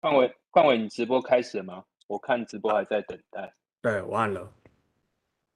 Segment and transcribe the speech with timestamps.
[0.00, 1.84] 冠伟，冠伟，你直播开始了吗？
[2.06, 3.52] 我看直播还在等待。
[3.82, 4.52] 对，我按了，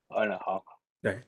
[0.09, 0.65] 我按了，好，
[1.01, 1.23] 对，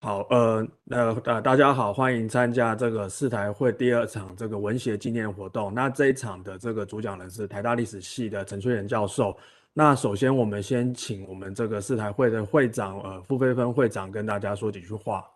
[0.00, 5.74] 好，呃，那，呃，大家好，欢迎参加这个四台会第二场这个文学纪念活动。
[5.74, 9.36] 那这一场的这个主讲人是台大历史系的陈翠莲教授。
[9.72, 15.28] 那首先，我们先请我们这个四台会的会长，呃，傅飞芬会长跟大家说几句话。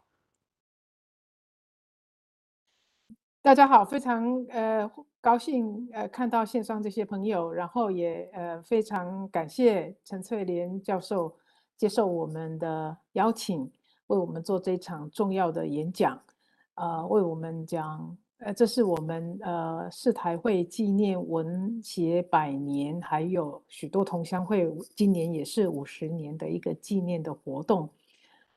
[3.42, 4.88] 大家好，非常呃
[5.22, 11.32] 高兴呃看到线上这些朋友，然后也呃非常感谢陈翠莲教授
[11.76, 13.70] 接受我们的邀请，
[14.08, 16.20] 为我们做这场重要的演讲，
[16.74, 27.88] 呃，为我们讲呃这是我们呃四台会纪念文协百年，还有许多同乡会今年也是五十年的一个纪念的活动。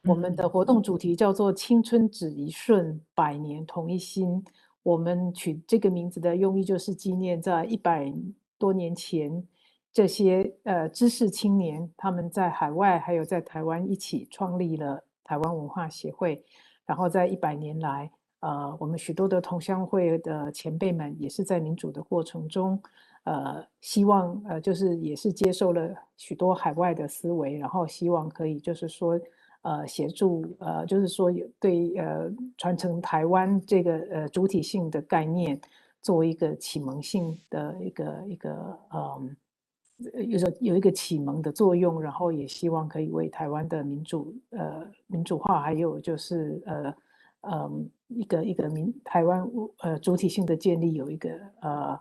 [0.05, 4.44] 我们的活动主题叫做“青春只一瞬，百年同一心”。
[4.85, 8.13] 我们取这个名字的用意，就是纪念在一百
[8.59, 9.44] 多年前，
[9.91, 16.44] 这些呃知识青年，他们在海外还有在台湾一起创立了台湾文化协会。
[16.86, 22.80] 然后在一百年来，呃，我们许多的同乡会的前辈们，也是在民主的过程中，
[23.23, 29.19] 呃，希望呃就是也是接受了许多海外的思维，然后希望可以就是说。
[29.66, 35.59] 呃，协助呃，就是说有对呃传承台湾这个呃主体性的概念，
[36.03, 39.35] 作为一个启蒙性的一个一个嗯，
[40.27, 46.95] 有着有一个启蒙的作用，然后也希望可以为台湾的民主呃民主化，还有就是呃
[47.41, 52.00] 嗯一个一个民台湾呃主体性的建立有一个呃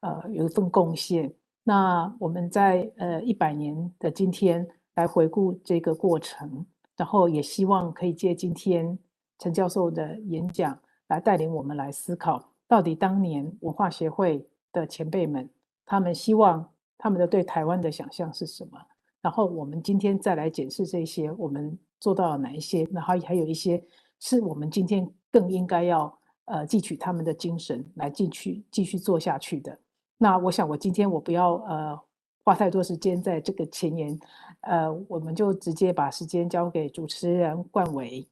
[0.00, 1.32] 呃有一份贡献。
[1.62, 6.66] 那我们在呃一百年的今天来回顾这个过程。
[6.98, 8.98] 然后也希望可以借今天
[9.38, 15.48] 陈教授的演讲来带领我们来思考，到底当年文化协会的前辈们，
[15.86, 16.68] 他们希望
[16.98, 18.78] 他们的对台湾的想象是什么？
[19.22, 22.82] 然后我们今天再来检视这些，我们做到了哪一些？
[22.90, 23.80] 然后还有一些
[24.18, 26.12] 是我们今天更应该要
[26.46, 29.78] 呃汲取他们的精神来继续继续做下去的。
[30.18, 32.00] 那我想我今天我不要呃。
[32.44, 34.18] 花太多时间在这个前言，
[34.62, 38.26] 呃，我们就直接把时间交给主持人冠伟。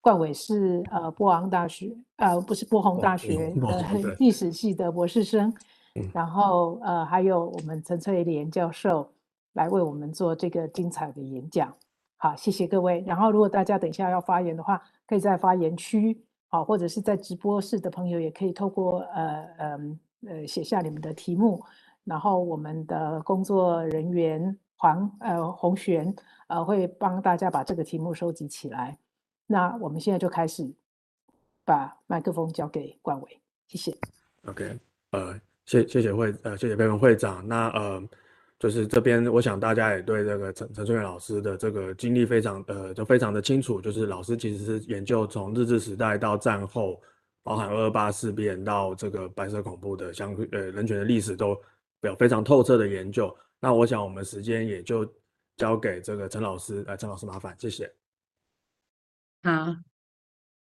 [0.00, 3.84] 冠伟是呃波昂大学，呃不是波鸿大学的
[4.18, 5.52] 历史系的博士生，
[6.14, 9.06] 然后呃还有我们陈翠莲教授
[9.52, 11.70] 来为我们做这个精彩的演讲。
[12.16, 13.04] 好，谢谢各位。
[13.06, 16.18] 然后如果大家等一下要发言的话，可以在发言区，
[16.48, 19.78] 好，或者是在直播室的朋友也可以透过呃呃
[20.28, 21.62] 呃写下你们的题目。
[22.04, 28.96] 然后我们的工作人员黄呃红璇呃会帮大家把这个题目收集起来。
[29.46, 30.66] 那我们现在就开始
[31.66, 33.94] 把麦克风交给冠伟，谢谢。
[34.46, 34.78] OK，
[35.10, 37.46] 呃，谢谢谢会呃谢谢贝文会长。
[37.46, 38.02] 那呃
[38.58, 43.82] 就是这边，我想大家也对这个陈陈翠莲老师的这个经历非常呃就非常的清楚。
[43.82, 46.98] 就是老师其实是研究从日治时代到战后，
[47.42, 51.54] 包含二二八事变到这个白色恐怖的相呃人权的历史都。
[52.02, 53.30] 有非常透彻的研究，
[53.60, 55.06] 那我想我们时间也就
[55.56, 57.94] 交给这个陈老师，呃，陈老师麻烦，谢谢。
[59.42, 59.74] 好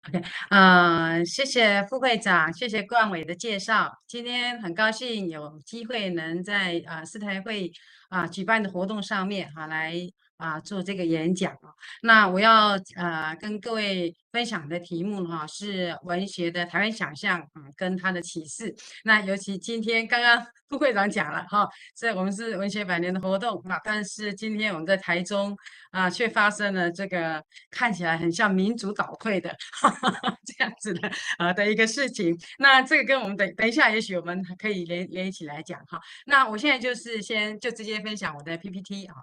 [0.07, 3.91] ，OK，啊、谢谢副会长，谢谢冠伟的介绍。
[4.05, 7.71] 今天很高兴有机会能在啊四台会
[8.09, 9.95] 啊举办的活动上面哈来。
[10.37, 11.71] 啊，做这个演讲啊，
[12.01, 18.75] 那我要呃跟各位分享的题目哈是文学的台湾想象啊，跟他的启示。
[19.03, 25.55] 那尤其今天刚刚 副会长讲了哈，这我们是文学百年的活动啊，但是今天我们在台中
[25.91, 32.35] 啊，却发生了这个看起来很像民主倒退的哈 哈这样子的啊的一个事情。
[32.57, 36.01] 那这个跟我们等等一下，也许我们可以连连一起来讲哈。
[36.25, 39.15] 那我现在就是先就直接分享我的 PPT 啊。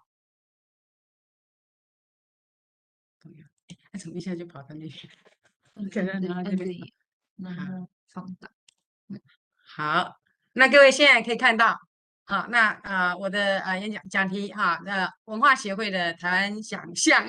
[3.98, 4.92] 怎么一下就跑到那边？
[5.90, 6.78] 可能然后这边，
[7.36, 8.50] 然后放大。
[9.76, 10.16] 好，
[10.52, 11.78] 那各位现在可以看到，
[12.26, 17.26] 好，那呃我的呃演讲讲题哈，那文化协会的台湾想象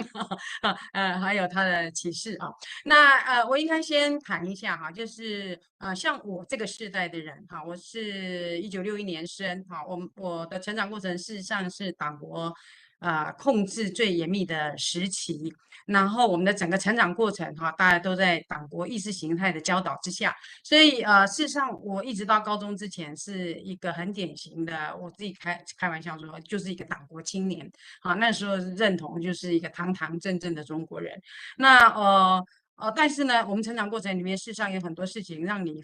[0.61, 2.49] 啊，呃还有它的启示啊。
[2.85, 12.53] 那呃我应该先谈一下哈，就是呃像我这个世代的人哈，我是一九六一年生哈，我我的成长过程事实上是党国。
[13.01, 15.51] 啊、呃，控制最严密的时期，
[15.87, 20.33] 然后我们的整个成长过程哈，大家都在党国意识形态的教导之下，
[20.63, 27.69] 所以呃，事实上我一直到高中之前是一个很典型的，我自己开开玩笑说，就是一个党国青年。
[28.01, 31.19] 啊，那时候认同就是一个堂堂正正的中国人。
[31.57, 32.45] 那呃
[32.75, 35.83] 呃，但是呢，我们成长过程里面，事实上有很多事情让你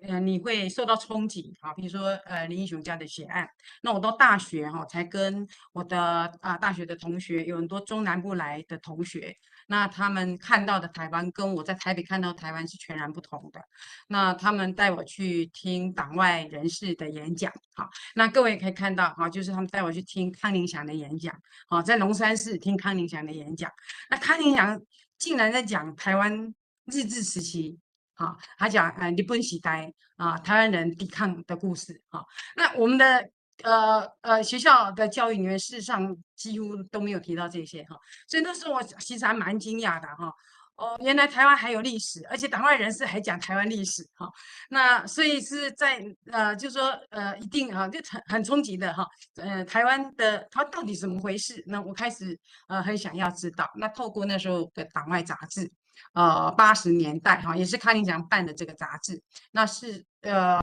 [0.00, 3.48] 呃，你会受到冲击啊，比如说呃林英雄家的血案，
[3.82, 5.98] 那我到大学哈、才跟我的
[6.42, 9.34] 啊大学的同学，有很多中南部来的同学，
[9.68, 13.60] 那他们看到的台湾跟我在台北看到的台湾是全然不同的。
[14.08, 21.34] 那他们带我去听党外人士的演讲，好，那各位可以看到哈，就是他们带我去听康宁祥的演讲，
[21.68, 23.72] 好，在龙山寺听康宁祥的演讲，
[24.10, 24.78] 那康宁祥
[25.16, 26.54] 竟然在讲台湾
[26.84, 27.78] 日治时期。
[28.16, 32.02] 啊，他讲呃日本时代啊，台湾人抵抗的故事。
[32.08, 32.20] 啊，
[32.56, 33.28] 那我们的
[33.62, 37.96] 呃呃学校的教育里面，事实上几乎都没有提到这些哈。
[38.26, 40.32] 所以那时候我其实还蛮惊讶的哈。
[40.76, 44.30] 哦，原来台湾还有历史，而且党外人士还讲台湾历史哈。
[44.68, 49.06] 那所以是在呃，就是说呃，一定啊，就很很冲击的哈。
[49.36, 51.64] 呃，台湾的它到底怎么回事？
[51.66, 52.38] 那我开始
[52.68, 53.70] 呃很想要知道。
[53.76, 55.70] 那透过那时候的党外杂志。
[56.14, 59.20] 呃，八十年代哈，也是康宁祥办的这个杂志，
[59.52, 60.62] 那是呃，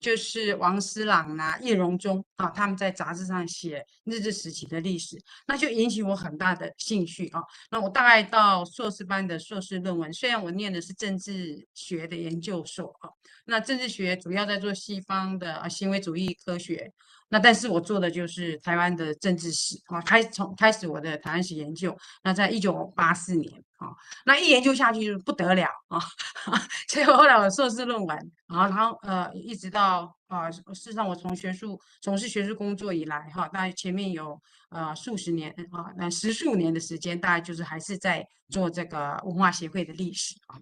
[0.00, 5.16] 就是王思朗啊、叶荣钟啊，他们在杂志上写日治时期的历史，
[5.46, 7.40] 那就引起我很大的兴趣啊。
[7.70, 13.08] 那我大概到硕士班的硕士论文，虽然我念的是政治学的研究所啊，
[13.46, 16.92] 那政治学主要在做西方的啊行为主义科学。
[17.30, 23.88] 那但是我做的就是台湾的政治史啊，开从开始我的台湾史研究，那在一九八四年啊，
[24.24, 25.98] 那一研究下去就不得了啊，
[26.88, 34.40] 所以后来我硕士论文，然后然后呃一直到啊，事实上我从学术从事学术工作以来哈，大概前面有
[34.70, 40.56] 呃数十年啊，那十数年的时间，大概就是还是在做这个文化协会的历史啊，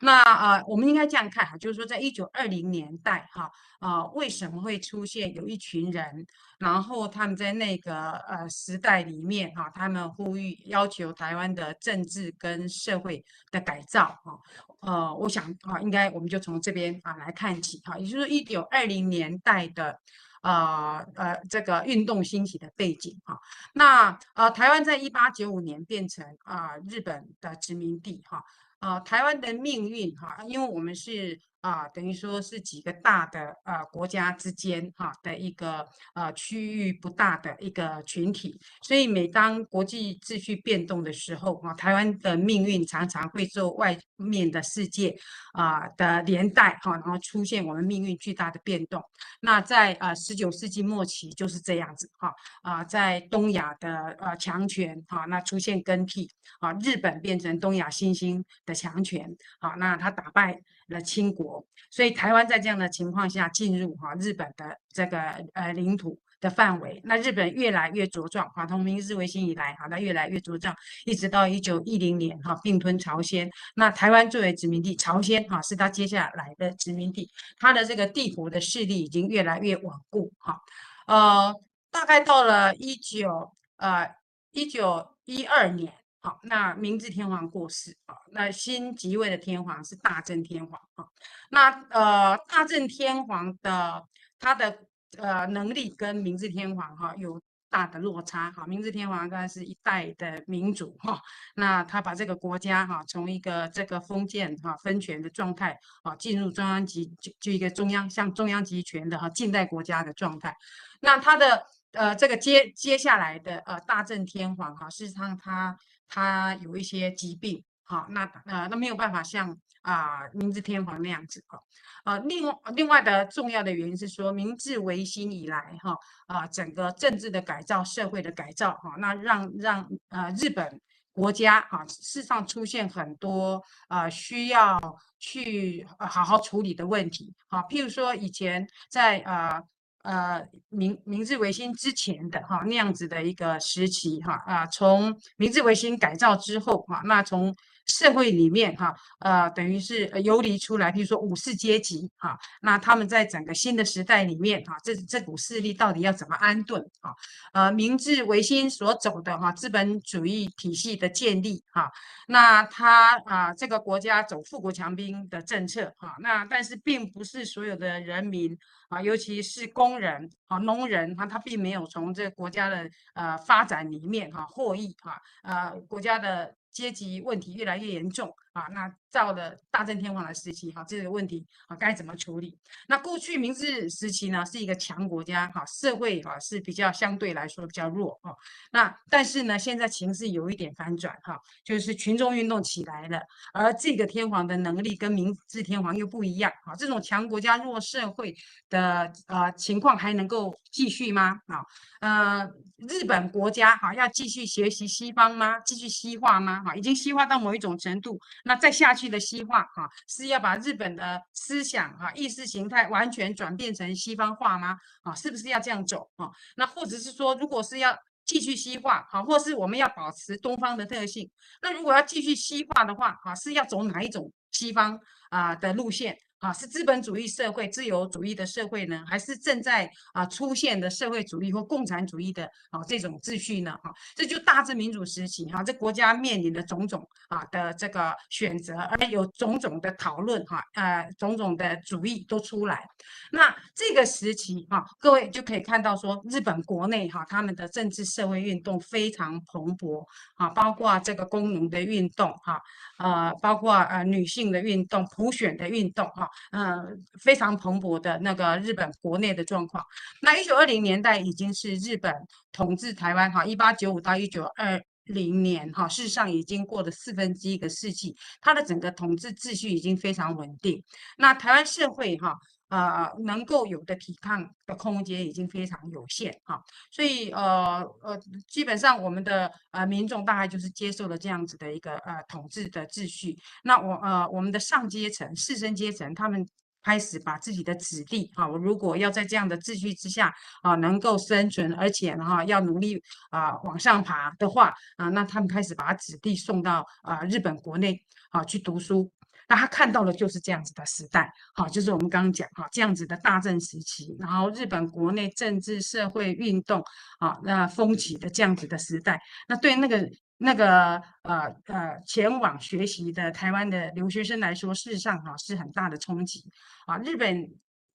[0.00, 3.50] 那呃我们应该这样看哈，就是说在一九二零年代哈。
[3.82, 6.24] 啊、呃，为什么会出现有一群人，
[6.62, 14.38] 然后他们在那个呃时代里面哈、啊，他们呼吁要求台湾的政治跟社会的改造哈、
[14.78, 19.98] 啊，呃，我想啊，应该我们就从这边啊来看起哈、啊，也就是说一九二零年代的
[20.40, 23.36] 啊呃，呃这个运动兴起的背景哈、
[23.74, 28.44] 那呃台湾在一八九五年变成啊日本的殖民地哈，
[28.78, 31.40] 啊台湾的命运哈、因为我们是。
[31.62, 45.16] 啊，等于说是几个大的呃国家之间哈的一个呃区域不大的一个群体，所以每当国际秩序变动的时候啊，台湾的命运常常会受外面的世界
[45.52, 49.02] 啊的连带哈，然后出现我们命运巨大的变动。
[49.40, 56.28] 那在呃十九世纪末期就是这样子哈啊，在东亚的呃强权哈，那出现更替
[56.58, 60.60] 啊，日本变成东亚新兴的强权啊，那他打败
[60.92, 65.18] 的清国，所以台湾在这样的情况下进入哈日本的这个
[65.54, 80.60] 呃领土的范围，那日本越来越茁壮哈，从明治维新以来哈，它越来越茁壮，一直到一九一零年哈并吞朝鲜，那台湾作为殖民地，朝鲜哈是它接下来的殖民地，它的这个帝国的势力已经越来越稳固哈，
[81.06, 81.54] 呃，
[81.90, 84.08] 大概到了一九呃
[84.50, 85.92] 一九一二年。
[86.24, 91.04] 好，那明治天皇过世啊，那新即位的天皇是大正天皇啊。
[91.50, 94.04] 那呃，大正天皇的
[94.38, 94.78] 他的
[95.18, 98.64] 呃能力跟明治天皇哈有大的落差哈。
[98.68, 101.20] 明治天皇他是一代的民主哈，
[101.56, 110.56] 那他把这个国家哈从一个这个封建哈分权的状态啊，进入中央集就就一个中央像中央集权的哈近代国家的状态。
[111.00, 115.76] 那他的呃这个接接下来的呃大正天皇哈，事实上他。
[116.14, 121.58] 他有一些疾病，好，那呃，那没有办法像啊明治天皇那样子啊，
[122.04, 130.78] 呃，另外另外的重要的原因是说，明治维新以来哈啊，整个政治的改造、社会的改造哈，那让让呃日本
[131.14, 134.78] 国家啊，事实上出现很多啊需要
[135.18, 139.20] 去好好处理的问题，好，譬如说以前在。
[139.20, 139.62] 呃，
[140.02, 147.54] 呃明明治维新之前的哈那样子的一个时期哈啊，从明治维新改造之后哈，那从
[147.86, 157.10] 社会里面哈呃等于是游离出来，比如说武士阶级哈，那他们在整个新的时代里面哈，这这股势力到底要怎么安顿啊？
[157.52, 161.90] 呃，明治维新所走的哈资本主义体系的建立哈，
[162.28, 168.56] 那他啊这个国家走富国强兵的政策哈，那但是并不是所有的人民。
[168.88, 182.58] 啊，尤其是工人啊、农人，他他并没有从这个国家的呃发展里面哈获益哈，呃国家的阶级问题越来越严重，啊，那到了大正天皇的时期，哈，这个问题啊该怎么处理？
[182.86, 188.36] 那过去明治时期呢，是一个强国家，哈，社会啊是比较相对来说比较弱，哈。
[188.72, 193.22] 那但是呢，现在情势有一点反转，哈，就是群众运动起来了，
[193.54, 198.36] 而这个天皇的能力跟明治天皇又不一样，哈，这种强国家弱社会
[198.68, 201.40] 的呃情况还能够继续吗？
[201.46, 201.64] 啊，
[202.00, 202.50] 呃，
[202.88, 205.58] 日本国家哈要继续学习西方吗？
[205.60, 206.62] 继续西化吗？
[206.62, 208.20] 哈，已经西化到某一种程度。
[208.44, 214.76] 那再下去的西化哈，是要把日本的思想哈、意识形态完全转变成西方化吗？
[215.02, 216.30] 啊，是不是要这样走啊？
[216.56, 221.30] 那或者是说，如果是要继续西化，好，或是我们要保持东方的特性，
[221.62, 224.98] 那如果要继续西化的话，啊，是要走哪一种西方
[225.30, 226.16] 啊的路线？
[226.42, 233.78] 啊，是资本主义社会、自由主义的社会呢，还是正在啊出现的社会主义或共产主义的啊这种秩序呢？
[233.80, 242.84] 哈、啊，这就大正民主时期哈、啊，这国家面临的种种啊的这个选择，而有种种的讨论哈，呃，种种的主义都出来。
[243.30, 252.60] 那这个时期哈、啊，各位就可以看到说，日本国内哈、啊，他们的政治社会运动非常蓬勃啊，包括这个工农的运动哈，
[253.02, 256.28] 呃，包括呃女性的运动、普选的运动哈。
[256.52, 259.84] 嗯，非常蓬勃的那个日本国内的状况。
[260.20, 262.14] 那一九二零年代已经是日本
[262.52, 270.82] 统治台湾哈，一八九五到一九二零年哈，事实上已经过了四分之一个世纪，它的整个统治秩序已经非常稳定。
[271.18, 272.36] 那台湾社会哈。
[272.72, 276.58] 呃，能够有的抵抗的空间已经非常有限哈，
[276.90, 283.36] 所以呃呃，基本上我们的呃民众大概就是接受了这样子的一个呃统治的秩序。
[283.64, 286.48] 那我呃我们的上阶层士绅阶层，他们
[286.82, 292.98] 开始把自己的子弟哈，我如果要在这样的秩序之下啊能够生存，而且哈要努力
[293.28, 299.12] 啊往上爬的话啊，那他们开始把子弟送到啊日本国内啊去读书。
[299.52, 306.82] 那他看到的就是这样子的时代，好，就是我们刚刚讲哈，这样子的大政时期，然后日本国内政治社会运动
[307.18, 316.46] 啊，那风起的这样子的时代，那对那个那个呃呃前往学习的台湾的留学生来说，事实上哈是很大的冲击
[316.86, 317.46] 啊，日本。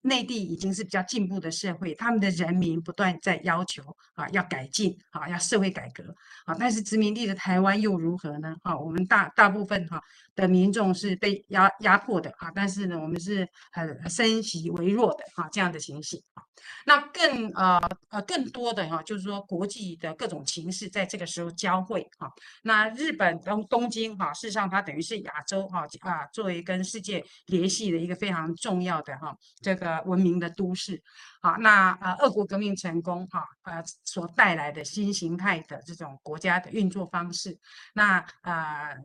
[0.02, 3.84] 内地已经是比较进步的社会，他们的人民不断在要求
[4.14, 6.56] 啊，要改进啊，要社会改革啊。
[6.58, 8.56] 但是殖民地的台湾又如何呢？
[8.62, 10.02] 啊，我们大大部分哈
[10.38, 16.42] 的民众是被压压迫的啊，但是呢，我们是很身息微弱的啊，这样的情形啊。
[16.86, 17.80] 那更呃
[18.10, 22.32] 呃更多的哈，就是说国际的各种情势在这个时候交汇啊。
[22.64, 29.98] 那日本东东京哈，事实上它等于是亚洲哈啊，作为跟世界联系的一个非常重要的哈这个。
[30.06, 31.02] 文明的都市，
[31.42, 37.58] 好，那呃，俄国革命成功，哈，呃，所带来的新形态的这种国家的运作方式，
[37.94, 38.96] 那呃，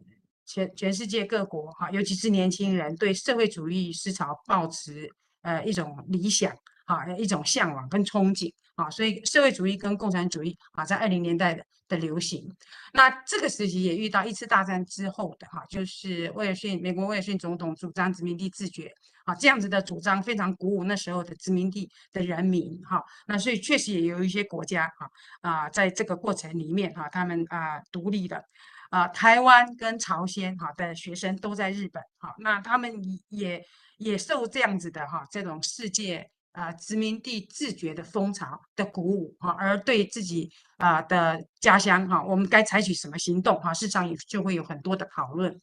[0.46, 5.08] 全全世界各国，哈，尤其是年轻人对社会主义思潮抱持
[5.42, 6.52] 呃一种理想，
[6.86, 12.50] 啊，一种向往跟憧憬，啊，所以社会主义跟共产主义，啊，在二零年代的的流行，
[12.92, 18.92] 那这个时期也遇到一次大战之后的，哈，就是威尔逊，美国威尔逊总统主张殖民地自决。
[19.24, 25.08] 啊，这样子的主张非常鼓舞那时候的殖民地的人民，哈，那所以确实也有一些国家，哈
[25.42, 28.44] 啊，在这个过程里面，哈，他们啊独立的，
[28.92, 32.92] 啊，台湾跟朝鲜，哈的学生都在日本，哈，那他们
[33.30, 33.64] 也
[33.96, 45.58] 也受这样子的，哈，这种世界啊殖民地自觉的风潮的鼓舞，哈，而对自己啊的家乡，哈，我们该采取什么行动，哈，市场也就会有很多的讨论，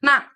[0.00, 0.30] 那。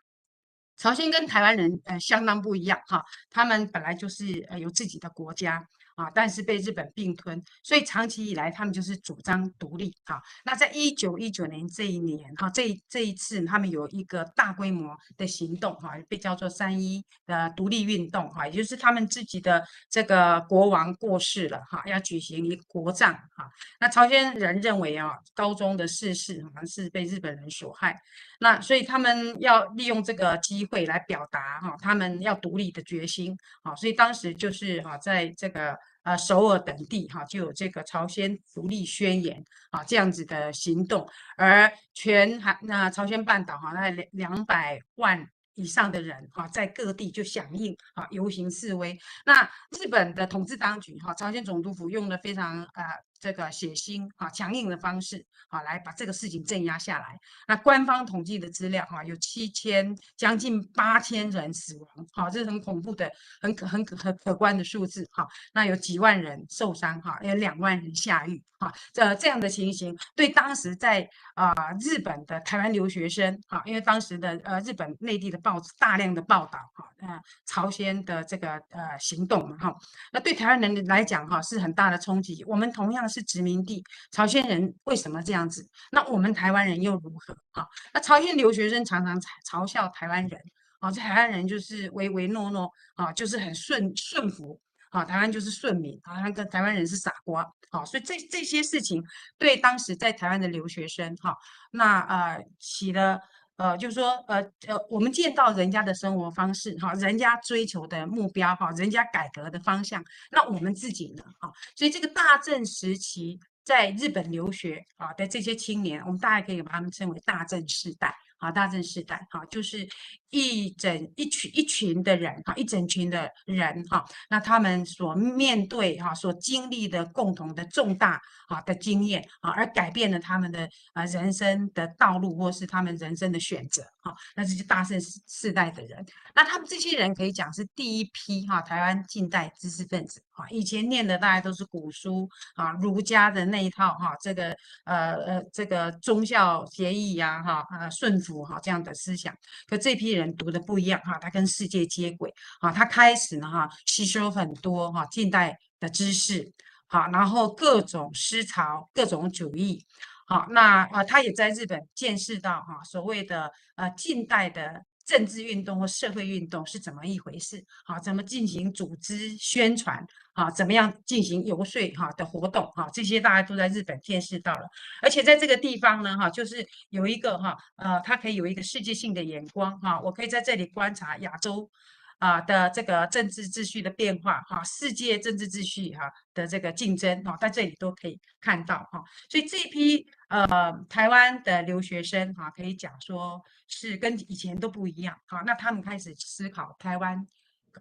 [0.78, 5.64] 朝鲜跟台湾人呃相当不一样哈，他们本来就是呃有自己的国家。
[5.96, 10.20] 啊，但是被日本并吞，所以长期以来他们就是主张独立啊。
[10.44, 23.50] 那在一九一九年这一年哈，这这一次他们有一个大规模的行动哈，被叫做三一的独立运动哈，也就是他们自己的这个国王过世了哈，要举行一个国葬哈。
[23.80, 28.00] 那朝鲜人认为啊，高宗的逝世好像是被日本人所害，
[28.42, 33.74] 那所以他们要利用这个机会来表达哈，他们要独立的决心啊。
[33.74, 35.78] 所以当时就是哈，在这个。
[36.04, 48.98] 呃，首尔等地哈就有这个朝鲜独立宣言啊这样子的行动，而全韩那朝鲜半岛哈那两两百万以上的人啊在各地就响应啊游行示威。
[49.24, 52.82] 那日本的统治当局哈朝鲜总督府用了非常呃
[53.22, 57.16] 这个血腥啊强硬的方式啊来把这个事情镇压下来。
[57.46, 63.08] 那官方统计的资料哈，有七千将近八千人死亡，好，这是很恐怖的、
[63.40, 65.24] 很可、很可、很可观的数字哈。
[65.54, 68.72] 那有几万人受伤哈，有两万人下狱哈。
[68.92, 79.76] 这这样的情形对当时在啊日本的台湾留学生哈，因为当时的呃日本内地的报纸大量的报道哈，那朝鲜的这个呃行动嘛哈，
[80.12, 82.42] 那对台湾人来讲哈是很大的冲击。
[82.46, 85.68] 我们同样是殖民地，朝鲜人为什么这样子？
[85.90, 87.66] 那我们台湾人又如何啊？
[87.92, 90.40] 那朝鲜留学生常常嘲笑台湾人
[90.80, 94.58] 啊，这台湾人就是唯唯诺诺啊，就是很顺顺服
[94.90, 99.04] 啊，台湾就是顺民啊，那个台湾人是傻瓜啊，所以这这些事情
[99.38, 101.36] 对当时在台湾的留学生哈，
[101.72, 103.20] 那呃起了。
[103.56, 118.14] 呃，就是说，呃呃，我们见到人家的生活方式，哈，人家追求的目标，哈，人家改革的方向，那我们自己呢，哈，所以这个大正时期在日本留学啊的这些青年，我们大概可以把他们称为大正世代。
[118.42, 119.88] 啊，大正时代，哈，就是
[120.30, 148.31] 一整一群一群的人，哈，一整群的人，哈，那他们所面对，哈，所经历的共同的重大，啊的经验，啊，而改变了他们的啊人生的道路，或是他们人生的选择，哈，那这些大正世代的人，那他们这些人可以讲是第一批，哈，台湾近代知识分子，哈，以前念的大概都是古书，啊，儒家的那一套，哈，这个呃呃，这个忠孝节义呀，哈，啊顺服。
[148.44, 149.36] 哈，这样的思想，
[149.66, 156.50] 可这批人读的不一样哈，他跟世界接轨啊，他开始呢哈吸收很多哈近代的知识，
[156.86, 159.84] 好，然后各种思潮、各种主义，
[160.26, 164.82] 好，那啊他也在日本见识到哈所谓的呃近代的。
[165.04, 167.62] 政治运动或社会运动是怎么一回事？
[167.84, 170.06] 好，怎么进行组织宣传？
[170.34, 171.88] 啊，怎么样进行游说？
[171.94, 172.64] 哈的活动？
[172.72, 174.66] 哈，这些大家都在日本见识到了。
[175.02, 179.78] 而且在这个地方呢，哈，就是有一个哈，呃，它可以有一个世界性的眼光。
[179.80, 181.70] 哈，我可以在这里观察亚洲。
[182.18, 197.26] 啊的这个政治秩序的变化，哈，世界政治秩序哈的这个竞争，哈，在这里都可以看到，哈，所以这一批呃台湾的留学生，哈，可以讲说是跟以前都不一样，哈，那他们开始思考台湾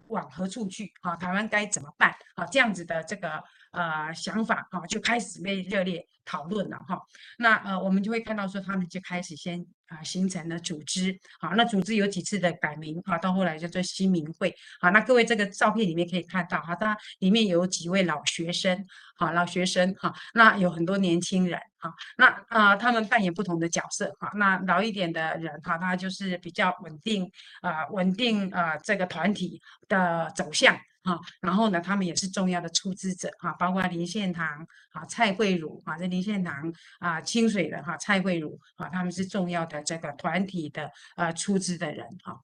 [0.08, 7.00] 往何处去，哈，台湾该怎么办，啊，这样子的这个呃想法，哈，就开始被热烈讨论了，哈，
[7.38, 9.66] 那呃我们就会看到说他们就开始先。
[9.92, 30.74] 啊，形成了组织，好，那组织有几次的改名，啊，到后来叫做新民会，好，那各位这个照片里面可以看到，哈，它里面有几位老学生，好，老学生，哈，那有很多年轻人，哈，那啊，他们扮演不同的角色，哈，那老一点的人，哈，他就是比较稳定，啊，稳定啊，这个团体的走向。
[31.02, 42.38] 啊，然后呢，他们也是重要的出资者哈，包括林献堂啊、蔡惠如啊，这林献堂啊，清水的哈，蔡惠如啊，他们是重要的这个团体的呃出资的人哈。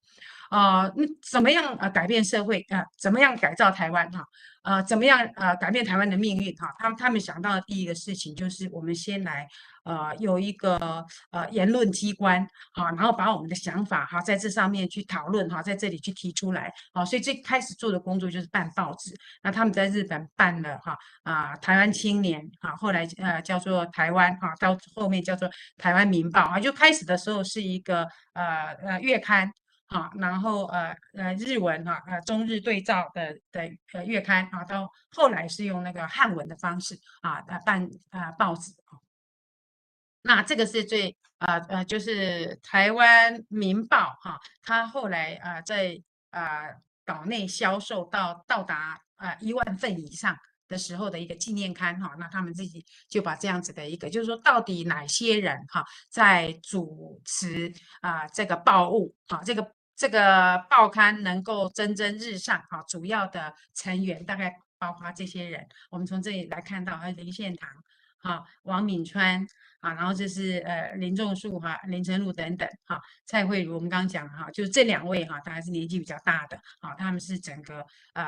[0.51, 2.85] 啊，那怎么样啊改变社会啊？
[2.99, 4.25] 怎么样改造台湾哈？
[4.69, 6.75] 啊，怎么样呃改变台湾的命运哈？
[6.79, 9.49] 他们他们想到的第一个事情就是我们先来。
[9.85, 19.15] 呃，有一个呃言论机关，好，然后把我们的想法哈在这上面去讨论哈，在这里去提出来，好，所以最开始做的工作就是办报纸。
[19.43, 29.51] 那他们在日本办了哈啊台湾青年，哈，后来呃叫做台湾哈，到后面叫做台湾民报啊，就开始的时候是一个呃呃月刊，
[29.89, 38.97] 啊，然后呃呃日文哈呃中日对照的的呃月刊啊，到后来是用那个汉文的方式啊呃办啊报纸啊。
[40.23, 45.99] 那这个是最呃呃，就是台湾民报哈，它后来呃在
[46.31, 46.75] 呃
[47.07, 57.73] 岛内销售到到达呃一万份以上的时候的一个纪念刊哈，那他们自己就把这样子的一个，就是说到底哪些人哈在主持
[58.03, 67.69] 啊这个报务啊，这个这个报刊能够蒸蒸日上哈，主要的成员大概包括这些人，我们从这里来看到，还有林献堂
[68.23, 69.47] 哈，王敏川。
[69.81, 78.25] 啊，然后这是呃林仲树哈、林呈禄等等哈，蔡惠如我们刚刚讲哈，就是这两位哈，大概是年纪比较大的啊，他们是整个呃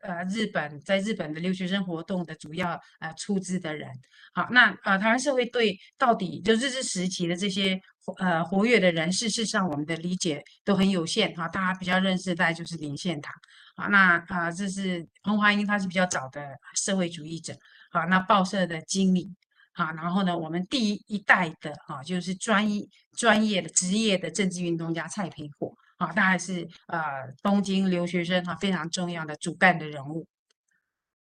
[0.00, 3.90] 呃日本在日本的留学生活动的主要呃出资的人。
[4.32, 7.78] 好，那呃台湾社会对到底就日治时期的这些
[8.18, 13.32] 呃活跃的人士，事实上我们的理解都很有限哈，大家比较认识大概就是林献堂
[13.76, 17.54] 啊，那啊、这是彭华英，他是比较早的社会主义者
[17.90, 19.34] 啊，那报社的经理。
[19.74, 30.26] 啊，然后呢，我们第一代的啊，就是专一专业的职业的政治运动家蔡培火啊，大概是呃东京留学生哈非常重要的主干的人物。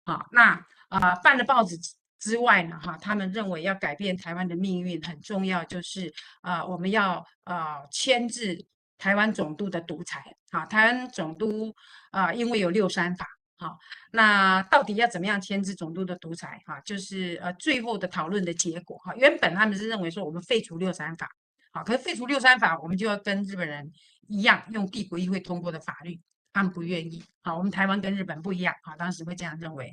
[0.04, 1.78] 好，那啊办了报纸
[2.24, 6.10] 之外呢，哈，他们认为要改变台湾的命运很重要，就是
[6.40, 8.64] 啊、呃，我们要啊牵制
[8.96, 10.24] 台湾总督的独裁。
[10.50, 11.74] 啊，台湾总督
[12.12, 13.26] 啊、因为有六三法，
[13.58, 13.76] 好，
[14.12, 16.62] 那到底要怎么样牵制总督的独裁？
[16.64, 18.96] 哈，就是呃最后的讨论的结果。
[18.98, 21.28] 哈，原本他们是认为说我们废除六三法，
[21.72, 23.90] 好，可是废除六三法，我们就要跟日本人
[24.28, 26.18] 一样用帝国议会通过的法律，
[26.52, 27.22] 他们不愿意。
[27.42, 29.92] 好，我们台湾跟日本不一样，啊，当时会这样认为。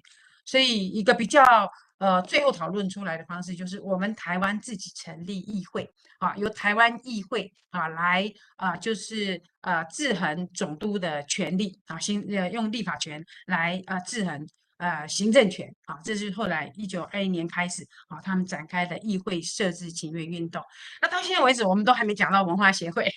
[0.52, 1.42] 所以一个比较
[1.98, 14.46] 呃，最后讨论出来的方式就是我们台湾自己成立议会啊，由台湾议会啊来啊，就是呃制衡总督的权力啊，行呃用立法权来啊制衡
[14.78, 20.62] 呃行政权啊，这是后来一九二一年开始啊，他们展开的议会设置请愿运动。
[21.02, 23.10] 那到现在为止，我们都还没讲到文化协会，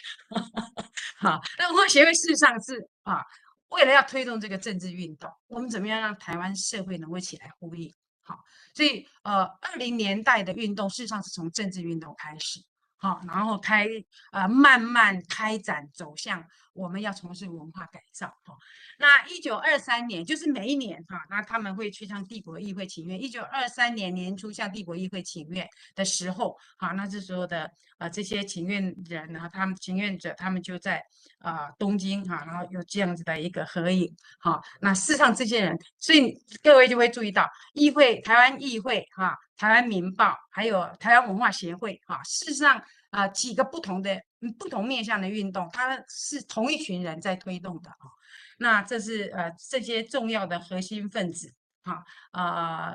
[1.19, 3.25] 好，那文化协会事实上是啊。
[3.75, 7.93] 为了要推动这个政治运动，我们怎么样让台湾社会能够起来呼应？
[8.23, 8.39] 好，
[8.75, 12.61] 所以呃，二零年代的运动事实上是从政治运动开始，
[12.97, 13.87] 好，然后开
[14.33, 16.43] 呃慢慢开展走向
[16.75, 18.27] 我们要从事文化改造。
[18.45, 18.57] 哈，
[18.99, 23.21] 那一九二三年就是每一年哈，那他们会去向帝国议会请愿。
[23.21, 31.05] 一九二三年年初向帝国议会请愿的时候，好，那这时候的呃这些请愿人呢，他们请愿者他们就在。
[31.41, 42.83] 啊、东京哈，然后有这样子的一个合影，哈，那事实上这些人，所以各位就会注意到，议会、台湾议会哈、台湾民报，还有台湾文化协会哈，事实上
[43.15, 44.21] 啊、几个不同的、
[44.59, 48.11] 不同面向的运动，它是同一群人在推动的啊。
[48.59, 52.95] 那这是呃这些重要的核心分子哈啊、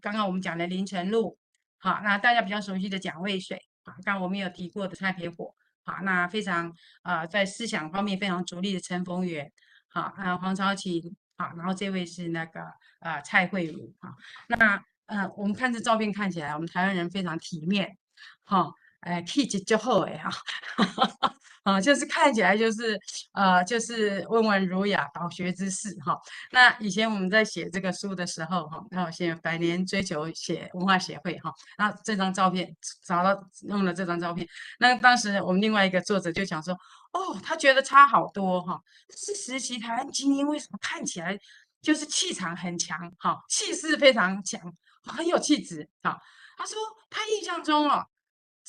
[0.00, 1.38] 刚刚我们讲的林呈禄，
[1.78, 5.54] 好，那大家比较熟悉的蒋渭水啊，刚刚我们有提过的蔡培火。
[5.82, 6.68] 好，那非常
[7.02, 9.50] 啊、呃，在思想方面非常着力的陈逢源，
[9.88, 12.60] 好啊，黄超琴，好，然后这位是那个
[13.00, 14.14] 啊、呃、蔡惠如，好，
[14.48, 17.96] 那呃，我们看这照片看起来，我们台湾人非常体面，
[18.44, 20.30] 好，哎，气质就好哎哈。
[21.62, 22.98] 啊，就是看起来就是
[23.32, 26.18] 呃，就是温文儒雅、导学之士哈。
[26.52, 31.52] 那以前我们在写这个书的时候哈，那我写百年追求写文化协会哈。
[31.76, 36.72] 那这张照片找到用了这张照片，那当时我们另外一个作者就想说，
[37.12, 38.80] 哦，他觉得差好多哈。
[39.14, 41.38] 是时期台湾精英为什么看起来
[41.82, 44.58] 就是气场很强哈，气势非常强，
[45.04, 46.18] 很有气质哈。
[46.56, 46.78] 他说
[47.10, 48.02] 他印象中哦。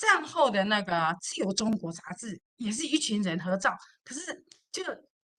[0.01, 4.83] 战后的那个《自由中国》杂志也是一群人合照，可是就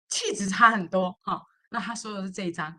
[0.09, 2.73] 气质差很多哈、那他说的是这一张，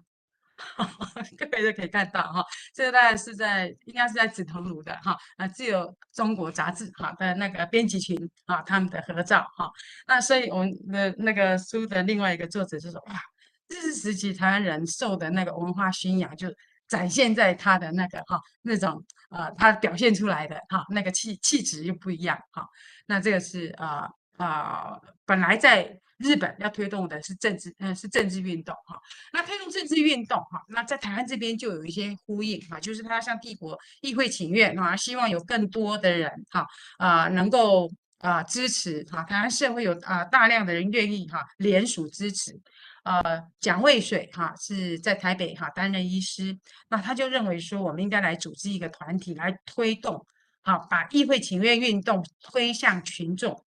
[1.38, 2.42] 各位都可以看到哈、
[2.74, 9.70] 这个大概是在应该是在紫藤庐的哈啊，《自由中国》杂志哈的那个编辑群啊，他们的合照哈、
[10.08, 13.20] 那所以我们的那个书的另外一个作者就说哇，
[13.68, 16.48] 日治时期台湾人受的那个文化熏养就。
[16.86, 22.66] 展现在他的那个哈那种呃，他表现出来的哈那个气气质又不一样哈。
[23.08, 29.00] 那这个是啊啊、本来在日本要推动的是政治嗯、是政治运动哈。
[29.34, 36.66] 那推动政治运动哈，那在台湾这边就有一些呼应哈，就是他向帝国议会请愿啊，希望有更多的人哈
[36.98, 42.58] 啊、能够啊、支持哈，台湾社会有啊、大量的人愿意哈联署支持。
[43.04, 50.26] 呃，蒋渭水哈是在台北哈担任医师，那他就认为说，我们应该来组织一个团体来推动，
[50.62, 53.62] 好把议会请愿运动推向群众。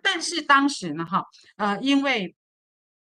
[0.00, 1.24] 但是当时呢哈，
[1.56, 2.36] 呃，因为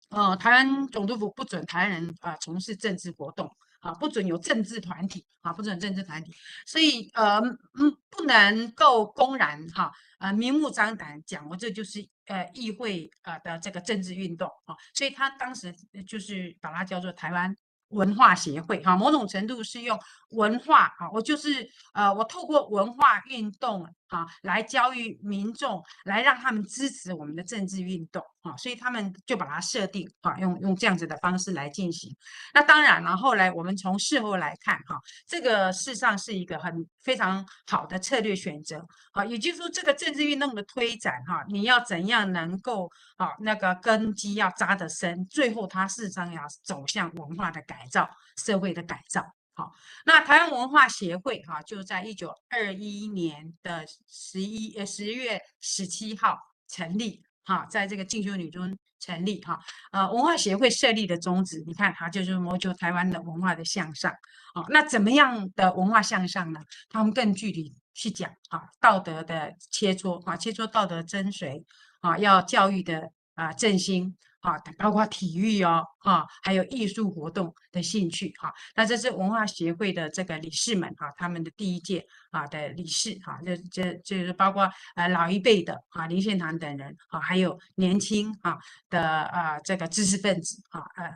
[0.10, 6.34] 呃台湾总督府不准台湾人啊、从事政治活动，啊不准有政治团体，啊不准政治团体，
[6.65, 9.89] 所以呃嗯不能够公然哈。
[10.19, 15.73] 啊明目张胆讲，我这就是呃议会啊的这个政治运动啊，所以他当时
[16.08, 17.55] 就是把它叫做台湾
[17.88, 28.24] 文化协会哈，某种程度是用文化啊，我就是呃我透过文化运动啊来教育民众，来让他们支持我们的政治运动。
[28.41, 32.10] 啊，所以他们就把它设定啊，用用这样子的方式来进行。
[32.54, 38.82] 那当然了，后来我们从事后来看，哈，这个事实上是一个很非常好的策略选择。
[39.12, 49.22] 啊，也就是说，这个政治运动的推展，哈，你要怎样能够啊，那个根基要扎得深，最后它事实上要走向文化的改造、社会的改造。
[49.60, 49.74] 好，
[50.06, 57.22] 那台湾文化协会，哈，就在一九二一年的十一呃十月十七号成立。
[57.43, 59.60] 哈，在这个进修女中成立哈，
[59.91, 64.13] 呃，文化协会设立的宗旨，你看它就是谋求台湾的文化的向上。
[64.54, 66.62] 好，那怎么样的文化向上呢？
[66.89, 71.62] 他们更具体去讲啊，道德的切磋啊，切磋道德真髓
[72.00, 78.54] 啊，要教育的啊振兴啊，包括体育哦，啊，还有艺术活动的兴趣哈。
[78.75, 88.58] 那这是文化协会的这个理事们哈，他们的第一届啊的理事哈，这这就是包括呃老一辈的啊林献堂等人啊，还有年轻啊
[88.89, 91.12] 的啊这个知识分子啊呃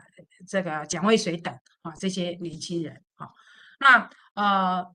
[0.46, 3.28] 这个蒋渭水等啊这些年轻人啊，
[3.80, 4.94] 那呃。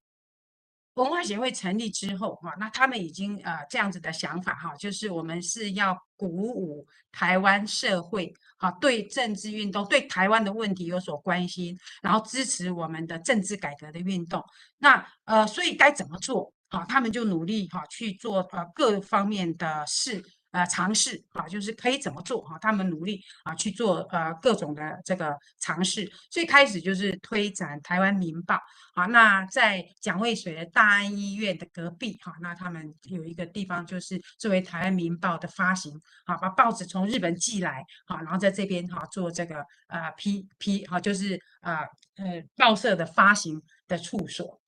[1.00, 14.44] 文化协会成立之后，哈，那他们已经呃这样子的想法，哈，就是我们是要鼓舞台湾社会，哈，对政治运动、对台湾的问题有所关心，然后支持我们的政治改革的运动。
[14.80, 16.52] 那呃，所以该怎么做？
[16.70, 20.22] 哈，他们就努力哈去做呃各方面的事。
[20.52, 22.58] 呃，尝试啊，就是可以怎么做哈？
[22.60, 26.12] 他们努力啊去做呃各种的这个尝试。
[26.30, 28.60] 最开始就是推展台湾民报
[28.94, 35.94] 啊，那在蒋渭水的大安医院的隔壁哈，那他们有一个地方就是作为台湾民报的发行
[36.26, 41.76] 啊，把报纸从日本寄来啊，然后在这边哈做这个呃批批哈，就是呃
[42.16, 44.60] 呃报社的发行的处所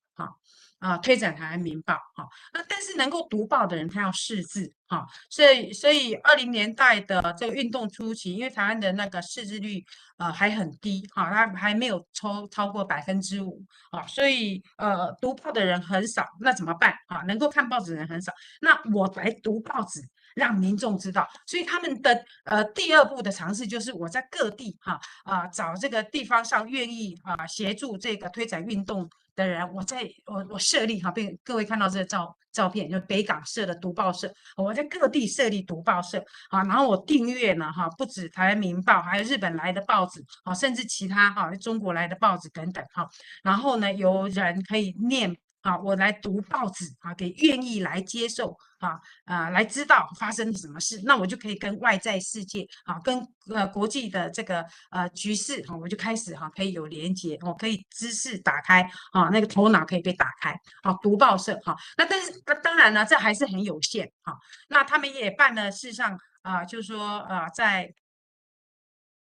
[0.82, 9.86] 啊，推展台湾民报哈，那、但是能够读报的人他要识字哈，所以所以二零年代的这个运动初期，因为台湾的那个识字率
[10.18, 17.22] 呃还很低哈，它还没有超超过百分之五啊，所以呃读报的人很少，那怎么办啊？
[17.28, 20.02] 能够看报纸的人很少，那我来读报纸，
[20.34, 29.08] 让民众知道，所以他们的呃第二步的尝试就是我在各地哈，啊找这个地方上愿意啊协助这个推展运动。
[29.36, 43.08] 的人，我在我我设立哈，被各位看到这个照照片，就北港设的读报社，我在各地设立读报社啊，然后我订阅呢哈，不止台湾民报，还有日本来的报纸啊，甚至其他哈中国来的报纸等等哈，
[43.44, 45.36] 然后呢，有人可以念。
[45.62, 64.36] 啊，我来读报纸啊，给愿意来接受啊啊，来知道发生了什么事，那我就可以跟外在世界啊，跟呃国际的这个呃局势哈，我就开始哈可以有连接，我可以知识打开啊，那个头脑可以被打开啊，读报社哈，那但是那当然呢，这还是很有限哈，
[64.70, 67.94] 那他们也办了，事实上啊，就是说啊，在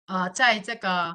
[0.06, 1.14] 啊，在这个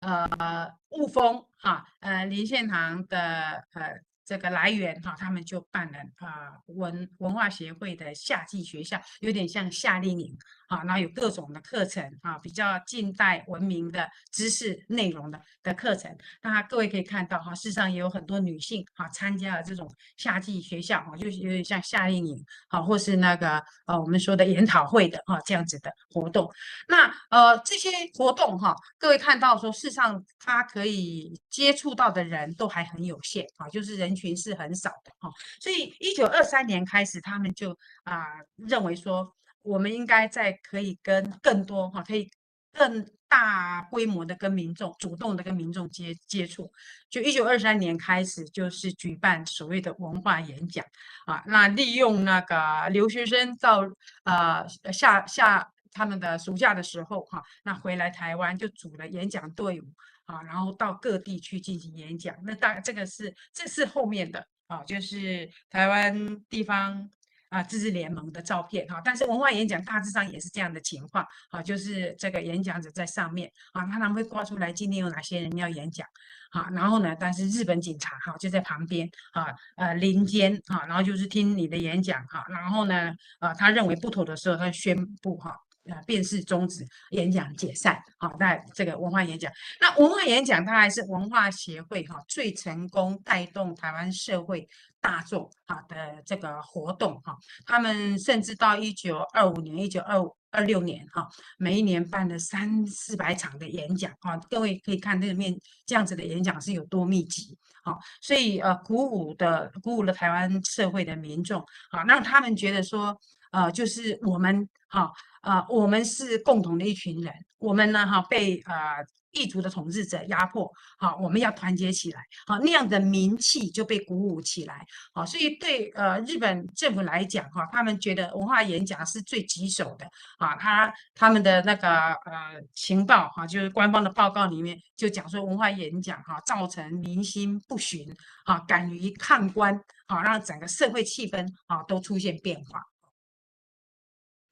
[0.00, 4.00] 呃雾峰哈，呃林献堂的呃。
[4.24, 10.36] 这个来源哈，他们就办了啊文文化协会的夏季学校，有点像夏令营。
[10.72, 16.16] 啊，然后有各种的课程啊，比较近代文明的知识内容的的课程。
[16.40, 26.50] 那各位可以看到哈，事实上也有很多女性啊参加了这种夏季学校啊，就是有点像夏令营啊，或是那个呃我们说的研讨会的啊这样子的活动。
[26.88, 34.12] 那呃这些活动哈，各位看到说，事实上它可以接触到的人都还很有限啊，就是人。
[34.12, 38.24] 群是很少的哈，所以一九二三年开始，他们就啊
[38.56, 42.30] 认为说，我们应该在可以跟更多哈，可以
[42.72, 46.70] 更大规模的跟民众主动的跟民众接接触。
[47.08, 50.84] 就一九二三年开始，就是举办所谓的文化演讲
[51.26, 53.80] 啊，那利用那个留学生到
[54.24, 59.84] 呃下下他们的暑假的时候哈，那回来台湾就组了演讲队伍。
[60.24, 67.10] 啊，然后到各地去进行演讲，那大这个是这是后面的啊，就是台湾地方
[67.52, 69.00] 啊自治联盟的照片哈。
[69.04, 76.06] 但是文化演讲大致上也是这样的情况啊，就是这个演讲者在上面啊，他们会挂出来今天有哪些人要演讲
[76.50, 85.54] 啊，然后呢，但是日本警察哈就在旁边啊呃林间啊，然后就是听你的演讲哈，然后呢啊他认为不妥的时候，他宣布哈。
[85.84, 88.00] 呃，便是终止演讲解散。
[88.18, 94.68] 好，那这个文化演讲，那文化演讲它还是文化协会哈最成功带动台湾社会
[95.00, 97.36] 大众哈的这个活动哈。
[97.66, 104.36] 他们甚至到一九二五年、一九二五二六年哈，每一年办了三四百场的演讲哈。
[104.48, 105.52] 各位可以看这个面
[105.84, 107.58] 这样子的演讲是有多密集。
[107.82, 115.10] 好，所以呃，鼓舞的鼓舞了台湾社会的民众啊，让他们觉得说呃，就是我们哈。
[115.42, 130.06] 呃，我们是共同的一群人，我们呢，哈，被呃异族的统治者压迫，好，我们要团结起来，好，那样的民气就被鼓舞起来，好，所以对呃日本政府来讲，哈，他们觉得文化演讲是最棘手的，
[130.38, 138.06] 啊，他他们的那个呃情报，哈，就是官方的报告里面就讲说文化演讲，哈，造成民心不驯，
[138.44, 139.74] 啊，敢于抗官，
[140.06, 142.80] 啊，让整个社会气氛啊都出现变化。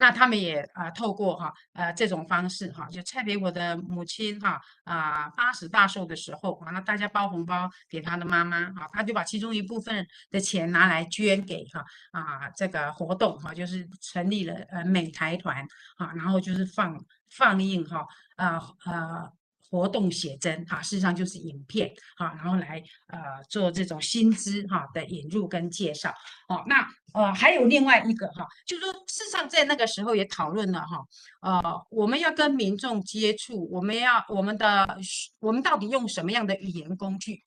[0.00, 15.62] 那他们也啊、透过哈呃这种方式哈，就蔡培火的母亲哈啊八十大寿的时候啊，那大家包红包给他的妈妈哈，他就把其中一部分的钱拿来捐给哈啊这个活动哈，就是成立了呃美台团
[15.98, 19.30] 啊，然后就是放放映哈呃啊。
[19.70, 26.12] 活动写真哈，事实上就是影片哈，然后来呃做这种新知哈的引入跟介绍。
[26.48, 31.04] 哦，那呃还有另外一个哈，就是说事实上在那个时候也讨论了哈，
[31.40, 34.98] 呃我们要跟民众接触，我们要我们的
[35.38, 37.44] 我们到底用什么样的语言工具？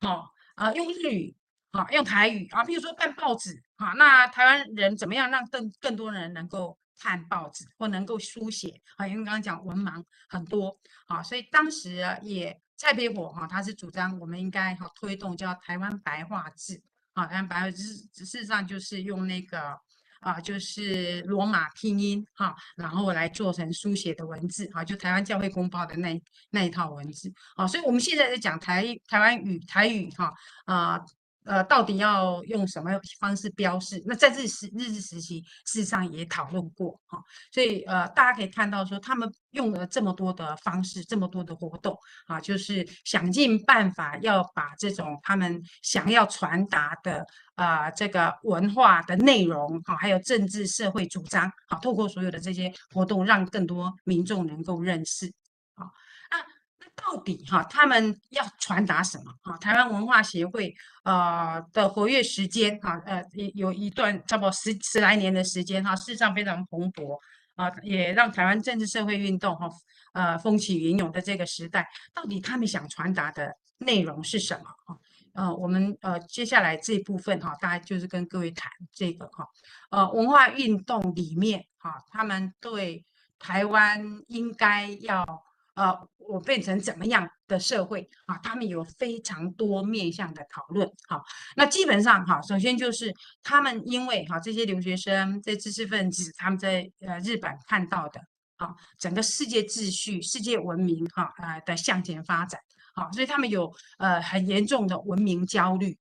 [0.00, 1.34] 好啊，用日语
[1.72, 16.82] 啊，用台语啊，比如说办报纸啊，那台湾人怎么样让更更多人能够看报纸或能够书写啊，因为刚刚讲文盲很多啊，所以当时也蔡培火哈，他是主张我们应该哈推动叫台湾白话字
[17.12, 19.78] 啊，台湾白话字事实上就是用那个
[20.20, 30.32] 啊，就是罗马拼音哈，然后来做成书写的文字啊，就台湾教会公报的那那一套文字啊，所以我们现在在讲台台湾语台语哈
[30.64, 30.94] 啊。
[30.94, 31.06] 呃，
[31.46, 34.02] 呃到底要用什么方式标示？
[34.04, 37.18] 那在日时日治时期，事实上也讨论过哈、
[37.52, 55.32] 所以呃，大家可以看到说，他们用了这么多的方式，这么多的活动啊，就是想尽办法要把这种他们想要传达的啊、这个文化的内容哈、还有政治社会主张啊，透过所有的这些活动，让更多民众能够认识
[55.74, 55.86] 啊。
[57.06, 59.32] 到底哈，他们要传达什么？
[59.42, 63.22] 哈，台湾文化协会呃的活跃时间哈，呃，
[63.54, 67.16] 有一段差不多十十来年的时间哈，事实上非常蓬勃
[67.54, 69.68] 啊，也让台湾政治社会运动哈，
[70.14, 74.64] 呃，风起云涌的这个时代，到底他们想传达的内容是什么？
[74.86, 74.98] 啊，
[75.34, 79.46] 呃，我们呃接下来这部分哈，大概就是跟各位谈这个哈，
[79.90, 83.04] 呃，文化运动里面哈，他们对
[83.38, 85.24] 台湾应该要。
[85.76, 88.36] 呃，我变成怎么样的社会啊？
[88.38, 90.90] 他们有非常多面向的讨论。
[91.06, 91.22] 好，
[91.54, 98.20] 那基本上哈，首先就是他们因为哈这些留学生、这些知识分子，他们在呃日本看到的
[98.56, 102.58] 啊，整个世界秩序、世界文明哈呃的向前发展，
[102.94, 105.96] 好，所以他们有呃很严重的文明焦虑。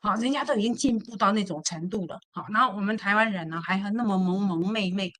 [0.00, 2.18] 好，人家都已经进步到那种程度了。
[2.32, 5.12] 好，然后我们台湾人呢，还很那么萌萌妹妹。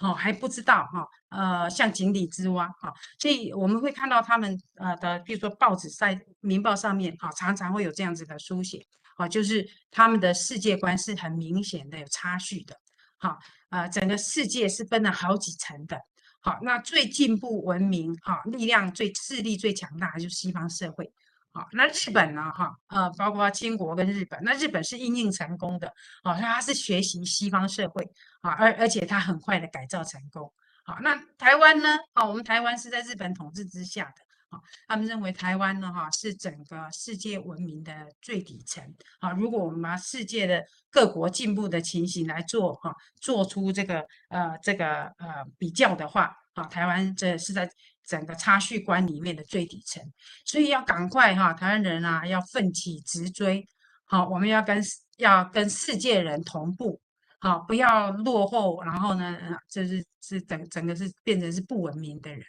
[0.00, 8.80] 好，还不知道哈，呃，像井底之蛙哈，所以我们会看到他们呃的，比如说报纸在《民报》上面哈，常常会有这样子的书写，
[9.16, 12.74] 啊，就是他们的世界观是很明显的有差序的，
[13.18, 13.38] 哈，
[13.70, 16.00] 呃，整个世界是分了好几层的，
[16.40, 21.12] 好，那最进步文明哈，力量最势力最强大的就是西方社会。
[21.50, 22.52] 好，那日本呢？
[22.52, 28.04] 哈，呃，包括清国跟日本，那日本是因应成功的，好，他是学习西方社会，
[28.42, 30.52] 啊，而而且他很快的改造成功，
[30.88, 31.98] 好，那台湾呢？
[32.14, 38.82] 啊，我们台湾是在日本统治之下的，啊，他们认为台湾呢，哈，是整个世界文明的最底层，
[39.20, 47.70] 啊，如果我们把世界的各国进步的情形来做，哈，做出这个呃这个呃比较的话，啊，台湾这是在。
[48.08, 50.02] 整个差序观里面的最底层，
[50.46, 53.62] 所以要赶快哈，台湾人啊要奋起直追，
[54.06, 54.82] 好，我们要跟
[55.18, 56.98] 要跟世界人同步，
[57.40, 62.44] 好，不要落后，然后呢，就是是整整个是变成是不文明的人，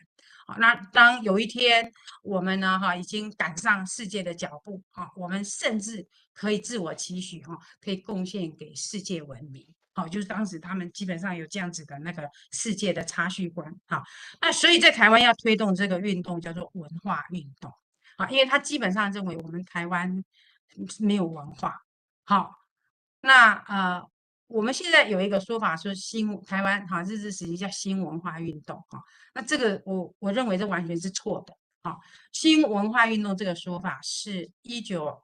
[0.47, 1.91] 好，那当有一天
[2.23, 9.67] 我们呢哈已经赶上世界的脚步，哈，我们甚至可以自我期许哈，可以贡献给世界文明。
[9.93, 14.01] 好，就是当时他们基本上有这样子的那个世界的差序观，好，
[14.39, 17.71] 那所以在台湾要推动这个运动叫做文化运动，
[18.15, 20.23] 啊，因为他基本上认为我们台湾
[20.99, 21.83] 没有文化，
[22.23, 22.55] 好，
[23.21, 24.09] 那呃，
[24.49, 29.01] 我们现在有一个说法说新台湾哈，日治时期叫新文化运动，哈，
[29.33, 31.97] 那这个我我认为这完全是错的，好，
[32.33, 35.23] 新文化运动这个说法是一九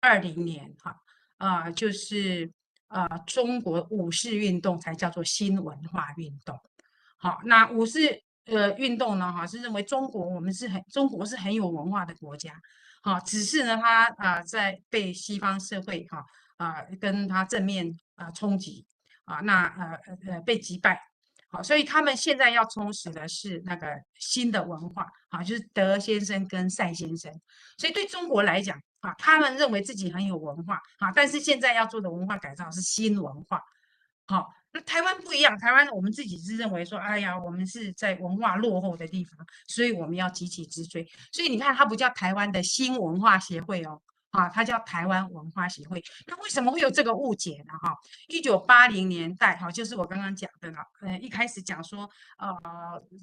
[0.00, 0.96] 二零年，哈，
[1.38, 2.52] 啊，就是。
[2.88, 6.56] 呃，中国五四运动才叫做新文化运动。
[7.16, 7.98] 好，那五四
[8.44, 12.52] 呃运动呢，哈，是认为中国我们是很中国是很有文化的国家。
[13.02, 16.24] 好，只是呢，它啊、在被西方社会哈
[16.56, 18.86] 啊、跟它正面啊、呃、冲击
[19.24, 21.00] 啊，那呃呃被击败。
[21.48, 25.06] 好，所以他们现在要充实的是那个新的文化。
[25.30, 27.32] 好，就是德先生跟赛先生。
[27.78, 28.80] 所以对中国来讲。
[29.04, 33.62] 啊，他们认为自己很有文化，啊，但是现在要做的文化改造是新文化，
[34.26, 44.00] 好，那台湾不一样，台湾我们自己是认为说，哎呀，我们是在文化落后的地方，所以我们要急起直追，所以你看，它不叫台湾的新文化协会哦，
[44.34, 46.02] 啊，它叫台湾文化协会。
[46.26, 47.72] 那为什么会有这个误解呢？
[47.80, 50.78] 哈，一九八零年代，哈，就是我刚刚讲的了。
[51.00, 52.52] 呃，一开始讲说，呃，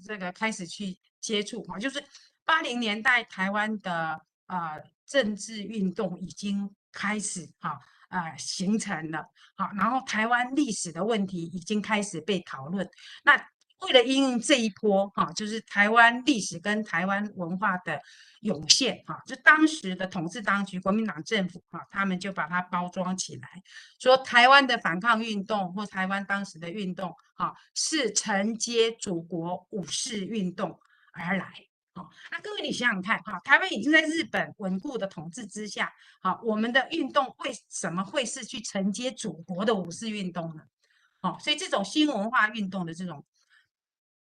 [0.05, 2.01] 这个开始去接触，哈，就是
[2.45, 7.77] 八零年代台湾的呃政治运动已经开始，哈，
[8.09, 12.89] 呃，形成了，好，然后台湾历史的问题已经开始被讨论。
[13.23, 13.35] 那
[13.81, 17.99] 为了应用这一波，哈，就是台湾历史跟台湾文化的
[18.41, 23.49] 涌现，哈，就当时的统治当局国民党政府，哈，他们就把它包装起来，
[23.99, 30.79] 说台湾的反抗运动或台湾当时的运动，哈，是承接祖国五四运动
[31.13, 31.51] 而来，
[31.95, 32.07] 哦。
[32.31, 40.61] 那各位你想想看，哈，台湾已经在日本稳固的统治之下，好，我们的运动为什么会是去承接祖国的五四运动呢？
[41.19, 43.25] 好，所以这种新文化运动的这种。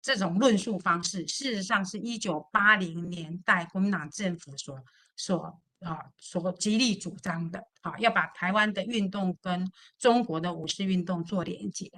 [0.07, 4.78] 这种论述方式，事实上是一九八零年代国民党政府所
[5.16, 11.90] 所啊所极力主张的，啊，要把台湾的运动跟中国的五四运动做连接。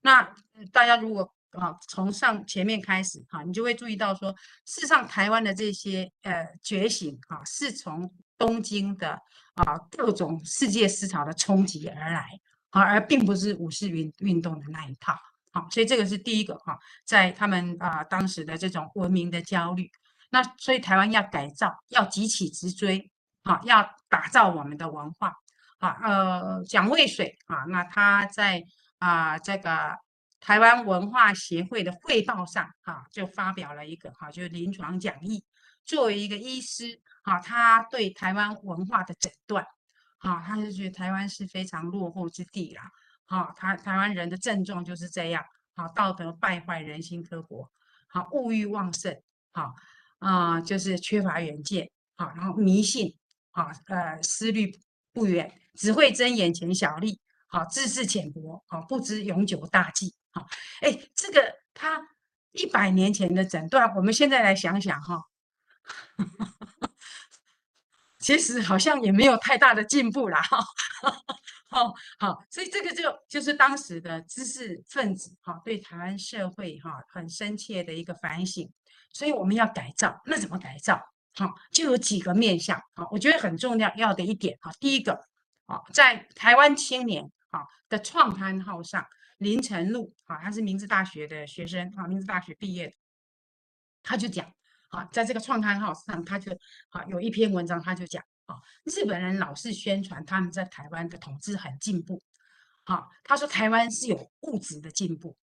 [0.00, 0.34] 那
[0.72, 4.32] 大家如果啊从上前面开始哈，你就会注意到说，
[4.64, 9.16] 事实上台湾的这些呃觉醒啊，是从东京的
[9.54, 12.28] 啊各种世界思潮的冲击而来，
[12.70, 15.16] 啊，而并不是五四运运动的那一套。
[15.52, 19.90] 好，所以这个是第一个哈，在他们啊当时的这种文明的焦虑，
[20.30, 23.10] 那所以台湾要改造，要急起直追，
[23.42, 25.34] 啊，要打造我们的文化，
[25.76, 28.62] 啊，呃，蒋渭水啊，那他在
[28.98, 29.94] 啊这个
[30.40, 35.44] 台湾文化协会的汇报上啊，就发表了一个哈，就是临床讲义，
[35.84, 39.62] 作为一个医师啊，他对台湾文化的诊断，
[40.20, 42.90] 啊，他就觉得台湾是非常落后之地啦。
[43.32, 45.42] 好，台台湾人的症状就是这样。
[45.74, 47.70] 好，道德败坏，人心刻薄。
[48.06, 49.22] 好，物欲旺盛。
[49.52, 49.74] 好，
[50.18, 51.90] 啊、就是缺乏远见。
[52.14, 53.16] 好，然后迷信。
[53.50, 54.78] 好，呃，思虑
[55.14, 57.18] 不远，只会争眼前小利。
[57.46, 58.62] 好，知识浅薄。
[58.66, 60.14] 好，不知永久大计。
[60.32, 60.46] 好，
[60.82, 62.06] 哎，这个他
[62.50, 65.24] 一百年前的诊断，我们现在来想想哈，
[68.20, 70.42] 其实好像也没有太大的进步啦。
[71.72, 71.92] 哦。
[72.18, 78.70] 好，所以这个就就是当时的知识分子哈，对台湾社会哈很深切的一个反省。
[79.14, 80.98] 所以我们要改造，那怎么改造？
[81.34, 82.80] 好，就有几个面向。
[82.94, 85.12] 好，我觉得很重要要的一点哈，第一个
[85.66, 87.60] 啊，在台湾青年啊
[87.90, 89.04] 的创刊号上，
[89.36, 92.94] 林呈禄啊，他是明治大学的学生啊，明治大学毕业的，
[94.02, 94.50] 他就讲
[94.88, 96.52] 啊，在这个创刊号上，他就
[96.88, 98.22] 啊有一篇文章，他就讲。
[98.46, 102.20] 啊，日本人老是宣传他们在台湾的统治很进步，
[102.84, 105.36] 啊，他说台湾是有物质的进步，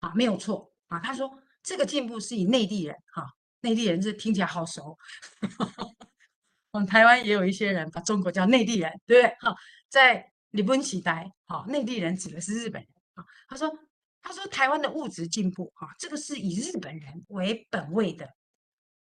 [0.00, 4.98] 啊，没有错，啊，他说这个进步是以内地人，哈，内地人这听起来好熟，
[6.72, 9.36] 我们台湾也有一些人把中国叫内地人，对不对？
[9.40, 9.56] 哈，
[9.88, 13.78] 在日本时代，哈，内地人指的是日本人，啊，他说
[14.20, 18.34] 他说台湾的物质进步，哈，这个是以日本人为本位的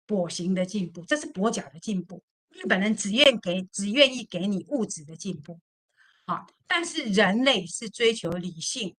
[0.06, 2.22] 跛行的进步，这是跛脚的进步。
[2.56, 5.60] 日本人只愿给，只愿意给你物质的进步，
[6.24, 8.96] 啊，但是人类是追求理性、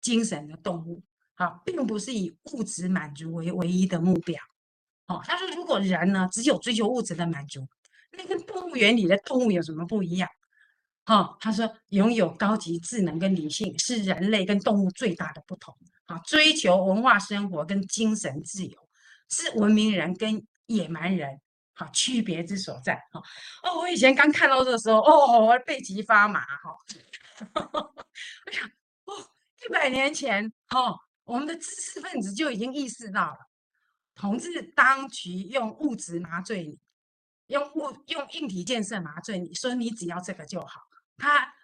[0.00, 1.02] 精神的动物，
[1.34, 4.38] 啊，并不是以物质满足为唯一的目标，
[5.06, 7.66] 哦，他说，如果人呢只有追求物质的满足，
[8.12, 10.28] 那跟动物园里的动物有什么不一样？
[11.04, 15.74] 哈，他说，拥有高级智能跟理性是人类跟动物最大的不同，
[16.04, 18.88] 啊，追求文化生活跟精神自由
[19.30, 21.40] 是文明人跟野蛮人。
[21.74, 22.94] 好，区别之所在。
[23.10, 23.20] 哈
[23.62, 26.40] 哦，我以前刚看到这个时候，哦，我背脊发麻。
[26.40, 26.76] 哈，
[27.54, 28.68] 我想，
[29.04, 29.14] 哦，
[29.64, 30.94] 一百年前，哈，
[31.24, 33.38] 我们的知识分子就已经意识到了，
[34.14, 36.78] 统治当局用物质麻醉你，
[37.46, 40.82] 用物用硬体建设麻醉你，说你只要这个就好，
[41.16, 41.54] 他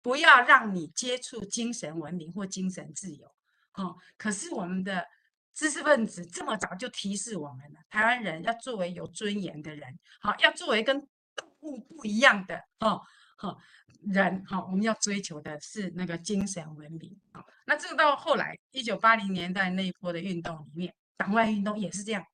[0.00, 3.30] 不要让你接触精神文明或精神自由。
[3.72, 5.06] 哈，可是我们的。
[5.54, 11.00] 知识分子这么早就提示我们了，台湾人要作为有尊严的人，好，要作为跟
[11.36, 13.00] 动物不一样的哦，
[13.36, 13.56] 好
[14.12, 17.16] 人，好，我们要追求的是那个精神文明。
[17.32, 22.24] 好，那这个到后来一九八零年代那一波的运动里面，党外运动也是这样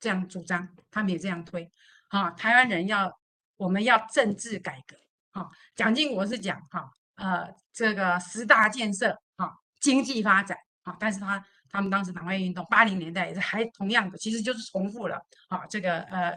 [0.00, 1.70] 这样主张，他们也这样推。
[2.08, 3.12] 好，台湾人要
[3.58, 4.96] 我们要政治改革。
[5.32, 11.44] 好，蒋经国是讲哈，呃，这个十大建设，好，经济发展，好，但是他。
[11.70, 16.30] 他们当时党外运动，八零年代也是还同样的，其实就是重复了啊，这个呃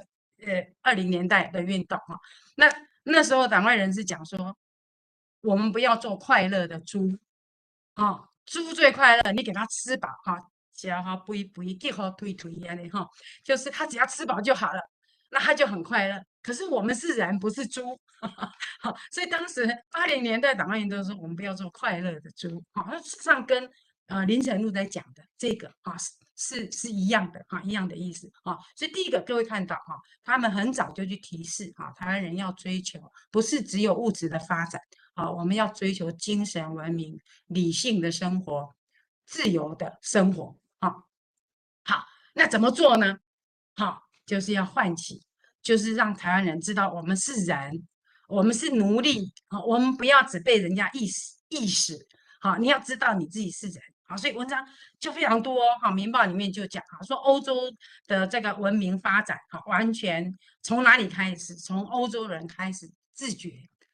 [0.46, 2.20] 呃二零年代的运动哈。
[2.56, 2.68] 那
[3.04, 4.56] 那时候党外人士讲说，
[5.42, 7.18] 我们不要做快乐的猪
[7.96, 10.38] 啊，猪最快乐，你给它吃饱哈，
[10.74, 13.10] 只要它不一不一，给好推推呀的哈，
[13.44, 14.80] 就是它只要吃饱就好了。
[15.36, 16.24] 那他就很快乐。
[16.44, 18.00] 可是我们是人，不是猪，
[18.80, 23.68] 好，所以当时八零年代档案员都说我们不要做快乐的猪，好，那事实上跟
[24.08, 28.58] 呃林呈禄在讲的这个啊是是是一样的哈，一样的意思啊。
[28.76, 33.00] 所以第一个各位看到哈，他们很早就去提示哈，台湾人要追求
[33.32, 34.82] 不是只有物质的发展
[35.14, 38.76] 啊，我们要追求精神文明、理性的生活、
[39.26, 40.96] 自由的生活啊。
[41.84, 43.18] 好，那怎么做呢？
[43.76, 45.22] 好，就是要唤起。
[45.62, 47.88] 就是让台湾人知道我们是人，
[48.28, 52.06] 我们是奴隶啊，我们不要只被人家意识意识，
[52.42, 54.66] 好，你要知道你自己是人，好，所以文章
[55.00, 57.56] 就非常多哈，《民报》里面就讲啊，说欧洲
[58.08, 61.56] 的这个文明发展哈，完全从哪里开始？
[61.56, 63.52] 从欧洲人开始自觉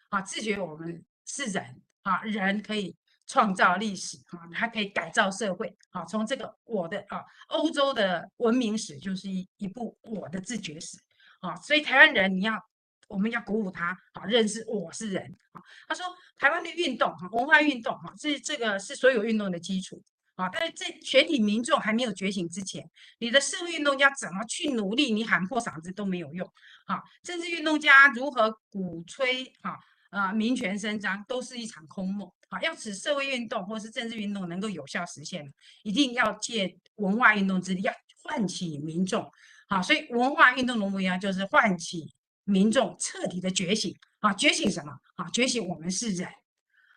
[0.10, 2.96] 啊，自觉我们是人啊，人可以
[3.28, 10.98] 创造历史啊，还可以改造社会啊，从这个我的啊，欧洲的文明史就是一一部我的自觉史。
[11.42, 12.62] 啊，所以台湾人，你要，
[13.08, 16.06] 我们要鼓舞他，啊，认识我是人，啊，他说
[16.40, 20.02] 台湾的运动，哈，文化运动，哈，这这个是所有运动的基础，
[20.36, 26.50] 啊，但是在全体民众还没有觉醒之前，你的社会运动家怎么去努力，你喊破嗓子都没有用，
[26.86, 29.78] 啊，政治运动家如何鼓吹，哈，
[30.12, 39.30] 啊，民权伸张，都是一场空梦，啊，要使社会运动或是政治运动能够有效实现，一定要借文化运动之力，要唤起民众。
[39.68, 42.12] 好，所以文化运动的目标就是唤起
[42.46, 43.94] 民众彻底的觉醒。
[44.20, 44.92] 啊，觉醒什么？
[45.16, 46.28] 啊，觉醒我们是人。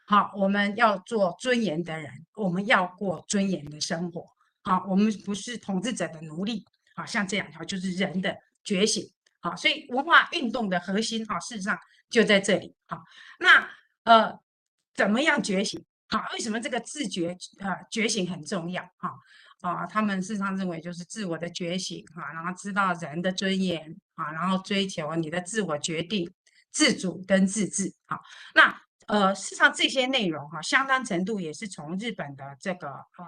[0.06, 4.26] 好，我们要做尊严的人，我们要过尊严的生活。
[4.62, 6.64] 好，我们不是统治者的奴隶。
[6.94, 9.10] 好，像这样，条，就是人的觉醒。
[9.40, 11.78] 好，所以文化运动的核心，哈，事实上
[12.10, 12.74] 就在这里。
[12.86, 13.02] 好，
[13.40, 13.68] 那
[14.04, 14.38] 呃，
[14.94, 15.84] 怎么样觉醒？
[16.08, 18.82] 好，为什么这个自觉呃觉醒很重要？
[18.96, 19.14] 哈。
[19.62, 26.28] 啊，他们事实上认为就是自我的觉醒啊，然后知道人的尊严啊，然后追求你的自我决定、
[26.72, 28.18] 自主跟自治啊。
[28.54, 33.26] 那呃，事实上这些内容哈，相当程度也是从日本的这个呃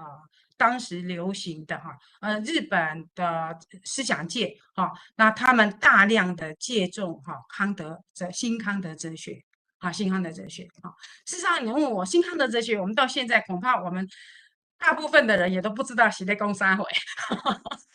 [0.57, 9.43] 当时流行的哈呃日本的思想界哈，那他们大量的借重哈康德哲新康德哲学
[9.79, 10.91] 啊，新康德哲学啊。
[11.27, 14.09] 事实上，你问我新康德哲学，我们到现在恐怕我们。
[14.77, 16.85] 大部分的人也都不知道谁在攻三回，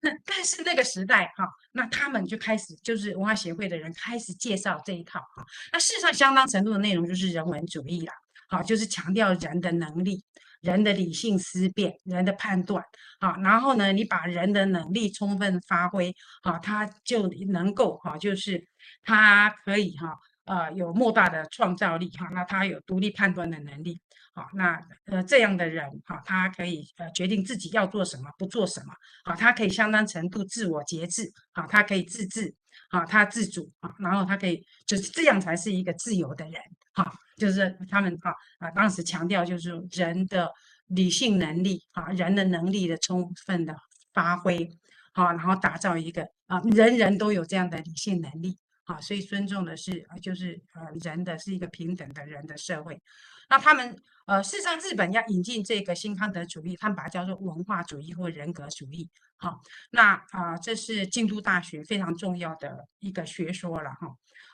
[0.00, 8.12] 那但是那个时代哈，那他们就开始就是文化协会的人开始介绍这一套哈，那事实上相当程度的内容就是人文主义了，
[8.48, 10.22] 好，就是强调人的能力、
[10.60, 12.84] 人的理性思辨、人的判断，
[13.20, 18.66] 好，然后呢，你把人的能力充分发挥，好，他就能够哈，就是
[19.02, 24.00] 他可以哈，呃，有莫大的创造力哈，那他有独立判断的能力。
[24.34, 28.92] 好，那呃这样的人哈，他可以呃决定自己要做什么，不做什么。
[29.24, 31.32] 好，他可以相当程度自我节制。
[31.52, 32.52] 好，他可以自治。
[32.90, 33.70] 好，他自主。
[33.78, 36.60] 啊，然后他可以就是这样才是一个自由的人。
[36.94, 40.50] 好，就是他们哈啊当时强调就是人的
[40.88, 43.74] 理性能力啊，人的能力的充分的
[44.12, 44.68] 发挥。
[45.12, 48.58] 好，然后打造一个啊人人都有这样的理性能力。
[48.84, 53.00] 啊，所以尊重的是啊就是呃人的是一个平等的人的社会。
[53.48, 53.96] 那他们。
[54.26, 59.06] 呃，事实上，日本要引进这个新康德主义，他们把它叫做文化主义或人格主义。
[59.36, 59.60] 好，
[59.90, 64.08] 那啊、这是京都大学非常重要的一个学说了哈。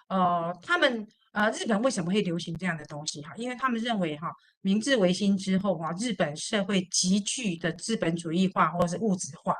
[0.09, 3.33] 呃，他们呃，日本为什么会流行这样的东西哈？
[3.37, 4.29] 因为他们认为哈，
[4.61, 9.55] 明治维新之后啊，日本社会急剧的资本主义化或者是物质化。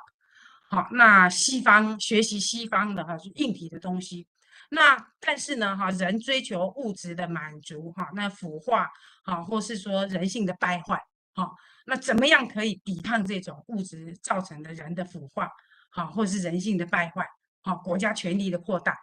[0.71, 4.29] 好，那西方学习西方的哈，是硬体的东西。
[4.71, 8.89] 那但是呢，哈，人追求物质的满足，哈，那腐化，
[9.25, 10.97] 哈，或是说人性的败坏，
[11.35, 11.51] 哈，
[11.87, 15.51] 那怎么样可以抵抗这种物质造成的人的腐化，
[15.91, 17.27] 哈，或是人性的败坏，
[17.63, 18.97] 哈，国家权力的扩大。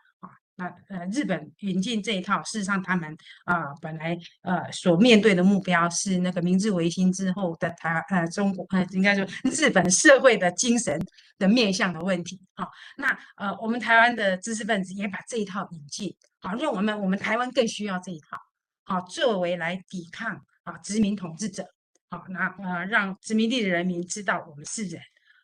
[0.58, 11.00] 那呃，日本引进这一套，事实上他们啊、本来呃所面对的目标是那个明治维新之后的台呃中国呃应该说日本社会的精神
[11.38, 12.42] 的面向的问题。
[12.56, 18.38] 好，那呃我们台湾的知识分子也把这一套引进，好，让我们我们台湾更需要这一套，
[18.84, 21.64] 好，作为来抵抗啊殖民统治者，
[22.10, 25.00] 好，那呃让殖民地的人民知道我们是人，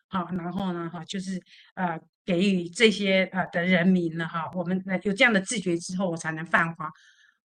[0.08, 1.40] 好，然后呢哈就是
[1.76, 2.00] 呃。
[2.24, 6.90] 给予这些呃的人民了哈，我们那有这样的自觉之后，我才能焕发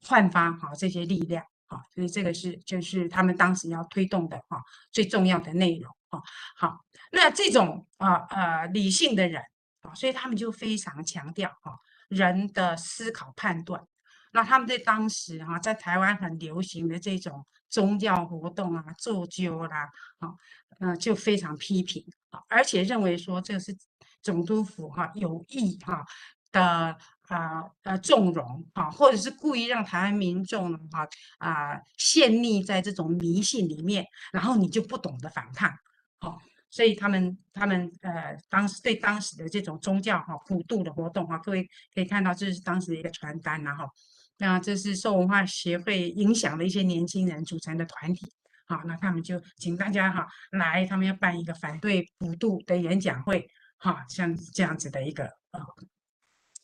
[0.03, 6.21] 焕发好这些力量啊，所以这个是就是他们当时要推动的哈最重要的内容啊。
[6.55, 6.79] 好，
[7.11, 9.41] 那这种啊呃理性的人
[9.81, 11.77] 啊，所以他们就非常强调哈
[12.07, 13.83] 人的思考判断。
[14.31, 20.33] 那他们在当时哈在台湾很流行的这种宗教活动啊，做灸啦啊，
[20.79, 23.75] 嗯就非常批评啊，而且认为说这是。
[24.21, 26.05] 总督府哈有意哈
[26.51, 26.97] 的
[27.27, 31.07] 啊呃纵容啊，或者是故意让台湾民众哈
[31.37, 35.71] 啊，陷溺在这种迷信里面，然后你就不懂得反抗，
[36.19, 36.39] 好、
[36.69, 43.87] 所以他们他们呃当时对当时的这种宗教哈普渡的活动哈、各位可以看到这是当时的一个传单呐哈，
[44.39, 48.25] 那这是受文化协会影响的一些年轻人组成的团体。
[48.65, 53.49] 好，那他们就请大家哈来，他们要办一个反对普渡的演讲会，
[53.79, 55.59] 哈，像这样子的一个呃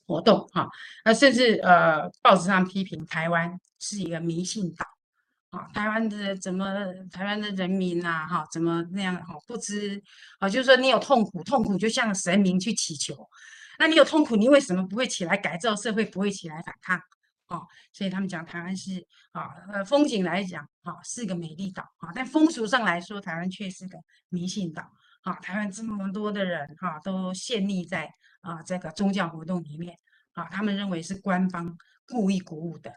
[0.06, 0.70] 活动哈，
[1.04, 4.86] 那甚至呃报纸上批评台湾是一个迷信岛，
[5.50, 6.66] 啊，台湾的怎么
[7.12, 10.02] 台湾的人民呐哈怎么那样哈不知
[10.40, 13.28] 啊，就是说你有痛苦，痛苦就向神明去祈求，
[13.80, 17.00] 那你有痛苦，你为什么不会起来改造社会，不会起来反抗？
[17.48, 17.62] 哦，
[17.94, 24.00] 所以他们讲台湾是啊，呃，风景来讲啊是个美丽岛啊，但风俗上来说，台湾却是个
[24.30, 24.84] 迷信岛
[25.26, 25.34] 啊。
[25.42, 28.10] 台湾这么多的人哈，都陷溺在
[28.40, 30.00] 啊这个宗教活动里面
[30.32, 32.90] 啊，他们认为是官方故意鼓舞的，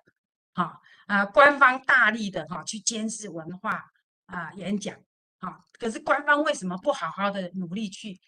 [0.55, 3.85] 哈啊，官方大力的哈去监视文化
[4.27, 4.97] 啊演讲
[5.41, 8.21] 啊，可是官方为什么不好好的努力去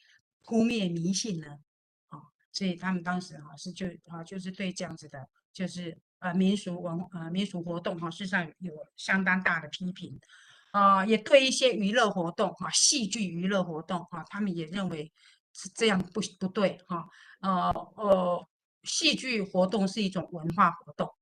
[0.44, 1.59] 扑灭迷信呢？
[2.09, 2.20] 啊，
[2.53, 5.96] 所以他们当时哈是就啊就是对这样子的，就是。
[6.20, 10.20] 呃，民俗文呃民俗活动哈，事实上有相当大的批评，
[10.73, 15.12] 啊、也对一些娱乐活动哈，戏剧娱乐活动哈，他们也认为
[15.53, 17.07] 是这样不不对哈，
[17.41, 18.49] 呃呃，
[18.85, 21.12] 戏剧活动是一种文化活动，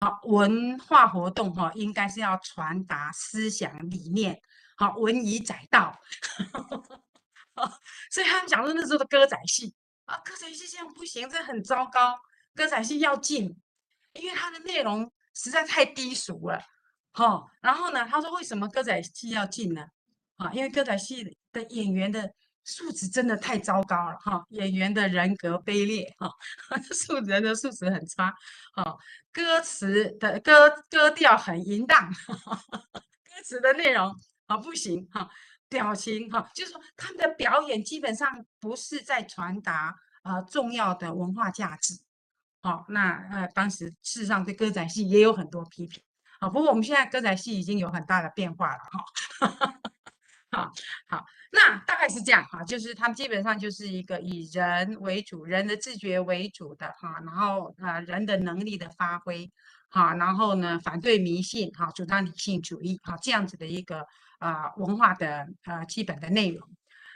[0.00, 4.40] 啊，文化活动哈，应该是要传达思想理念，
[4.76, 5.98] 好，文以载道，
[8.10, 9.74] 所以他们讲说那时候的歌仔戏
[10.04, 12.18] 啊，歌仔戏这样不行，这很糟糕，
[12.54, 13.60] 歌仔戏要禁。
[14.14, 16.60] 因为它的内容实在太低俗了，
[17.12, 17.44] 哈。
[17.60, 19.84] 然后呢，他说为什么歌仔戏要禁呢？
[20.36, 22.32] 啊，因为歌仔戏的演员的
[22.64, 24.44] 素质真的太糟糕了，哈。
[24.50, 26.30] 演员的人格卑劣，哈，
[26.92, 28.34] 素人的素质很差，
[28.74, 28.96] 哈。
[29.32, 34.14] 歌词的歌歌调很淫荡，歌词的内容
[34.46, 35.28] 啊不行，哈。
[35.68, 41.94] 表情哈，就是说他们的表演基本上不是在传达啊重要的文化价值。
[42.60, 46.02] 好，那呃，当时事实上对歌仔戏也有很多批评，
[46.40, 49.82] 好，不过我们现在歌仔戏已经有很大的变化了，哈，
[50.50, 50.72] 好，
[51.06, 59.52] 好，那大概是这样哈，就是他们基本上就是一个以人为主，人的自觉为主的哈，然后啊，人的能力的发挥，
[59.90, 64.06] 哈，然后呢，反对迷信，哈，主张理性主义，哈，这样子的一个
[64.38, 66.66] 啊文化的呃基本的内容，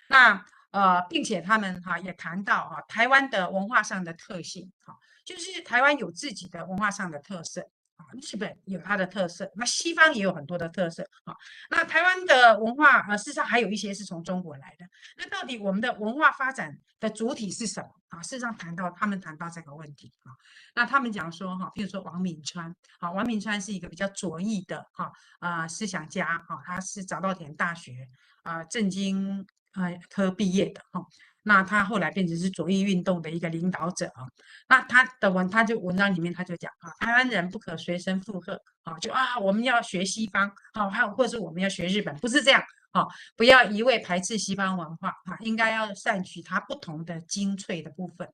[0.08, 4.94] 那呃，并且他们哈也谈到哈台湾的文化上的特性，哈。
[5.24, 7.70] 就是台湾有自己的文化上的特色
[8.12, 11.34] 日本有它的特色，那西方也有很多的特色啊。
[11.70, 14.86] 那台湾的文化啊，事实上还有一些是从中国来的。
[15.16, 18.22] 那到底我们的文化发展的主体是什么啊？
[18.22, 20.32] 事实上谈到他们谈到这个问题啊，
[20.74, 28.08] 那他们讲说哈，譬如说王敏川啊，王敏川是一个比较左翼的哈啊思想家哈，他是早稻田大学
[28.42, 31.04] 啊政经啊科毕业的哈。
[31.44, 34.26] 那他后来变成是左翼运动的一个领导者啊，
[34.68, 48.26] 那他的文，他就文章里面他就讲啊，台湾人不可随声附和啊，就啊我们要学西方啊，还有或者是我们要学日本，不是这样啊，不要一味排斥西方文化啊，应该要善取它不同的精粹的部分。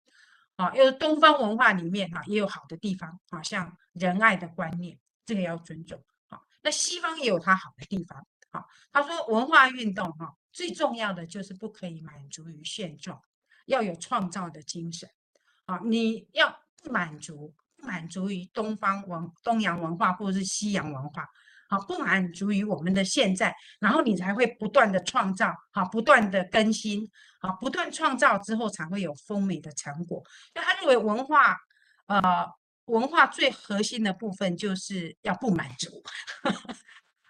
[0.55, 4.97] 啊，因为东方文化里面啊也有好的地方啊，像仁爱的观念，
[5.27, 10.33] 这个要尊重啊，那西方也有它好的地方啊，他说文化运动哈。
[10.53, 13.21] 最重要的就是不可以满足于现状，
[13.67, 15.09] 要有创造的精神。
[15.67, 21.29] 啊，你要不满足，不满足于东方文、东洋文化或者是西洋文化，
[21.69, 30.25] 啊，不满足于我们的现在，然后你才会不断的创造，啊，不断的更新，啊，不断创造之后才会有丰美的成果。
[30.55, 31.57] 那他认为文化，
[32.07, 32.49] 呃，
[32.87, 36.03] 文化最核心的部分就是要不满足。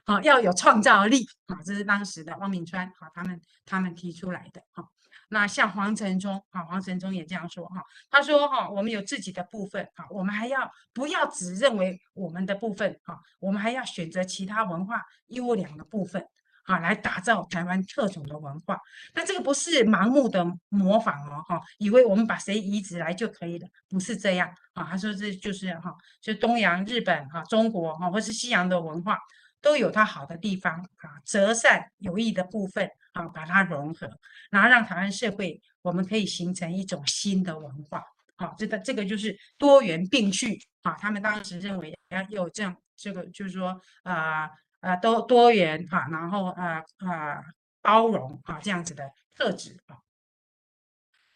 [0.05, 1.57] 啊，要有创造力啊！
[1.65, 4.85] 这是当时的汪明川啊，他们他们提出来的哈。
[5.33, 7.81] 那像黄承宗啊，黄承宗也这样说哈。
[8.11, 13.17] 他说哈，我们有自己的部分啊，我们还要不要只认为我们的部分啊？
[13.39, 16.27] 我们还要选择其他文化优良的部分
[16.65, 18.81] 啊，来打造台湾特种的文化。
[19.15, 24.89] 那这个不是盲目的模仿哦，哈，以为我们把谁移植来就可以了，不是这样啊。
[24.91, 29.17] 他说这就是哈，就东洋、日本哈、中国哈，或是西洋的文化。
[29.61, 34.11] 都有它好的地方啊，折善有益的部分啊，把它融合，
[34.51, 38.05] 然后让台湾社会我们可以形成一种新的文化。
[38.37, 40.95] 好，这个这个就是多元并蓄啊。
[40.95, 44.51] 他们当时认为要有这样，这个就是说啊
[44.81, 47.43] 啊多多元哈，然后啊啊
[47.83, 49.97] 包容啊这样子的特质啊。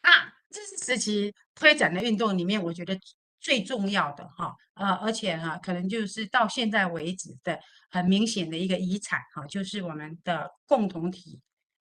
[0.02, 2.98] 那这是时期推展的运动里面，我觉得
[3.44, 11.38] 最重要的哈，呃，而且哈，可能就是到现在为止的很明显的一个遗产哈，就是我们的共同体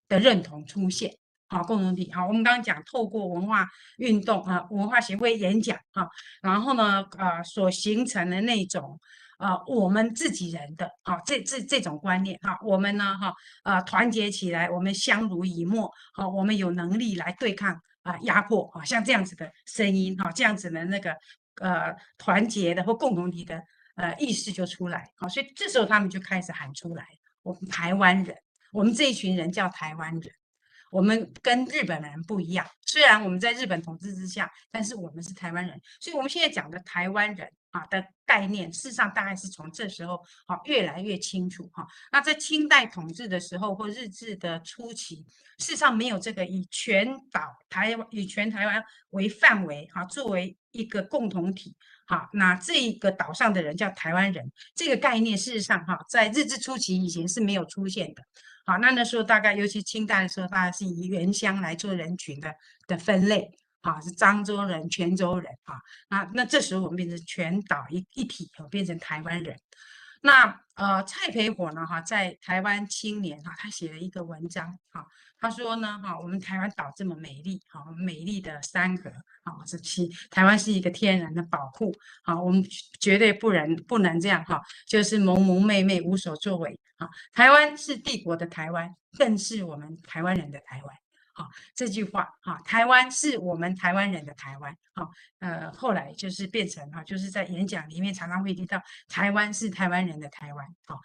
[0.09, 1.09] 的认同出现。
[1.47, 3.65] 好，共同体好，我们刚刚讲透过文化
[3.97, 6.05] 运动啊，文化协会演讲啊，
[6.41, 8.99] 然后呢，呃，所形成的那种
[9.37, 13.33] 啊，我们自己人的啊，这这这种观念哈，我们呢哈
[13.63, 21.15] 啊，团结起来，我们相濡以沫，好，我们有能力来对抗啊压迫啊，像这样子的声音哈，这样子的那个
[21.61, 23.63] 呃团结的或共同体的
[23.95, 27.05] 呃意识就出来，好，所以这时候他们就开始喊出来，
[27.41, 28.37] 我们台湾人，
[28.71, 30.33] 我们这一群人叫台湾人。
[30.93, 41.83] 我们跟日本人不一样，虽然我们在日本统治之下，但是我们是台湾人，所以我们现在讲的台湾人啊的概念，事实上大概是从这时候啊越来越清楚哈。
[42.11, 45.25] 那在清代统治的时候或日治的初期，
[45.57, 51.75] 事实上没有这个以全岛台湾以全台湾为范围哈，作为一个共同体
[52.05, 58.21] 哈，那这一个岛上的人叫台湾人，这个概念事实上哈，在日治初期以前是没有出现的。
[58.65, 62.53] 好，那那时候大概，尤其清代的时候，大概是以原乡来做人群的
[62.87, 63.51] 的分类，
[63.81, 65.75] 啊，是漳州人、泉州人，啊，
[66.09, 69.59] 那那这时候我们变成全岛一一体，变成台湾人。
[70.25, 75.05] 那呃，蔡培火呢，哈，在台湾青年哈，他写了一个文章，哈，
[75.37, 79.09] 他说呢，哈，我们台湾岛这么美丽，哈，美丽的山河，
[79.43, 81.93] 啊，这其台湾是一个天然的宝库，
[82.23, 82.63] 啊，我们
[82.99, 91.02] 绝对不能不能这样，哈，就是蒙蒙昧昧无所作为，啊，台湾是帝国的台湾，更是我们台湾人的台湾。
[91.33, 94.75] 好，这句话哈，台湾是我们台湾人的台湾。
[94.93, 95.09] 好，
[95.39, 100.65] 呃，后来就是变成哈，就是在演讲里面常常会提到台湾是台湾人的台湾。
[100.85, 100.99] 好，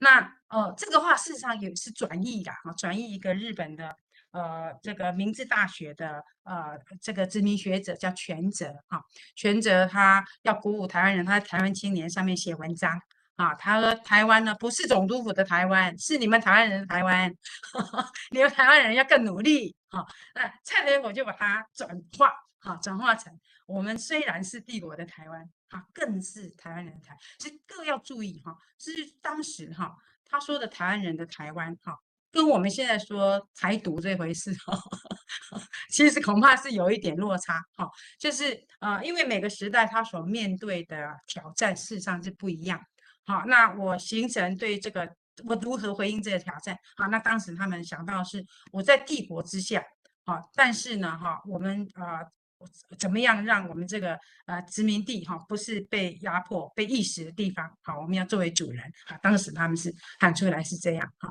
[0.00, 3.94] 那呃，这个话事实上也是转译的哈，转译一个日本的
[4.30, 9.02] 呃这个明治大学的呃这个知名学者叫全泽哈，
[9.36, 12.98] 全泽他要鼓舞台湾人，他在台湾青年上面写文章。
[13.36, 17.34] 啊，他说台湾呢不是总督府的台湾，是你们台湾人的台湾，
[18.30, 19.74] 你们台湾人要更努力。
[19.90, 23.32] 哈，那蔡培火就把它转化，哈，转化成
[23.66, 27.18] 我们虽然是帝国的台湾，啊，更是台湾人的台湾。
[27.38, 29.92] 所以各要注意哈，是当时哈
[30.24, 31.98] 他说的台湾人的台湾，哈，
[32.30, 34.78] 跟我们现在说台独这回事，哈，
[35.90, 42.80] 其实恐怕是有一点落差，哈，就是呃，因为每个时代他所面对的挑战事实上是不一样。
[43.26, 45.08] 好，那我形成对这个
[45.44, 46.76] 我如何回应这个挑战？
[46.96, 49.82] 好，那当时他们想到是我在帝国之下，
[50.24, 52.20] 好，但是呢，哈，我们啊、
[52.98, 57.70] 怎么样让我们这个呃殖民地哈不是被压迫、被意识的地方？
[57.82, 58.84] 好，我们要作为主人。
[59.08, 61.06] 啊，当时他们是喊出来是这样。
[61.18, 61.28] 哈，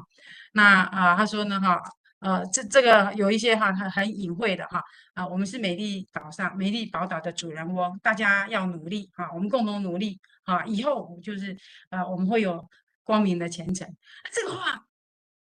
[0.53, 1.81] 那啊、他说呢，哈。
[2.23, 4.81] 呃，这这个有一些哈很很隐晦的哈
[5.13, 11.57] 啊，我们是美丽岛上美丽宝岛的主人翁，大家要努力哈，我们共同努力啊，以后就是
[11.89, 12.69] 呃我们会有
[13.03, 13.87] 光明的前程。
[14.31, 14.85] 这个话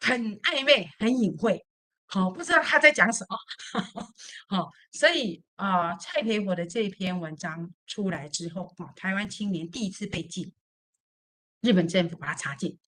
[0.00, 1.64] 很暧昧，很隐晦，
[2.06, 3.38] 好，不知道他在讲什么，
[4.48, 10.52] 好，所以啊、蔡培火的这篇文章出来之后啊，台湾青年第一次被禁，
[11.60, 12.78] 日本政府把他查禁，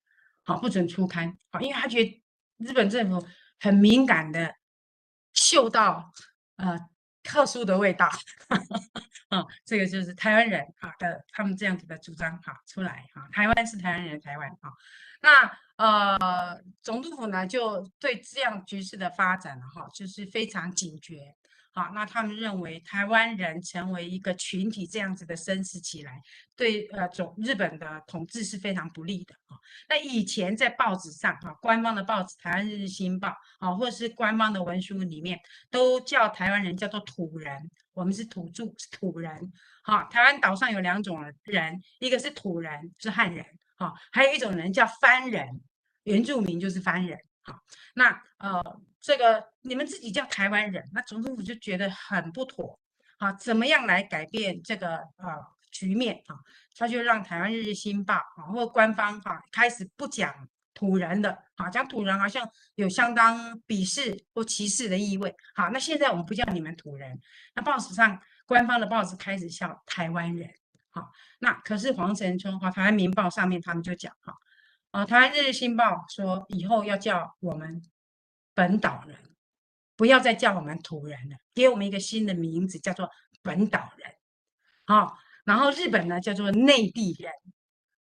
[0.45, 2.23] 好，不准出刊，好，因为他觉得
[2.59, 3.27] 日本政府。
[3.59, 4.55] 很敏感的
[5.33, 6.13] 嗅到
[6.57, 6.79] 呃
[7.27, 8.09] 特殊的味道，
[9.29, 14.71] 啊， 这个就是台湾人啊的他们这样子的主张哈出来哈，台湾是台湾人台湾啊，
[15.21, 21.35] 那呃总督府呢就对这样局势的发展哈就是非常警觉。
[21.77, 26.23] 好，那他们认为台湾人成为一个群体这样子的声势起来，
[26.57, 29.61] 对呃总日本的统治是非常不利的啊。
[29.91, 35.39] 那以前在报纸上哈，官方的报纸《台湾日日新报》啊，或者是官方的文书里面，
[35.71, 39.53] 都叫台湾人叫做土人，我们是土著，是土人。
[39.83, 43.45] 好，台湾岛上有两种人，一个是土人，是汉人，
[43.77, 45.47] 好，还有一种人叫番人，
[46.05, 47.19] 原住民就是番人。
[47.43, 47.61] 好，
[47.97, 48.81] 那呃。
[49.07, 52.77] 这个你们自己叫台湾人，那总统府就觉得很不妥，
[53.19, 55.39] 啊，怎么样来改变这个啊
[55.71, 56.35] 局面啊？
[56.77, 60.35] 他就让台湾日日新报啊或官方哈、啊、开始不讲
[60.75, 65.33] 土人的，啊，讲土人好像有相当鄙视或歧视的意味。
[65.55, 67.17] 好，那现在我们不叫你们土人，
[67.55, 70.51] 那报纸上官方的报纸开始叫台湾人。
[70.91, 74.35] 好，那可是黄承聪哈台湾民报上面他们就讲哈，
[74.91, 77.81] 啊，台湾日日新报说以后要叫我们。
[78.57, 79.19] 本岛人，
[79.97, 83.11] 不要再叫我们土人了，给我们一个新的名字，叫做
[83.43, 84.15] 本岛人。
[84.87, 87.31] 好，然后日本呢叫做内地人，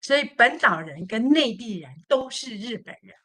[0.01, 3.15] 所以本岛人跟内地人都是日本人。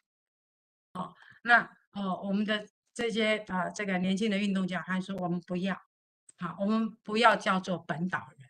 [0.93, 1.13] 好，
[1.43, 5.75] 那哦我们的这些啊、这个年轻的运动家，他说我们不要
[6.37, 8.49] 好，我们不要叫做本岛人。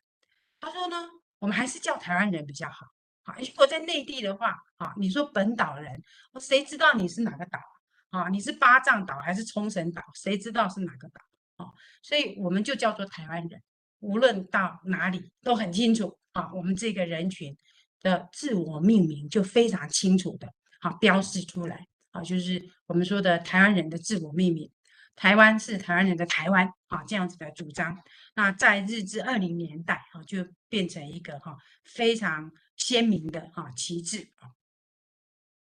[0.59, 1.09] 他说呢，
[1.39, 2.85] 我们还是叫台湾人比较好。
[3.23, 6.03] 好，如果在内地的话，啊，你说本岛人，
[6.33, 7.57] 我谁知道你是哪个岛？
[7.57, 7.78] 啊，
[8.09, 10.03] 啊你是八丈岛还是冲绳岛？
[10.15, 11.65] 谁知道是哪个岛？
[11.65, 13.61] 啊，所以我们就叫做台湾人。
[13.99, 17.57] 无论到哪里都很清楚啊，我们这个人群
[18.01, 20.47] 的自我命名就非常清楚的，
[20.79, 24.71] 好标示出来啊，就是我们说的台湾人的自我命名。
[25.17, 28.01] 台湾是台湾人的台湾啊，这样子的主张。
[28.35, 34.55] 那在日治二零年代啊，就变成一个哈非常鲜明的哈旗帜啊。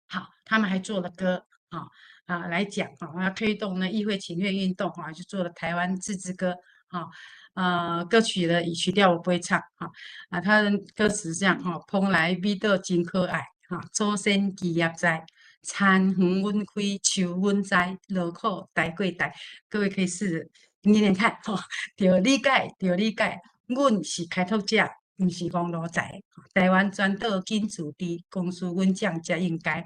[0.09, 1.89] 好，他们还做了歌啊
[2.27, 6.55] 啊来讲啊，我要推动呢议会请愿运动啊，就做了台湾自治歌
[6.89, 7.07] 啊。
[7.55, 9.89] 呃，歌曲的曲调我不会唱哈
[10.29, 15.25] 啊，他的歌词是这样哈：蓬莱味道真可爱哈，祖先基业在。
[15.63, 19.35] 田园温开，树阮栽，劳苦大过待。
[19.67, 20.49] 各位可以试着
[20.83, 21.59] 念念看，哈，
[21.97, 22.49] 要理解，
[22.79, 23.37] 要理解。
[23.65, 26.21] 阮是开拓者，毋是讲奴才。
[26.53, 29.85] 台湾专岛仅处地，公司阮讲才应该。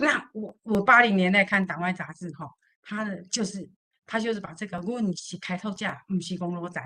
[0.00, 2.50] 那我我八零年代看党外杂志，哈，
[2.82, 3.68] 他的就是
[4.06, 6.82] 他就是把这个阮是开拓者，毋是公罗仔。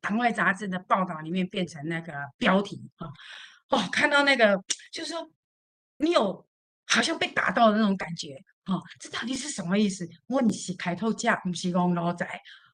[0.00, 3.08] 党外杂志的报道里面变成那个标题，啊，
[3.70, 5.30] 哦，看到那个就是说
[5.96, 6.46] 你有。
[6.92, 8.34] 好像被打到的那种感觉，
[8.64, 10.08] 哈、哦，这到底是什么意思？
[10.26, 12.26] 问是开拓者，不是讲奴才，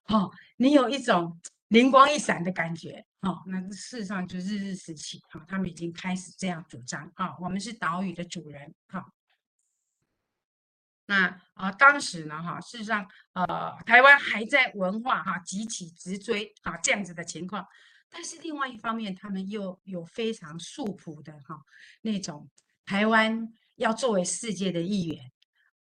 [0.05, 9.05] 哈、哦，你有一种灵光一闪的感觉，哈、哦，那事实上就日日时期，哈、哦，他们已经开始这样主张，啊、哦，我们是岛屿的主人，哈、哦，
[11.07, 17.67] 那啊、当时呢，哈，事实上，呃，台湾还在文化，哈，急起直追，啊，这样子的情况，
[18.11, 21.61] 但是另外一方面，他们又有非常素朴的，哈，
[22.03, 22.51] 那种
[22.85, 23.53] 台湾。
[23.77, 25.31] 要作为世界的一员，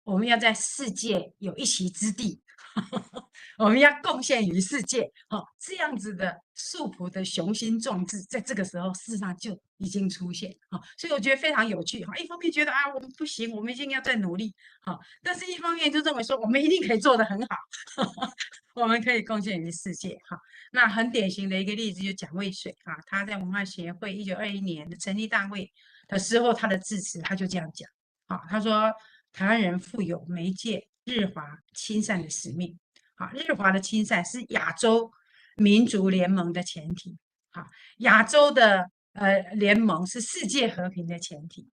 [0.03, 2.39] 我们要在世界有一席之地，
[3.57, 5.03] 我们要贡献于世界。
[5.29, 10.55] 哦，这样子的素朴的雄心壮志，在这个时候事实上就已经出现。
[10.69, 12.03] 哈，所以我觉得非常有趣。
[12.05, 14.53] 哈，一方面觉得啊，我们不行，我们一定要再努力。
[14.81, 17.55] 哈，但是一方面就认为说，我们一定可以做得很好，
[18.75, 20.17] 我们可以贡献于世界。
[20.29, 20.37] 哈，
[20.71, 25.71] 那很典型的一个例子就蒋渭水啊，他在文化协会一九二一年的成立大会。
[26.07, 27.87] 的时候，他的致辞他就这样讲，
[28.25, 28.91] 啊，他说
[29.31, 31.43] 台湾人富有媒介日华
[31.73, 32.77] 亲善的使命，
[33.15, 35.11] 啊，日华的亲善是亚洲
[35.55, 37.17] 民族联盟的前提，
[37.51, 41.67] 啊，亚洲的呃联盟是世界和平的前提，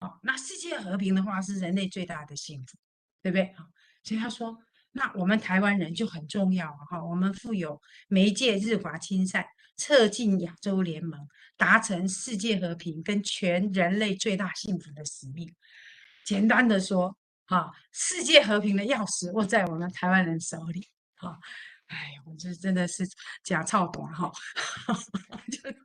[0.00, 2.76] 啊，那世界和平的话是人类最大的幸福，
[3.22, 3.44] 对不对？
[3.56, 3.66] 啊，
[4.02, 4.58] 所以他说，
[4.90, 9.46] 那我们台湾人就很重要，哈，我们负有媒介日华亲善。
[9.74, 11.18] 策进亚洲联盟，
[11.56, 15.52] 达成世界和平跟全人类最大幸福的使命。
[16.24, 17.16] 简单的说，
[17.54, 20.88] 啊，世界和平的钥匙握在我们台湾人手里。
[21.16, 21.38] 哈，
[21.86, 23.06] 哎，我这真的是
[23.44, 24.32] 假操短哈。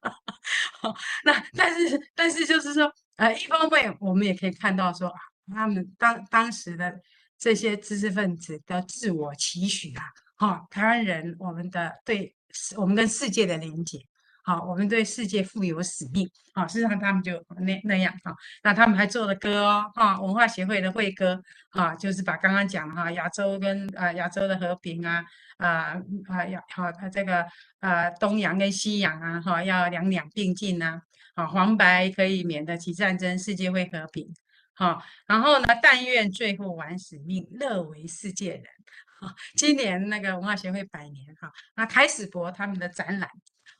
[1.25, 5.19] 那但是但是就是说，呃，一方面我们也可以看到说，啊
[5.53, 6.99] 他们当当时的
[7.37, 10.03] 这些知识分子的自我期许啊，
[10.35, 12.33] 哈，台湾人我们的对。
[12.75, 13.99] 我们跟世界的连接，
[14.47, 18.33] 好，我们对世界负有使命，好，事实上他们就那那样，哈，
[18.63, 21.37] 那他们还做了歌哦，哈，文化协会的会歌，
[21.71, 25.21] 啊，就是把刚刚讲哈亚洲跟啊亚洲的和平啊，
[25.57, 27.45] 啊啊要好，这个
[27.81, 31.01] 啊东洋跟西洋啊，哈，要两两并进呐，
[31.35, 34.33] 好，黄白可以免得起战争，世界会和平，
[34.75, 38.63] 好，然后呢，但愿最后完使命，乐为世界人。
[39.57, 43.27] 今年那个文化协会百年哈，那台史博他们的展览，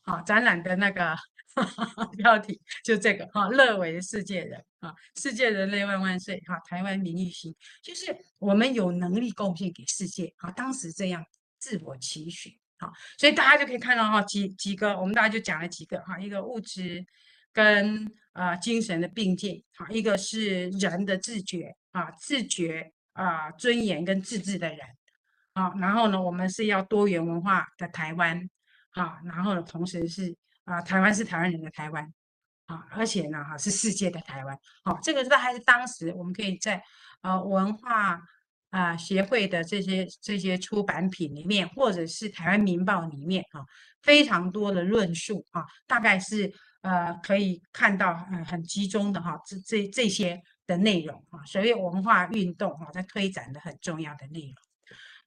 [0.08, 1.16] 啊展览的那个
[2.18, 7.54] 标题就这个哈，乐为世界人啊，世界人类万万岁哈，台湾名誉兴，
[7.84, 11.24] 就是我们有能力贡献给世界啊，当时这样
[11.60, 17.06] 自我期许啊，所以大家就可以看到哈几几个，我们大家就讲了几个哈，一个物质
[17.52, 24.80] 跟啊精神的并进，好，一个是人的自觉啊，自觉啊尊严跟自治的人。
[25.54, 28.48] 啊，然后呢，我们是要多元文化的台湾，
[28.98, 30.36] 啊，然后呢，同时是
[30.66, 32.04] 啊，台湾是台湾人的台湾，
[32.66, 36.82] 啊，而且呢，哈，是世界的台湾，好，这个是还是当时我们可以在
[37.22, 38.20] 呃文化
[38.72, 43.62] 啊协会的这些这些出版品里面，或者是台湾民报里面啊，
[44.02, 54.56] 非常多的论述啊，大概是呃可以看到呃很集中的哈，这这这些的内容啊，所谓文化运动哈，在推展的很重要的内容。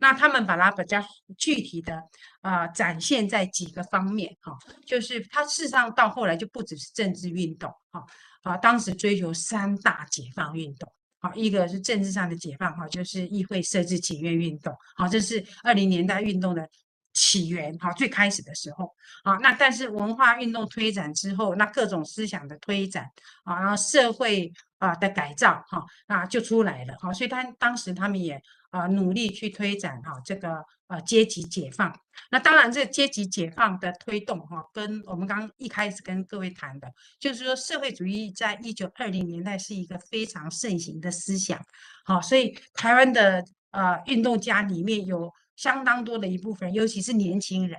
[0.00, 1.00] 那他们把它比较
[1.38, 2.02] 具体的
[2.40, 8.04] 啊、展现在几个方面哈，就是它事实上到后来就不只是政治运动哈
[8.42, 16.66] 啊，当时追求三大解放运动啊，一个是政治上的解放哈，就是议会设置请愿运动好，这是二零年代运动的
[17.12, 18.94] 起源哈，最开始的时候
[19.24, 23.04] 啊，那但是文化运动推展之后，那各种思想的推展
[23.44, 28.40] 啊，然后社会啊的改造哈，啊就出来了哈，所以他当时他们也
[28.70, 31.92] 啊努力去推展哈这个呃阶级解放。
[32.30, 36.88] 那当然这阶级解放的推动哈，跟我们刚刚一开始跟各位谈的，
[37.18, 41.60] 就是说社会主义在一九二零年代是一个非常盛行的思想，
[42.04, 45.32] 好，所以台湾的呃运动家里面有。
[45.60, 47.78] 相当多的一部分，尤其是年轻人，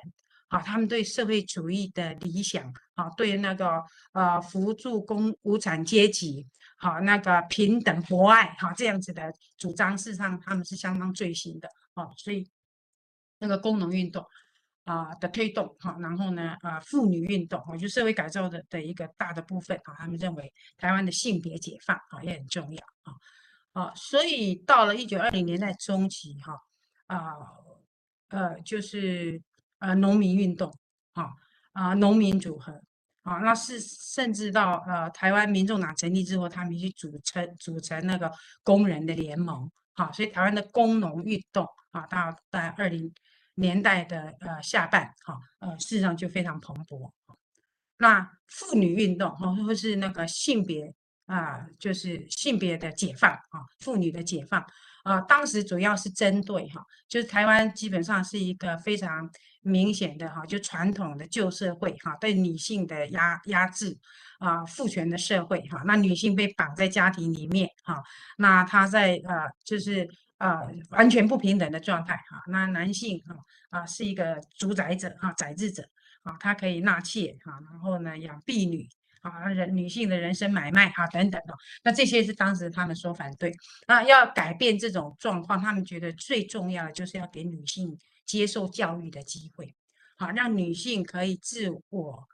[0.50, 3.82] 啊，他们对社会主义的理想，啊，对那个
[4.14, 6.46] 呃扶助工无产阶级，
[6.78, 12.48] 好，那个平等博爱，哈，这样子的主张，事实上他们是相当最新的，啊，所以
[13.40, 14.24] 那个工农运动
[14.84, 26.54] 啊的推动，哈，然后呢，啊，妇女运动，我觉得社会改造的的一个大的部分，啊，他们认为台湾的性别解放，啊，也很重要，啊，啊，所以到了一九二零年代中期，哈，
[27.08, 27.61] 啊。
[28.32, 29.42] 呃，就是
[29.80, 30.74] 呃，农民运动，
[31.14, 31.30] 啊
[31.74, 32.72] 啊，农民组合，
[33.24, 38.32] 啊，那是甚至到呃，台湾民众党成立之后，他们去组成组成那个
[38.64, 43.14] 工人的联盟，啊，所以台湾的工农运动，啊，到在二零
[43.56, 47.12] 年代的呃下半，哈，呃，事实上就非常蓬勃。
[47.98, 50.94] 那妇女运动，哈，或是那个性别
[51.26, 54.66] 啊，就是性别的解放，啊，妇女的解放。
[55.04, 59.30] 啊，当时主要是针对哈，就是台湾基本上是一个非常
[59.62, 63.98] 明显的哈，就传统的旧社会哈，对女性的压压制
[64.40, 68.02] 啊，父权的社会哈，那女性被绑在家庭里面哈，
[68.38, 73.36] 那她在呃就是呃完全不平等的状态哈，那男性哈
[73.70, 75.84] 啊是一个主宰者哈，宰制者
[76.24, 78.88] 啊，他可以纳妾哈，然后呢养婢女。
[79.22, 83.52] 啊，人女性的人生买卖啊，等等的，那这些是当时他们说反对。
[83.88, 89.74] 那要改变这种状况，他们觉得最重要的就是要给女性接受教育的机会，
[90.18, 92.28] 好，让女性可以自我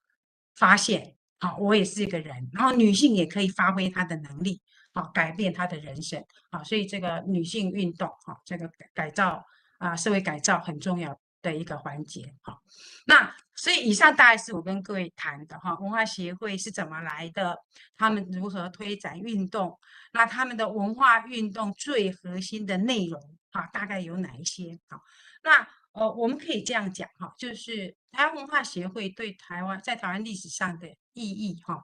[0.56, 4.62] 发现，好，我也是一个人，然后女性也可以发挥她的能力，
[4.94, 9.46] 好，改变她的人生，好，所以这个女性运动，哈，这个改造
[9.78, 11.20] 啊，社会改造很重要。
[11.44, 12.62] 的一个环节，好，
[13.06, 17.58] 那所以以上大概是我跟各位谈的哈，文化协会是怎么来的，
[17.98, 19.78] 他们如何推展运动，
[20.14, 23.20] 那他们的文化运动最核心的内容
[23.52, 24.80] 哈，大概有哪一些？
[24.88, 25.02] 好，
[25.44, 31.82] 那呃，我们可以这样讲哈，就是台湾文化协会对台湾在台湾历史上的意义哈，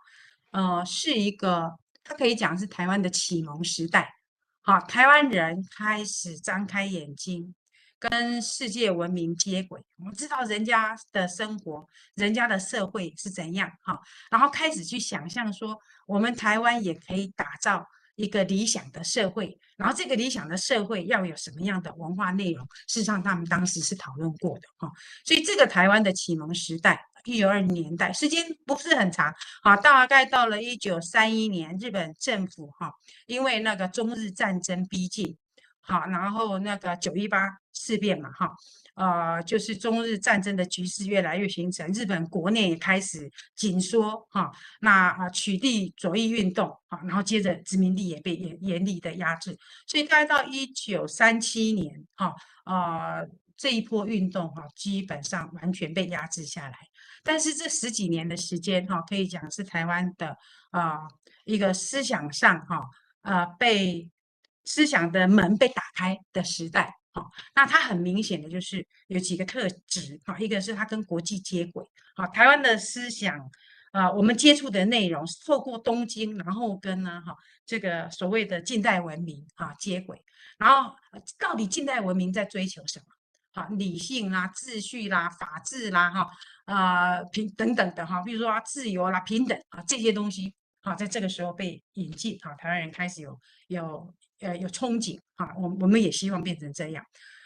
[0.51, 1.71] 呃，是一个，
[2.03, 4.13] 它可以讲是台湾的启蒙时代，
[4.61, 7.55] 好，台湾人开始张开眼睛。
[8.09, 13.97] 跟世界文明接轨，我们知道人家的生活，人家的社会是怎样哈，
[14.29, 17.87] 然后开始去想象说，我们台湾也可以打造
[18.17, 24.91] 一个理想的社会，然后这个理想的社会要有什么样的文化内容，事实上他们当时是讨论过的哈，
[25.23, 32.91] 所以这个台湾的启蒙时代，一九二零年代，时间不是很长啊，大概到了一九三一年，日本政府哈，
[33.27, 35.37] 因为那个中日战争逼近。
[35.85, 37.45] 好，然后那个九一八
[37.83, 38.55] 事变嘛，哈，
[38.95, 52.33] 呃，就是中日战争的局势越来越形成，日本国内也开始紧缩，哈，那啊取缔左翼运动，啊，然后接着殖民地也被严严厉的压制，所以大概到一九三七年，哈，
[52.65, 53.27] 呃，
[53.57, 56.77] 这一波运动，哈，基本上完全被压制下来，
[57.23, 60.37] 但是这十几年的时间，哈，可以讲是台湾的
[60.71, 60.99] 啊
[61.43, 62.81] 一个思想上，哈，
[63.23, 64.09] 呃，被。
[64.65, 71.85] 思想的门被打开的时代，好，那它很明显的就是有几个特质，好，一个是它跟国际接轨，
[72.15, 73.39] 好，台湾的思想，
[73.91, 77.37] 啊，我们接触的内容是透过东京，然后跟呢，哈，
[77.67, 80.25] 这个所谓的近代文明啊接轨，
[80.57, 80.95] 然后
[81.37, 83.05] 到底近代文明在追求什么？
[83.53, 86.27] 好，理性啦、秩序啦、法治啦，哈，
[86.65, 90.51] 啊平等等的哈，比如说自由啦、平等啊这些东西，
[90.81, 94.11] 好，在这个时候被引进，好，台湾人开始有有。
[94.43, 97.03] 呃，有憧憬哈，我我们也希望变成这样。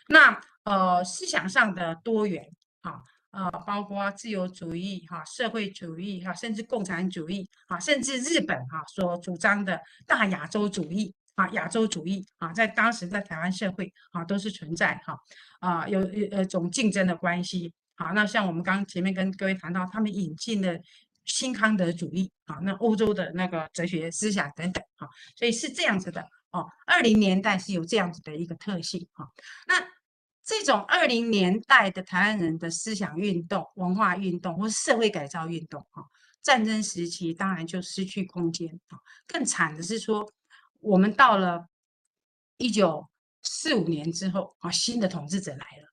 [0.09, 2.43] 那呃，思想上的多元
[2.81, 2.99] 啊，
[3.31, 15.17] 呃，包括自由主义哈、社会主义哈，甚至共产主义啊，甚至日本哈所主张的大亚洲主义啊，亚洲主义啊，在当时在台湾社会啊都是存在哈
[15.59, 15.99] 啊，有
[16.31, 17.73] 呃种竞争的关系。
[17.95, 20.77] 好，那像我们刚前面跟各位谈到，他们引进了
[21.25, 26.25] 新康德主义啊，那欧洲的那个哲学思想等等啊，所以是这样子的。
[26.57, 29.29] 哦，二零年代是有这样子的一个特性哈。
[29.67, 29.87] 那
[30.43, 36.03] 这种二零年代的台湾人的思想运动、文化运动或社会改造运动哈，
[36.41, 38.97] 战争时期当然就失去空间啊。
[39.27, 40.31] 更惨的是说，
[40.79, 41.67] 我们到了
[42.57, 43.07] 一九
[43.43, 45.87] 四五年之后啊，新的统治者来了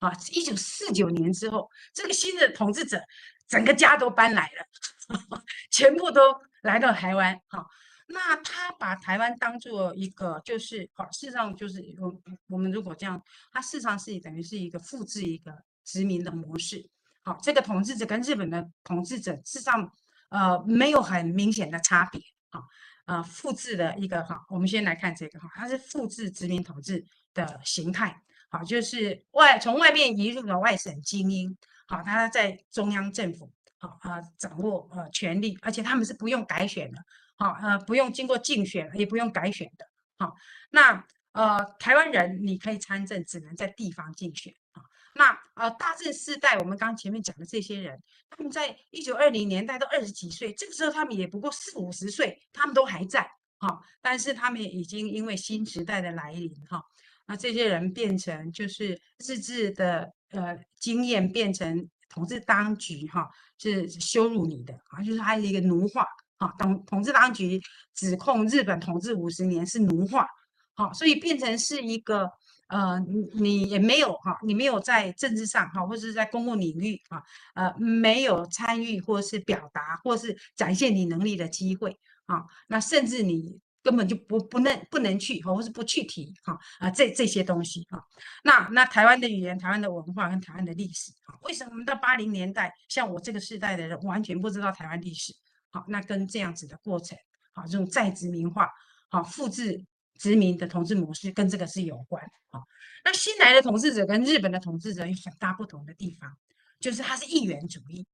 [0.00, 3.00] 啊，一九四九年之后，这个新的统治者
[3.48, 4.66] 整个家都搬来了，
[5.70, 6.20] 全部都
[6.62, 7.40] 来到台湾。
[7.46, 7.64] 哈，
[8.06, 15.52] 那他把台湾当做一个，就是好，事实上就是我我们如果这样，他事实上是等于是一个复制一个
[15.84, 16.88] 殖民的模式。
[17.22, 19.92] 好，这个统治者跟日本的统治者事实上
[20.28, 22.20] 呃没有很明显的差别。
[22.50, 22.62] 哈。
[23.06, 33.48] 呃，复制的一个哈，我们先来看这个哈，它是复制殖民统治的形态，好，就是外从外面移入了外省精英，好，他在中央政府，
[33.78, 37.00] 好啊，掌握呃权力，而且他们是不用改选的，
[37.36, 39.86] 好，呃，不用经过竞选，也不用改选的，
[40.18, 40.34] 好，
[40.70, 44.80] 那呃，台湾人你可以参政，只能在地方竞选啊。
[45.14, 53.20] 那呃，大正世代，我们刚前面讲的这些人，他们在一九二零年代都二十几岁，这个时候他们也不过四五十岁，他们都还在
[53.58, 53.80] 哈、哦。
[54.00, 56.82] 但是他们已经因为新时代的来临哈、
[57.26, 63.28] 那这些人变成就是日治的呃经验变成统治当局哈、
[63.58, 66.06] 是羞辱你的啊，就是他是一个奴化
[66.38, 67.60] 哈，统、统治当局
[67.94, 70.26] 指控日本统治五十年是奴化，
[70.74, 72.30] 好、所以变成是一个。
[72.68, 77.22] 呃，你你也没有哈，你没有在政治上哈，或者是在公共领域啊，
[77.54, 88.04] 呃，没有参与或是表达或是展现你能力的机会啊，那甚至你根本就不不能不能去或是不去提哈啊这这些东西哈，
[88.42, 91.12] 那那台湾的语言、台湾的文化跟台湾的历史，
[91.42, 95.32] 为什么到八零年代，像我这个世代的人完全不知道台湾历史？
[95.76, 97.18] 好，那跟这样子的过程，
[97.52, 98.70] 好，这种再殖民化，
[99.10, 99.84] 好，复制。
[100.18, 102.62] 殖民的统治模式跟这个是有关啊。
[103.04, 106.34] 那新来的统治者跟日本的统治者有很大不同的地方，
[106.80, 108.06] 就是他是一元主义，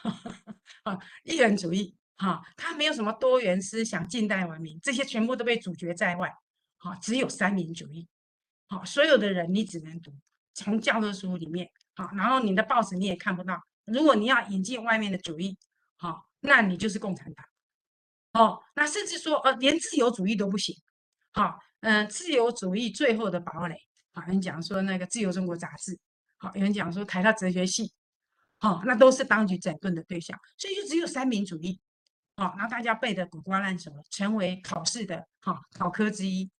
[0.84, 6.32] 啊，一元主义，哈，他没有什么多元思想、近代文明，这些全部都被阻绝在外，
[6.78, 8.08] 哈，只有三民主义，
[8.68, 10.14] 好，所有的人你只能读
[10.54, 13.60] 从教科书里面，好，然后你的报纸你也看不到。
[13.84, 15.58] 如果你要引进外面的主义，
[15.96, 17.46] 好，那你就是共产党，
[18.34, 20.76] 哦，那甚至说呃，连自由主义都不行。
[21.32, 23.76] 好，嗯，自由主义最后的堡垒，
[24.12, 25.98] 好，有人讲说那个《自由中国》杂志，
[26.38, 27.92] 好，有人讲说台大哲学系，
[28.58, 31.80] 好，那都是当局整顿的对象，所以就只有三民主义，
[32.36, 36.50] 好，然后大家背得滚瓜烂熟，成为考试的哈考科之一，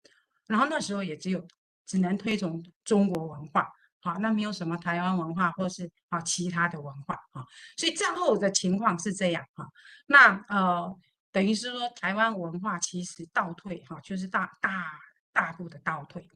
[0.46, 1.46] 然后那时候也只有
[1.84, 3.68] 只能推崇中国文化，
[4.02, 7.46] 好，那没有什么台湾文化或是啊其他的文化，哈，
[7.76, 9.66] 所以战后的情况是这样，哈，
[10.06, 10.94] 那呃。
[11.34, 14.84] 等于是说，台湾文化其实倒退，哈，就是大大
[15.32, 16.28] 大步的倒退。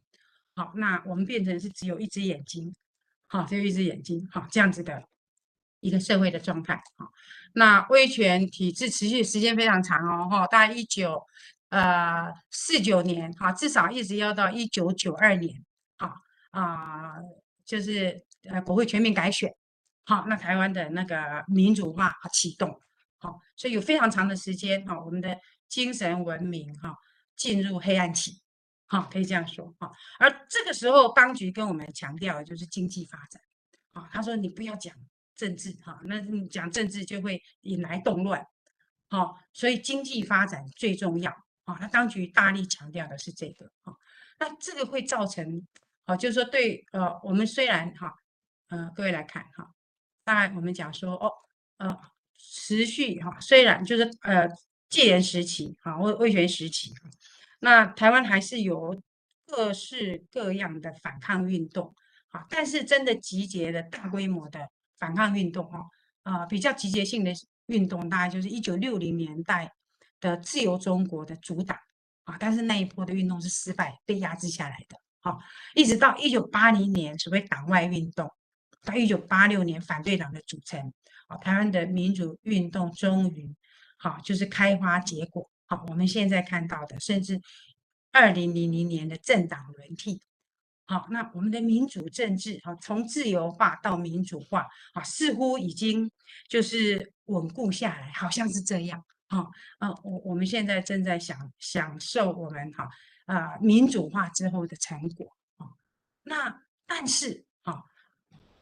[0.55, 2.75] 好，那我们变成是只有一只眼睛，
[3.27, 5.05] 好，只有一只眼睛，好，这样子的
[5.81, 6.83] 一个社会的状态。
[6.97, 7.13] 好，
[7.53, 11.23] 那威权体制持续时间非常长哦，哈，大概一九
[11.69, 15.63] 呃四九年，哈，至少一直要到一九九二年，
[15.99, 16.11] 好
[16.53, 17.17] 啊，
[17.67, 19.55] 就是呃国会全面改选，
[20.05, 22.81] 好，那台湾的那个民主化启动。
[23.19, 25.37] 好，所以有非常长的时间，哈，我们的
[25.69, 26.95] 精神文明，哈，
[27.35, 28.43] 进入黑暗期，
[28.87, 29.91] 好，可以这样说，哈。
[30.19, 33.43] 而这个时候，当局跟我们强调的就是经济发展，
[33.93, 34.95] 啊，他说你不要讲
[35.35, 38.47] 政治，哈，那你讲政治就会引来动乱，
[39.09, 41.33] 好，所以经济发展最重要，
[41.65, 43.95] 啊，那当局大力强调的是这个，啊，
[44.39, 45.67] 那这个会造成，
[46.07, 48.15] 啊，就是说对，呃，我们虽然，哈，
[48.69, 49.71] 呃，各位来看，哈，
[50.25, 51.31] 当然我们讲说，哦，
[51.77, 51.97] 呃。
[52.39, 54.47] 持续哈，虽然就是呃
[54.89, 57.09] 戒严时期哈，威威权时期哈，
[57.61, 59.01] 那台湾还是有
[59.47, 61.95] 各式各样的反抗运动
[62.29, 65.87] 啊，但是真的集结的大规模的反抗运动哈，
[66.23, 67.33] 啊比较集结性的
[67.67, 69.73] 运动，大概就是一九六零年代
[70.21, 71.81] 的自由中国的主打
[72.25, 74.97] 啊，但是那一波的运动是失败被压制下来的，
[75.27, 75.41] 好，
[75.75, 78.31] 一直到一九八零年所谓党外运动，
[78.85, 80.81] 到一九八六年反对党的组成。
[81.27, 83.53] 好，台湾的民主运动终于
[83.99, 85.51] 好，就是开花结果。
[85.67, 87.41] 好，我们现在看到的，甚至
[88.13, 90.23] 二零零零年的政党轮替。
[90.87, 96.09] 好，那我们的民主政治，好，从自由化到民主化，啊，似乎已经
[96.49, 99.05] 就是稳固下来，好像是这样。
[99.27, 102.89] 好，啊，我我们现在正在享享受我们哈
[103.27, 105.37] 啊民主化之后的成果。
[105.59, 105.69] 啊，
[106.23, 107.83] 那但是啊。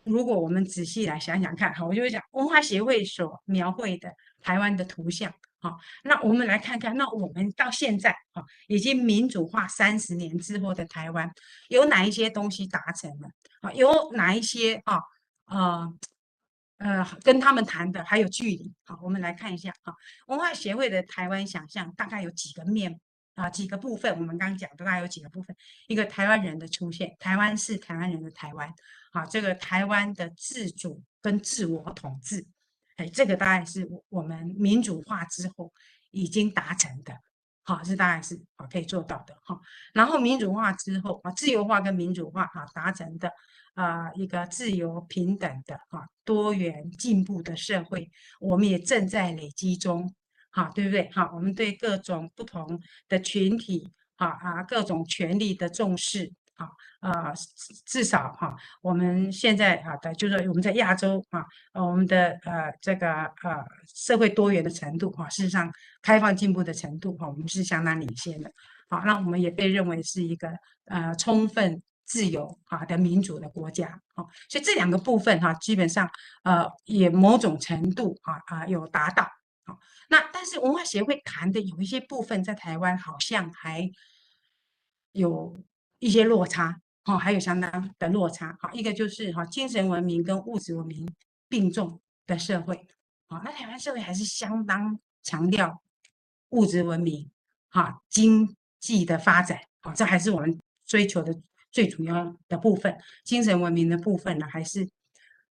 [0.07, 4.13] 如果我们仔细来想想看，哈，我就会讲文化协会所描绘的
[4.43, 11.33] 台湾的图像，哈，那我们来看看，那我们到现在，哈，已经民主化三十年之后的台湾，
[11.71, 13.31] 有哪一些东西达成了？
[13.63, 15.01] 啊，有哪一些啊？
[15.47, 15.95] 呃
[16.77, 19.95] 呃，跟他们谈的还有距离，好，我们来看一下，哈，
[20.27, 23.01] 文化协会的台湾想象大概有几个面
[23.35, 25.57] 啊几个部分，我们刚刚讲的大概有几个部分，
[25.89, 28.73] 一个台湾人的出现，台湾是台湾人的台湾，
[29.13, 32.47] 啊，这个台湾的自主跟自我统治，
[32.97, 35.73] 哎，这个大概是我们民主化之后
[36.11, 37.17] 已经达成的，
[37.63, 39.61] 好，这大概是啊可以做到的哈。
[39.93, 43.33] 然后民主化之后啊，自由化跟民主化啊达成的。
[43.75, 48.09] 啊，一个自由平等的啊，多元进步的社会，
[48.39, 50.15] 我们也正在累积中，
[50.55, 51.11] 哈，对不对？
[51.13, 56.71] 哈，我们对各种不同的群体，啊啊，各种权利的重视，啊
[57.01, 57.33] 啊，
[57.85, 61.45] 至少哈，我们现在啊的，就是我们在亚洲啊，
[61.75, 65.71] 我们的呃这个呃社会多元的程度，哈，事实上
[66.01, 68.51] 开放进步的程度，哈，我们是相当领先的，
[68.89, 70.49] 好，那我们也被认为是一个
[70.87, 71.83] 呃充分。
[72.07, 76.07] 自由啊的民主的国家，哦，所以这两个部分哈，基本上
[76.43, 79.27] 呃也某种程度啊啊有达到，
[79.65, 79.79] 好，
[80.09, 83.91] 那但是文化协会谈的有一些部分在台湾好像还
[85.13, 85.57] 有
[85.99, 91.09] 一些落差，哦，还有相当的落差，好，一个就是哈精神文明跟物质文明
[91.49, 92.87] 并重的社会，
[93.27, 95.83] 好，那台湾社会还是相当强调
[96.51, 97.31] 物质文明，
[97.69, 101.35] 哈，经济的发展，好，这还是我们追求的。
[101.75, 104.89] 最主要的部分，精神文明的部分呢，还是，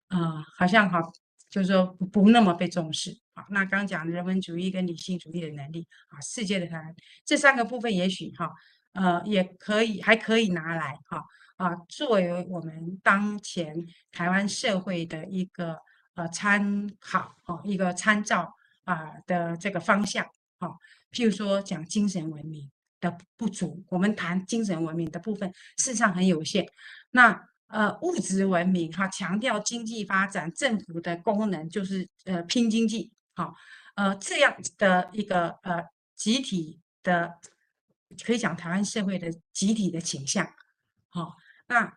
[0.08, 1.00] 呃，好像哈，
[1.50, 3.46] 就是说不，那么被重视啊。
[3.50, 6.96] 那刚讲的人文主义跟理性主义的能力啊，世界的台湾
[7.26, 8.52] 这三个部分，也许哈，
[8.94, 11.24] 呃，也可以还可以拿来哈
[11.58, 13.76] 啊，作为我们当前
[14.12, 15.78] 台湾社会的一个
[16.16, 18.54] 呃参考哦，一个参照
[18.84, 20.26] 啊的这个方向
[20.60, 20.76] 哦，
[21.12, 22.70] 譬如说讲精神文明。
[23.00, 25.48] 的不足，我们谈精神文明的部分，
[25.78, 26.68] 事实上很有限。
[27.12, 33.54] 那呃，物质文明哈，强调经济发展，政府的功能就是呃拼经济，好，
[33.96, 35.84] 呃这样的一个呃
[36.16, 37.34] 集体的，
[38.26, 40.46] 可以讲台湾社会的集体的倾向，
[41.10, 41.36] 好，
[41.68, 41.94] 那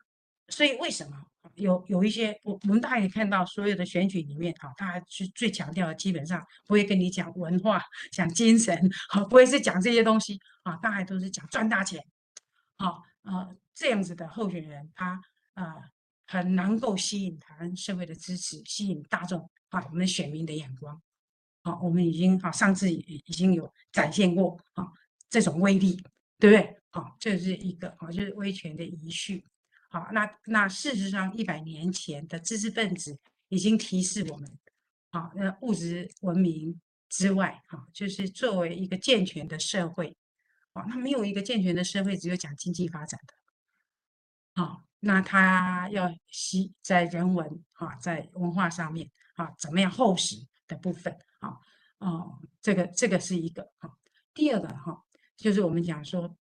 [0.48, 1.26] 所以为什么？
[1.54, 7.82] 有有一些，我我们大家也看到，所有的选举里面，啊，大家是最强调的，基本上不会跟你讲文化、
[8.12, 8.78] 讲精神，
[9.08, 12.04] 哈，不会是讲这些东西，啊，大概都是讲赚大钱，
[12.76, 15.18] 好，呃，这样子的候选人，他
[15.54, 15.64] 呃
[16.26, 21.02] 很能够吸引台湾社会的支持，吸引大众啊，我们选民的眼光，
[21.62, 24.86] 啊，我们已经啊上次已已经有展现过啊
[25.28, 25.96] 这种威力，
[26.38, 26.76] 对不对？
[26.90, 29.44] 好，这是一个啊，就是威权的遗绪。
[29.88, 33.18] 好，那那事实上，一百年前的知识分子
[33.48, 34.58] 已经提示我们，
[35.10, 40.16] 好，那物质文明之外，哈，就是作为一个健全的社会，
[40.74, 43.34] 啊，那没有一个健全的社会，只有讲经济发展的，
[44.62, 50.36] 好，那他要吸在人文，哈，在文化上面，啊，怎么样厚实
[50.68, 51.56] 的部分，啊，
[51.98, 53.90] 哦，这个这个是一个，哈，
[54.32, 55.02] 第二个，哈，
[55.36, 56.36] 就是我们讲说，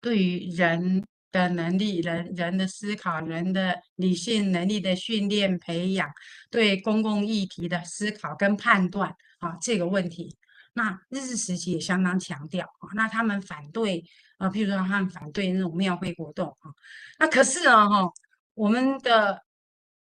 [0.00, 1.04] 对于人。
[1.32, 6.10] 的能力，人人的思考，人的理性能力的训练培养，
[6.50, 10.36] 对公共议题的思考跟判断啊，这个问题，
[10.72, 12.90] 那日治时期也相当强调啊。
[12.96, 14.04] 那他们反对
[14.40, 16.72] 啊，譬如说他们反对那种庙会活动啊。
[17.18, 18.10] 那可是啊，哈，
[18.54, 19.44] 我们的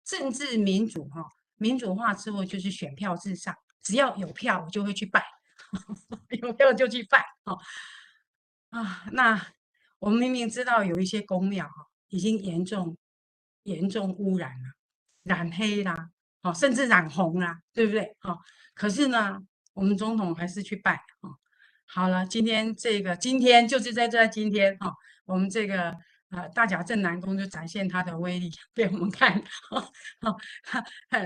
[0.04, 1.24] 政治民主哈，
[1.56, 5.24] 民主化之后就是选票至上，只要有票我就会去拜，
[6.42, 7.56] 有票就去拜啊
[8.70, 9.46] 啊那。
[9.98, 12.96] 我们明明知道有一些公庙哈，已经严重
[13.62, 14.74] 严重污染了，
[15.22, 16.10] 染黑啦，
[16.42, 18.14] 好，甚至染红啦，对不对？
[18.20, 18.38] 好，
[18.74, 19.40] 可是呢，
[19.72, 21.30] 我们总统还是去拜啊。
[21.86, 24.92] 好了，今天这个今天就是在这今天哈，
[25.24, 25.96] 我们这个
[26.30, 29.42] 呃大甲镇南宫就展现它的威力被我们看。
[29.70, 30.36] 哈，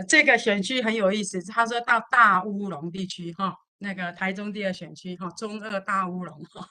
[0.09, 6.69] 这个选区很有意思，他说到大乌龙地区哈，那个台中第二选区哈，中二大乌龙哈。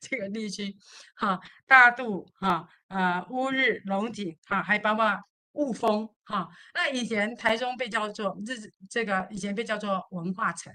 [0.00, 0.76] 这个地区，
[1.14, 5.18] 哈，大肚，哈，呃，乌日、龙井，哈，还包括
[5.52, 6.46] 雾峰，哈。
[6.74, 10.70] 那以前台中被叫做日，这个以前被叫做文化城，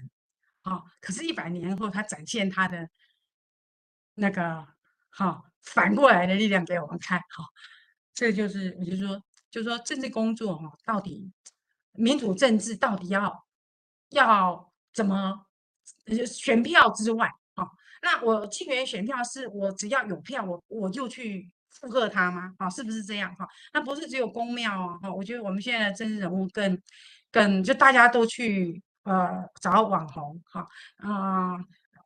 [0.62, 0.82] 哈。
[1.00, 2.88] 可是，一百年后，他展现他的
[4.14, 4.66] 那个，
[5.10, 7.44] 哈，反过来的力量给我们看，哈。
[8.14, 11.32] 这就是，我就说，就说政治工作，哈，到底
[11.92, 13.46] 民主政治到底要
[14.10, 15.46] 要怎么
[16.26, 17.30] 选票之外。
[18.02, 22.54] 那我庆元选票是我只要有票，我我就去附和他吗？
[22.56, 23.34] 啊，是不是这样？
[23.36, 24.98] 哈，那不是只有公庙啊。
[25.02, 26.80] 哈，我觉得我们现在的政治人物更
[27.30, 30.66] 更就大家都去呃找网红，哈
[30.98, 31.56] 啊，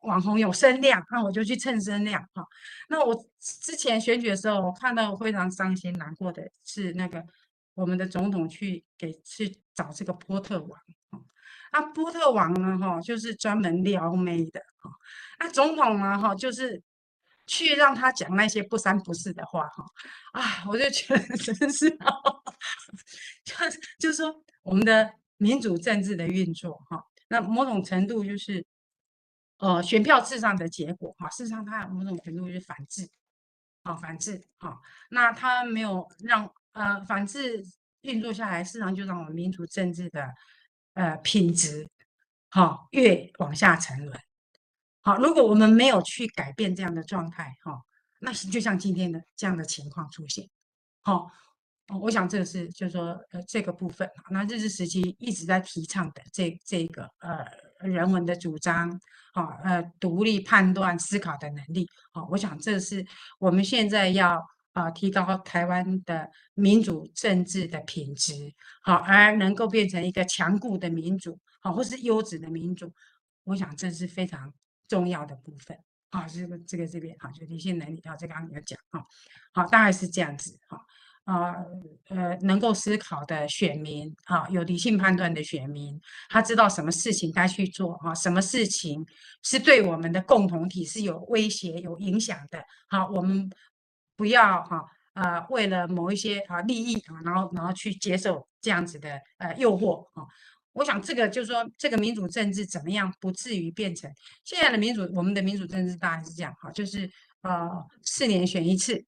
[0.03, 2.47] 网红有声量，那我就去蹭声量，哈。
[2.89, 7.25] 那我之前选举的时候，我看到我非常伤心难过的是那个
[7.75, 10.81] 我们的总统去给去找这个波特王。
[11.73, 12.79] 那波特王呢？
[12.79, 14.91] 哈，就是专门撩妹的哈。
[15.41, 16.17] 那总统呢？
[16.17, 16.81] 哈，就是
[17.47, 19.85] 去让他讲那些不三不四的话哈
[20.33, 21.91] 啊，我就觉得真是，
[23.45, 23.55] 就
[23.99, 28.65] 就是说我们的民主政治的运作哈，那某种程度就是
[29.59, 33.09] 呃选票制上的结果哈，事实上它某种程度是反制，
[33.83, 34.81] 啊反制哈，
[35.11, 37.65] 那它没有让呃反制
[38.03, 40.35] 运作下来，事实上就让我们民主政治的
[40.95, 41.89] 呃品质
[42.51, 44.19] 哈越往下沉沦。
[45.01, 47.83] 好，如果我们没有去改变这样的状态，哈，
[48.21, 50.49] 那就像今天的这样的情况出现，
[51.03, 51.31] 好，
[52.01, 57.45] 我想这个是就是说呃这个部分，那日治时期一直在提倡的这这个呃
[57.89, 58.99] 人文的主张，
[59.33, 63.05] 好，呃独立判断思考的能力，好，我想这是
[63.39, 64.43] 我们现在要
[64.73, 68.53] 啊提高台湾的民主政治的品质，
[68.83, 72.93] 好，而能够变成一个强固的民主，好，或是优质的民主，
[73.45, 74.53] 我想这是非常。
[74.87, 75.77] 重要的部分
[76.11, 79.03] 啊，这个这个这边哈，就理性能力啊，这刚刚有讲哈，
[79.55, 80.79] 好，大概是这样子哈，
[81.25, 81.55] 啊
[82.09, 89.05] 呃，能够思考的选民啊，有理性判断的选民，他知道什么事情该去做哈，什么事情
[89.43, 93.51] 是对我们的共同体是有威胁、有影响的，好，我们
[94.17, 94.85] 不要哈
[95.15, 100.27] 呃，为了某一些啊利益啊，然后然后去接受这样子的呃诱惑啊。
[100.75, 105.09] 我想这个就是说，这个民主政治怎么样不至于变成现在的民主？
[105.15, 107.09] 我们的民主政治大概是这样哈，就是
[107.43, 107.71] 呃
[108.03, 109.01] 四年选一次，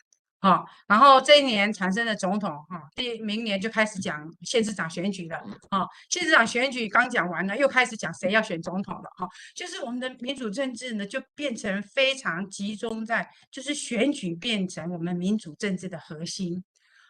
[0.47, 5.37] 哈，然后这一年产生的总统哈，第明年就开始讲县市长选举了，
[5.71, 16.63] 哈，县市长选举刚讲完了，又开始讲谁要选总统了，哈，就是我们的民主政治呢，就变成非常集中在就是选举变成我们民主政治的核心。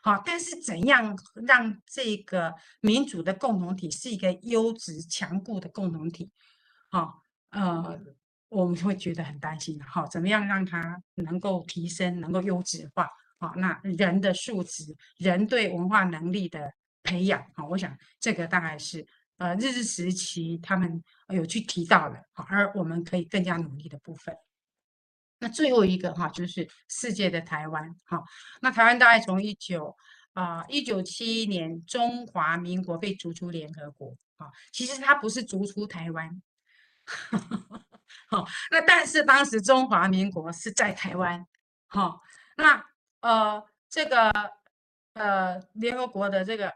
[0.02, 1.14] 好，但是怎样
[1.46, 6.30] 让这个民主的共同体是一个优质强固的共同体？
[6.88, 8.00] 好，呃，
[8.48, 9.78] 我们会觉得很担心。
[9.82, 13.10] 好，怎么样让它能够提升，能够优质化？
[13.38, 16.72] 好，那人的素质，人对文化能力的
[17.02, 19.06] 培养，好，我想这个大概是
[19.36, 24.34] 呃日治时期他们有去提到的，好，而我们可以更加努力的部分。
[25.38, 28.22] 那最后一个哈，就是世界的台湾哈。
[28.62, 29.94] 那台湾大概从一九
[30.32, 36.42] 啊一九七一年中华民国被逐出联合国啊，其实它不是逐出台湾，
[38.28, 41.46] 好，那但是当时中华民国是在台湾，
[41.86, 42.22] 好，
[42.56, 42.82] 那
[43.26, 44.30] 呃这个
[45.14, 46.72] 呃联合国的这个。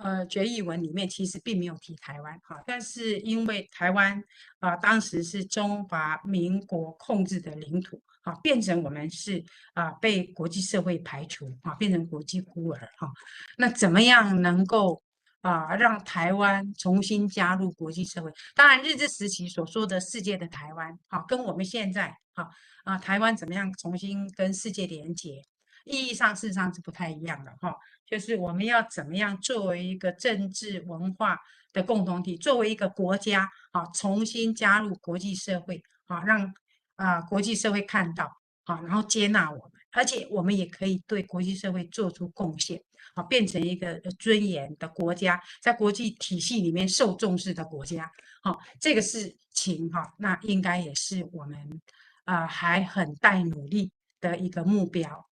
[0.00, 4.22] 呃，决议文里面其实并没有提台湾哈，但是因为台湾
[4.60, 9.44] 啊、当时是中华民国控制的领土，哈，变成我们是
[9.74, 13.10] 啊、被国际社会排除啊，变成国际孤儿哈。
[13.56, 15.02] 那怎么样能够
[15.40, 18.30] 啊、让台湾重新加入国际社会？
[18.54, 22.48] 当然，日治时期所说的世界的台湾，哈，跟我们现在哈
[22.84, 25.42] 啊台湾怎么样重新跟世界连接？
[25.88, 27.74] 意义上事实上是不太一样的哈，
[28.06, 31.38] 就是我们要怎么样作为一个政治文化
[31.72, 36.52] 的共同体，作为一个国家啊，重新加入国际社会啊，让
[36.96, 38.24] 啊国际社会看到
[38.64, 42.82] 啊，然后接纳我们，而且我们也可以对国际社会做出贡献
[43.14, 48.10] 啊，变成一个尊严的国家，在国际体系里面受重视的国家。
[48.42, 51.82] 好，这个事情哈，那应该也是我们
[52.24, 53.90] 啊还很待努力
[54.20, 55.27] 的一个目标。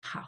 [0.00, 0.24] 好，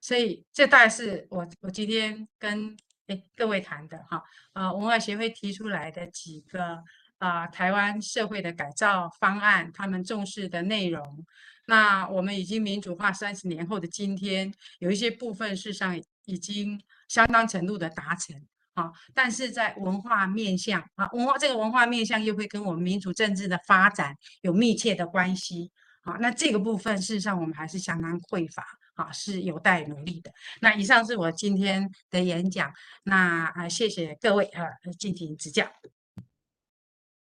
[0.00, 2.76] 所以这大概是我我今天跟
[3.06, 4.22] 诶各位谈的哈，
[4.52, 6.82] 呃文化协会提出来的几个
[7.18, 11.26] 啊、台湾社会的改造方案，他们重视的内容。
[11.66, 18.40] 那我们已经民主化三十年后的今天，有一些部分事实上已经相当程度的达成
[18.74, 25.70] 啊，但是在文化面向啊，文化这个文化面向又会跟我们民主政治的发展有密切的关系
[26.02, 26.16] 啊。
[26.20, 28.64] 那这个部分事实上我们还是相当匮乏。
[28.98, 30.30] 啊，是有待努力的。
[30.60, 32.70] 那以上是我今天的演讲。
[33.04, 34.64] 那啊，谢谢各位啊，
[34.98, 35.64] 敬请指教。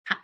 [0.04, 0.16] 好，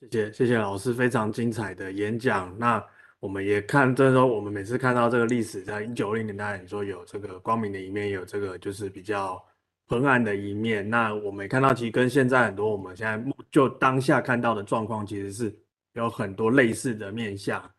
[0.00, 2.56] 谢谢谢谢老师非常精彩的演讲。
[2.58, 2.84] 那
[3.20, 9.40] 我们也看，就是说我们每次看到这个历史，在一九零年代，你说有这个光明的一面，有这个就是比较
[9.86, 10.88] 昏暗的一面。
[10.90, 15.56] 那我们也看到，其实跟现在很多我们现在目就当下看到的状况，其实是
[15.92, 17.73] 有很多类似的面向。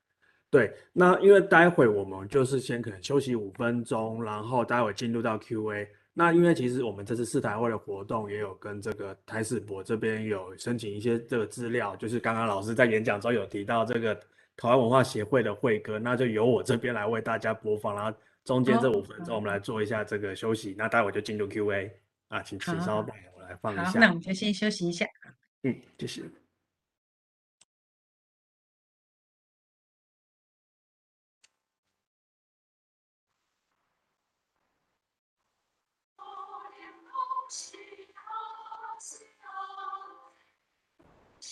[0.50, 5.88] 对，那因为待会我们就是先可能休息五分钟，然后待会进入到 Q&A。
[6.18, 14.16] 那因为其实我们这次世台会的活动也有跟这个台史博这边有申请一些这个资料，就是刚刚老师在演讲中有提到这个
[14.56, 21.92] 台湾文化协会的会歌，那就由我这边来为大家播放，然后中间这五分钟我们来做一下这个休息，那待会就进入 Q&A
[22.30, 23.84] 啊，请请稍等，我来放一下。
[23.84, 25.06] 好，那我们就先休息一下。
[25.64, 26.22] 嗯，谢谢。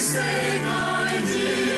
[0.00, 1.69] 世界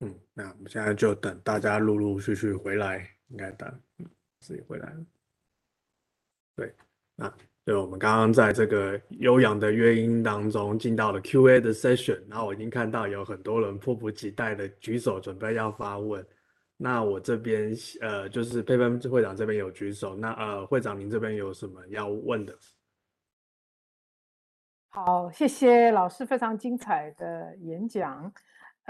[0.00, 3.68] 嗯，那我们现在就等大家陆陆续续回来，应该等，
[3.98, 4.06] 嗯，
[4.40, 5.06] 自己回来了。
[6.56, 6.74] 对，
[7.14, 7.32] 那
[7.66, 16.26] 就我们刚刚在这个悠扬的乐音当中进到了 Q&A 的 session，然后我已经看到有很多人迫不及待的举手准备要发问。
[16.78, 22.56] 那我这边呃，就是佩芬会长这边有举手，那呃，会长您这边有什么要问的？
[24.88, 28.32] 好，谢谢老师非常精彩的演讲。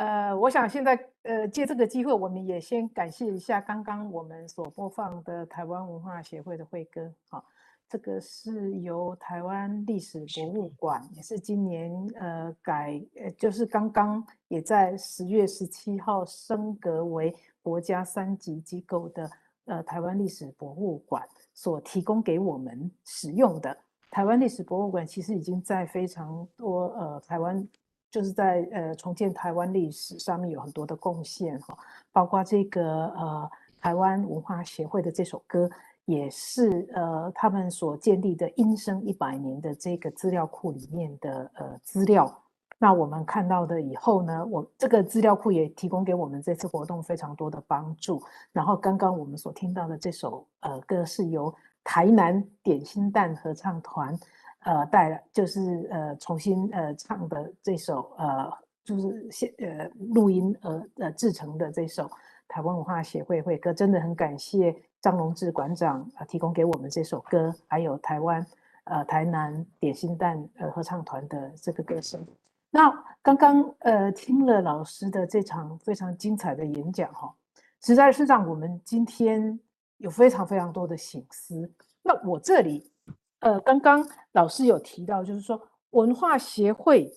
[0.01, 7.12] 呃，我想现在呃借这个机会，我们也先感谢一下刚刚我们所播放的台湾文化协会的会歌。
[7.28, 7.44] 好，
[7.86, 19.31] 这个是由台湾历史博物馆，也是今年呃改呃就是刚刚也在十月十七号升格为国家三级机构的
[19.66, 21.22] 呃台湾历史博物馆
[21.52, 23.77] 所提供给我们使用的。
[24.09, 27.68] 台湾历史博物馆其实已经在非常多呃台湾。
[28.11, 31.78] 就是在呃重建台湾历史上面有很多的贡献哈，
[32.12, 33.51] 包括这个呃
[33.81, 35.70] 台湾文化协会的这首歌，
[36.07, 42.37] 也是呃他们所建立的音声一百年的这个资料库里面的呃资料。
[42.78, 48.23] 那我们看到的以后呢，我这个资料库也提供给我们这次活动非常多的帮助。
[48.53, 51.55] 然后刚刚我们所听到的这首呃歌是由
[51.85, 54.19] 台南点心蛋合唱团。
[54.62, 58.53] 呃，带来就是呃重新呃唱的这首呃
[58.85, 62.11] 就是现呃录音呃呃制成的这首
[62.47, 68.47] 台湾文化协会会歌，真的很感谢张龙志馆长啊、呃、提供给我们这首歌，还有台湾
[68.85, 72.23] 呃台南点心蛋呃合唱团的这个歌声。
[72.70, 72.93] 那
[73.23, 77.35] 刚刚呃听了老师的这场非常精彩的演讲哈，
[77.81, 79.59] 实在是让我们今天
[79.97, 81.73] 有非常非常多的醒思。
[82.03, 82.93] 那我这里。
[83.41, 85.61] 呃，刚刚老师有提到，就是说
[85.91, 87.12] 文化协会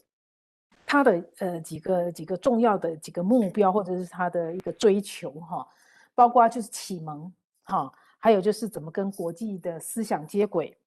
[0.85, 5.67] 它的呃几个几个重要的几个目标，或者是它的一个追求哈，
[6.15, 7.31] 包括就是启蒙
[7.63, 10.77] 哈，还有就是怎么跟国际的思想接轨，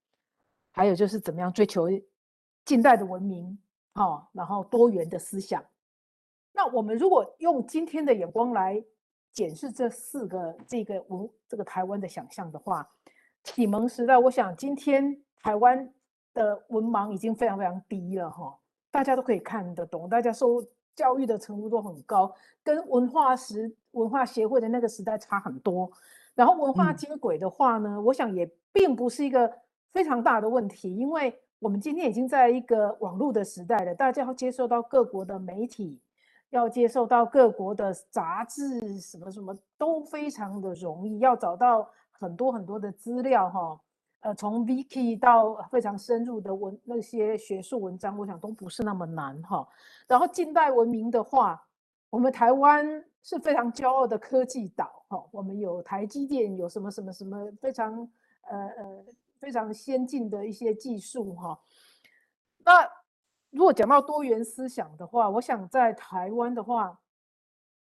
[0.72, 1.88] 还有就是怎么样追求
[2.64, 3.58] 近代的文明，
[3.94, 5.62] 哦，然后多元的思想。
[6.52, 8.82] 那我们如果用今天的眼光来
[9.32, 12.88] 检视这四个这个文这个台湾的想象的话，
[13.44, 15.88] 启蒙时代，我想今天台湾
[16.34, 18.52] 的文盲已经非常非常低了哈，
[18.90, 20.60] 大家都可以看得懂，大家受
[20.96, 25.88] 教育的程度都很高，跟文化时文化协会的那个时代差很多。
[26.34, 29.48] 然后文化接轨的话呢，我想也并不是一个
[29.92, 36.02] 非常大的问题，因为我们今天已经在一个网络的时代了，大家要接受到各国的媒体。
[36.50, 41.18] 要接受到各国的杂志，什么什么都非常的容易。
[41.18, 43.78] 要找到很多很多的资料，哈，
[44.26, 49.64] 呃，从 Wiki 到非常深入的文那些学术文章，我想都不是那么难，哈。
[50.08, 51.64] 然后近代文明的话，
[52.10, 57.96] 我们台湾是非常骄傲的科技岛，哈，我们有台积电，有什么什么什么非常
[58.48, 59.04] 呃呃
[59.38, 61.56] 非常先进的一些技术，哈。
[62.64, 62.84] 那
[63.50, 66.98] 如果讲到多元思想的话，我想在台湾的话，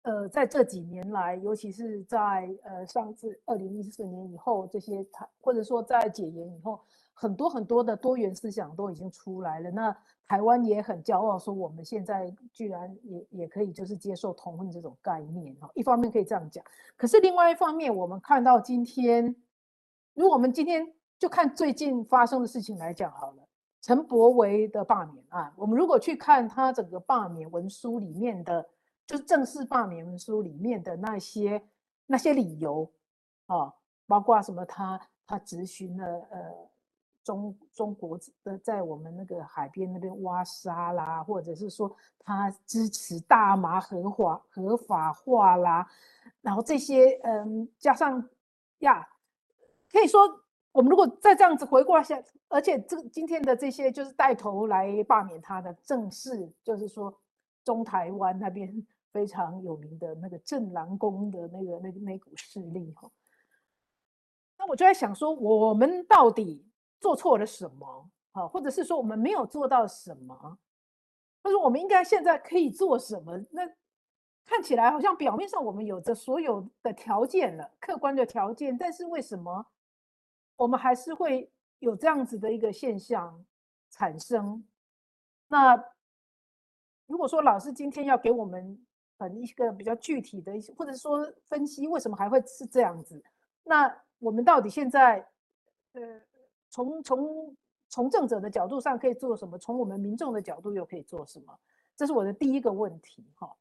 [0.03, 6.79] 呃，在这几年来，尤其是在呃上次二零一四年以后，这些台或者说在解严以后，
[7.13, 9.71] 很多很多的多元思想都已经出来了。
[9.71, 9.95] 那
[10.27, 15.69] 台湾也很骄傲，说我们现在居然也也可以就是接受同婚这种概念哈。
[15.73, 16.63] 一方面可以这样讲，
[16.97, 19.33] 可是另外一方面，我们看到今天，
[20.13, 20.85] 如果我们今天
[21.17, 23.43] 就看最近发生的事情来讲好了。
[23.81, 28.65] 陈柏维的罢免案，我们如果去看他整个罢免文书里面的，
[29.05, 31.61] 就是正式罢免文书里面的那些
[32.05, 32.91] 那些理由
[33.45, 33.73] 啊，
[34.07, 36.69] 包括什么他他咨询了呃
[37.23, 45.87] 中中国的在我们那个海边那边挖沙啦，或者是说他支持大麻合法合法化啦，
[46.41, 48.29] 然后这些嗯加上
[48.79, 49.07] 呀，
[49.91, 50.39] 可以说。
[50.73, 57.15] 我们如果再这样子回顾一下，而且这个今天的这些就是带头来罢免他的，正是就是说
[57.63, 63.09] 中台湾那边非常有名的那个镇南宫的那个那个那股势力哈。
[64.57, 66.67] 那我就在想说，我们到底
[66.99, 68.47] 做错了什么啊？
[68.47, 70.57] 或者是说我们没有做到什么？
[71.43, 73.37] 或者我们应该现在可以做什么？
[73.51, 73.69] 那
[74.45, 79.67] 看起来好像表面上我们有着所有的条件了，客观的条件，但是为什么？
[80.55, 83.43] 我们还是会有这样子的一个现象
[83.89, 84.65] 产生。
[85.47, 85.75] 那
[87.05, 88.85] 如果说老师今天要给我们
[89.23, 93.23] 很一个比较具体的一些，或者说分析为什么还会是这样子，
[93.63, 95.25] 那我们到底现在
[95.93, 96.01] 呃
[96.69, 97.55] 从从
[97.89, 99.57] 从政者的角度上可以做什么？
[99.57, 101.57] 从我们民众的角度又可以做什么？
[101.95, 103.55] 这是我的第一个问题哈。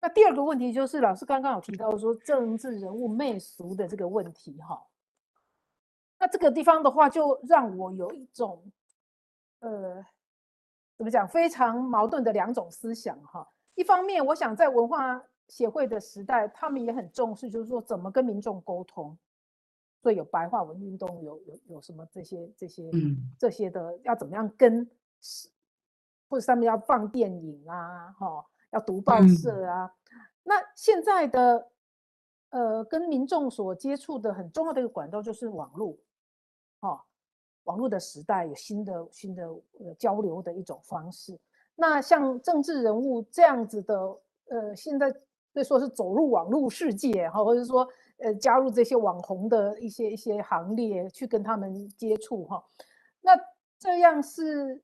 [0.00, 4.82] 那第二个问题就是老师刚刚有提到说政治人物媚俗的这个问题哈。
[6.18, 8.62] 那这个地方的话，就让我有一种，
[9.60, 10.04] 呃，
[10.98, 13.48] 怎么讲，非常矛盾的两种思想哈。
[13.80, 19.16] 一方面，我想在文化协会的时代，他们也很重视，就是说怎么跟民众沟通，
[20.02, 22.90] 所以有白话文运动，有有有什么这些这些
[23.38, 24.86] 这些的，要怎么样跟，
[26.28, 29.90] 或者上面要放电影啊，哈，要读报社啊。
[30.42, 31.70] 那现在的，
[32.50, 35.96] 呃，跟民众所接触的很重要的一个管道就是网络。
[36.80, 37.00] 哦，
[37.62, 39.48] 网络的时代有新的新的
[39.78, 41.40] 呃交流的一种方式。
[41.80, 43.96] 那像政治人物这样子的，
[44.50, 47.88] 呃，现在可以说是走入网络世界哈，或者说
[48.18, 52.62] 呃加入这些网红的一些一些行列去跟他们接触哈。
[53.22, 53.32] 那
[53.78, 54.82] 这样是，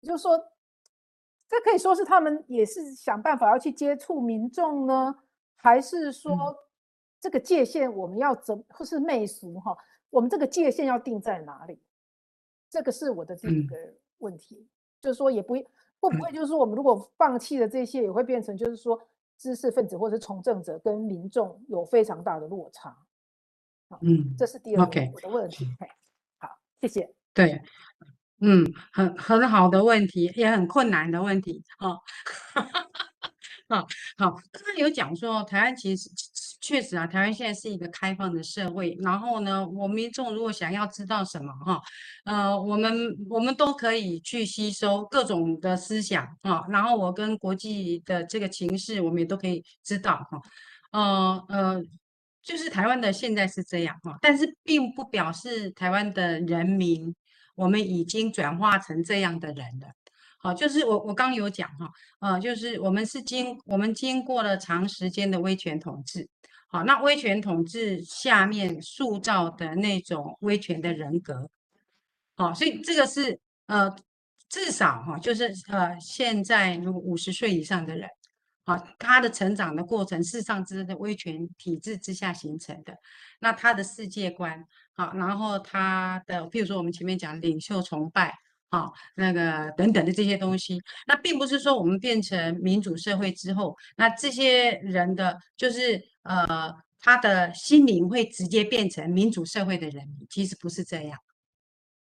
[0.00, 0.38] 就是说，
[1.46, 5.14] 这可以说是他们也是想办法要去接触民众呢，
[5.56, 6.56] 还是说
[7.20, 9.76] 这个界限我们要怎或是媚俗哈？
[10.08, 11.78] 我们这个界限要定在哪里？
[12.70, 13.76] 这个是我的第一个
[14.18, 14.68] 问题，嗯、
[15.02, 15.54] 就是说也不
[16.08, 19.00] 会会不会就是说我们如果放弃了这些，也会变成就是说
[19.38, 22.96] 知识分子或者是从政者跟民众有非常大的落差。
[24.00, 25.66] 嗯，这是第二个我的问题。
[26.38, 26.48] 好，
[26.80, 27.14] 谢谢。
[27.32, 27.62] 对，
[28.40, 31.64] 嗯，很很好的问题，也很困难的问题。
[31.78, 31.98] 哦
[33.68, 33.86] 啊，
[34.18, 36.10] 好，刚刚有讲说台湾其实
[36.66, 38.96] 确实啊，台湾现在是一个开放的社会。
[39.02, 41.78] 然后呢，我民众如果想要知道什么哈，
[42.24, 42.90] 呃，我们
[43.28, 46.62] 我们都可以去吸收各种的思想啊。
[46.70, 50.40] 然后我跟国际的这个情势，我们也都可以知道哈。
[50.92, 51.82] 呃呃，
[52.42, 57.14] 就是台湾的现在是这样哈，但是并不表示台湾的人民
[57.56, 59.88] 我们已经转化成这样的人了。
[60.38, 66.28] 好，就是我我刚有讲哈，呃，就是我们是经我们经过了长时间的威权统治，
[66.74, 71.48] 好，那威权统治下面塑造的那种威权的人格，
[72.34, 73.88] 好，所以这个是呃
[74.48, 78.08] 至少哈，就是呃，现在如果五十岁以上的人，
[78.64, 82.92] 啊，他的成长的过程，事实上是在威权体制之下形成的。
[83.38, 84.60] 那他的世界观，
[84.94, 88.34] 好，然后他的，比如说我们前面讲领袖崇拜，
[88.74, 101.16] 啊，那个等等的这些东西，那并不是说我们变成民主社会之后，那这些人的就是呃，他的心灵会直接变成民主社会的人，其实不是这样。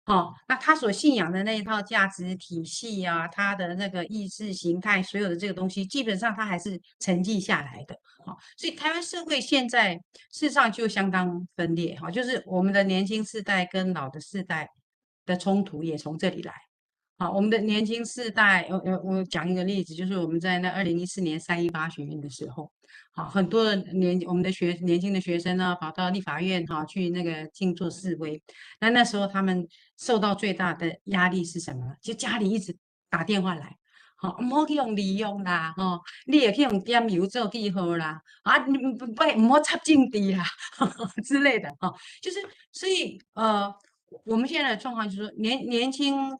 [0.06, 7.96] 哦，那他所信仰的那一套价值体系啊，他的那个意识形态，所有的这个东西，基本上他还是沉寂下来的。
[8.26, 9.96] 好，所以台湾社会现在
[10.32, 11.96] 事实上就相当分裂。
[11.96, 14.70] 哈，就是我们的年轻世代跟老的世代
[15.26, 16.54] 的冲突也从这里来。
[17.18, 22.72] 好，我们的年轻世代，我我我讲一个例子，就是我们在那二零一四年三一八学运的时候。
[23.12, 28.42] 好，很多的年我们的学年轻的学生呢，跑到立法院哈去那个静坐示威。
[28.80, 29.68] 那那时候他们
[29.98, 31.96] 受到最大的压力是什么？
[32.02, 32.76] 就家里一直
[33.10, 33.78] 打电话来，
[34.16, 40.44] 好，唔好去用利用啦，哦，你也可以用点油做记号啦，啊，你不不唔好插进地啦
[40.78, 42.38] 呵 呵之类的，哈，就是
[42.72, 43.72] 所以呃，
[44.24, 46.38] 我们现在的状况就是说年年轻。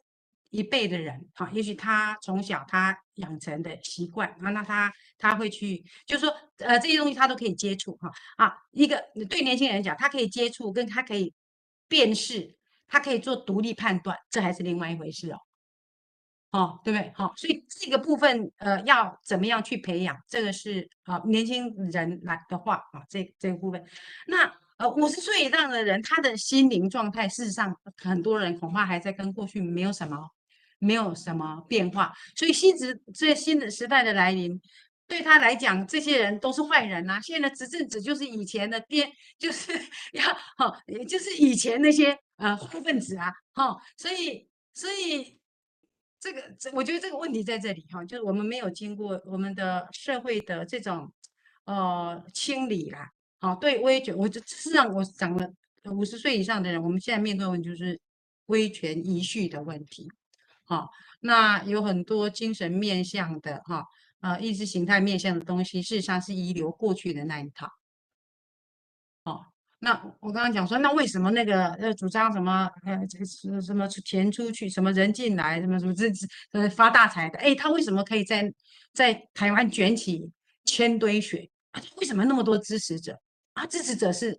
[0.50, 11.34] 一辈的人，哈，也许他从小他养成的习惯，啊，那他他会去，就是说，呃，这些东西他都可以接触，哈，啊，一个对年轻人讲，他可以接触，跟他可以
[11.88, 12.54] 辨识，
[12.86, 15.40] 他可以做独立判断，这还是另外一回事哦，
[16.52, 17.12] 哦，对不对？
[17.16, 23.84] 好，所以这个部分，呃，要怎么样去培养，这个是啊，年轻人来的话，啊，这这个部分，
[24.28, 24.54] 那。
[24.76, 30.28] 呃，五十岁以上的人，他的心灵状态，事实上，很多人恐怕还在跟过去没有什么，
[30.80, 32.12] 没有什么变化。
[32.34, 34.60] 所以新时这新的时代的来临，
[35.06, 37.20] 对他来讲，这些人都是坏人呐、啊。
[37.20, 39.70] 现在的执政者就是以前的爹，就是
[40.12, 40.24] 要
[40.56, 43.76] 哈，也就是以前那些呃坏分子啊，哈。
[43.96, 45.38] 所以，所以
[46.18, 51.12] 这个，这我觉得这个问题在这里哈，就是我们没有经过我们的社会的这种
[51.64, 53.12] 呃清理啦。
[53.44, 55.46] 啊，对威权，我这事实上我讲了，
[55.92, 58.00] 五十岁以上的人，我们现在面对的问题就是
[58.46, 60.10] 威权遗绪的问题。
[60.64, 60.88] 好，
[61.20, 63.84] 那有很多精神面向的哈，
[64.20, 67.68] 呃，意识形态面向的东西，事实上是遗留过去的那一套。
[69.24, 69.44] 哦，
[69.80, 76.10] 那我刚刚讲说，那为什么那个呃主张什么呃这个什么钱出去，什么人进来，什么什么这
[76.50, 78.50] 这发大财的，哎，他为什么可以在
[78.94, 80.32] 在台湾卷起
[80.64, 81.50] 千堆雪？
[81.98, 83.20] 为什么那么多支持者？
[83.54, 84.32] 啊，支持者是，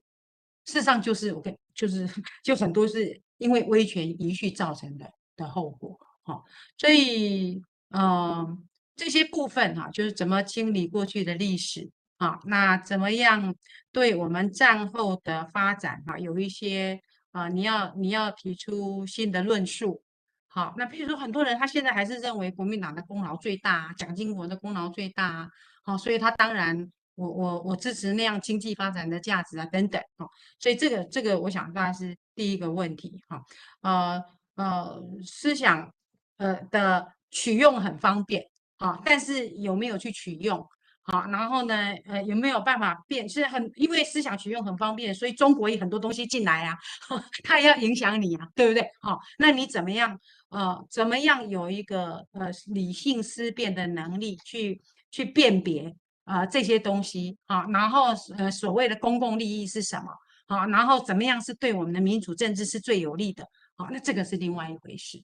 [0.65, 2.07] 事实上就是我跟就是
[2.43, 6.43] 就很多是因为威权遗绪造成的的后果，哈，
[6.77, 7.61] 所以
[7.91, 13.55] 嗯、这些部分哈，就是怎么清理过去的历史啊，那怎么样
[13.93, 17.01] 对我们战后的发展哈，有一些
[17.31, 20.03] 啊，你要你要提出新的论述，
[20.47, 25.49] 好，那比如说很多人他现在还是认为国民党的功劳最大，蒋经国的功劳最大，
[25.83, 26.91] 好，所以他当然。
[27.15, 30.27] 我我我支持那样经济发展的价值啊，等等哈，
[30.59, 33.41] 所以这个这个我想大概是第一个问题哈，
[33.81, 34.21] 呃
[34.55, 35.91] 呃思想
[36.37, 38.45] 呃的取用很方便
[38.77, 40.65] 啊，但是有没有去取用
[41.03, 43.29] 好，然后呢呃有没有办法变？
[43.29, 46.75] 是很因为思想取用很方便，所以中国有很多东西进来啊，
[47.43, 48.89] 它也要影响你啊，对不对？
[49.01, 50.19] 好，那你怎么样
[50.49, 54.81] 呃怎么样有一个呃理性思辨的能力去
[55.11, 55.95] 去辨别？
[56.25, 58.07] 啊、这些东西啊，然后
[58.37, 60.11] 呃，所谓的公共利益是什么？
[60.47, 63.43] 啊，然后怎么样是对我们的民主政治是最有利的？
[63.77, 65.23] 啊，那这个是另外一回事。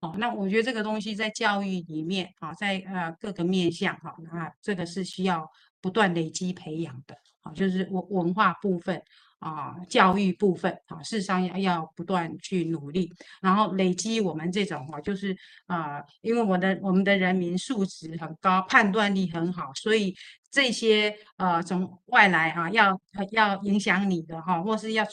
[0.00, 5.48] 哦，那我觉得这个东西在教育里面啊，在呃各个面向哈，那这个是需要
[5.80, 7.14] 不断累积培养的。
[7.42, 9.02] 啊，就是文文化部分。
[9.42, 15.36] 啊，教育部分啊，事实上要要不断去努力，然后累积我们这种哈，就是
[15.66, 20.16] 啊，因为我的我们的人民素质很高，判断力很好，所以
[20.50, 22.98] 这些呃从外来哈要
[23.32, 25.04] 要影响你的哈，或是要。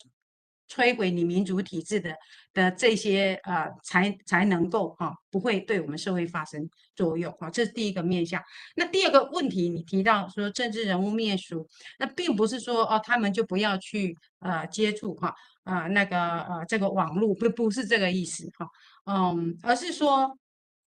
[0.72, 2.16] 摧毁你民主体制的
[2.54, 7.50] 的这些呃，才才能够哈、啊，不会对我们社会发生作用啊。
[7.50, 8.42] 这是第一个面向。
[8.76, 11.68] 那第二个问题，你提到说政治人物灭俗，
[12.00, 18.68] 那并不是说哦，他们就不要去呃接触哈啊，啊那个呃这个网络不不是这个意思哈，
[19.06, 20.38] 嗯，而是说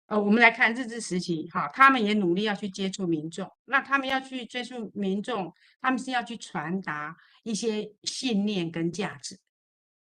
[0.08, 9.38] 呃我们来看日治时期哈，他们也努力要去接触民众，那他们要去接触民众，他们是要去传达一些信念跟价值。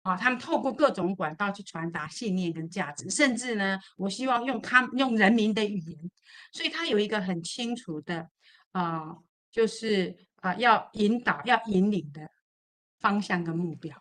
[0.07, 6.11] 啊，他们透过各种管道去传达信念跟价值，甚至呢，我希望用他用人民的语言，
[6.53, 8.29] 所以他有一个很清楚的
[8.71, 9.17] 啊、
[9.51, 12.29] 就是啊、要引导、要引领的
[12.99, 13.97] 方向跟目标。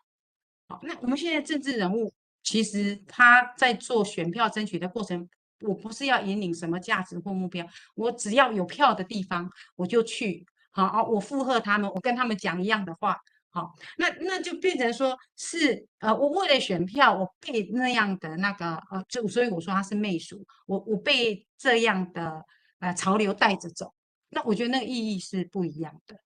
[0.69, 2.13] 好，那我们现在政治人物
[2.45, 5.29] 其实他在做选票争取的过程，
[5.63, 7.67] 我不是要引领什么价值或目标，
[7.97, 13.19] 我只要有票的地方我就去，好，我附和他们，我跟他们讲一样的话，
[13.57, 22.45] 好，那那就变成说是呃，我为了选票，我被那样的那个呃，就所以我说他是媚俗，我我被这样的
[22.81, 23.95] 呃潮流带着走，
[24.29, 26.19] 那我觉得那个意义是不一样的。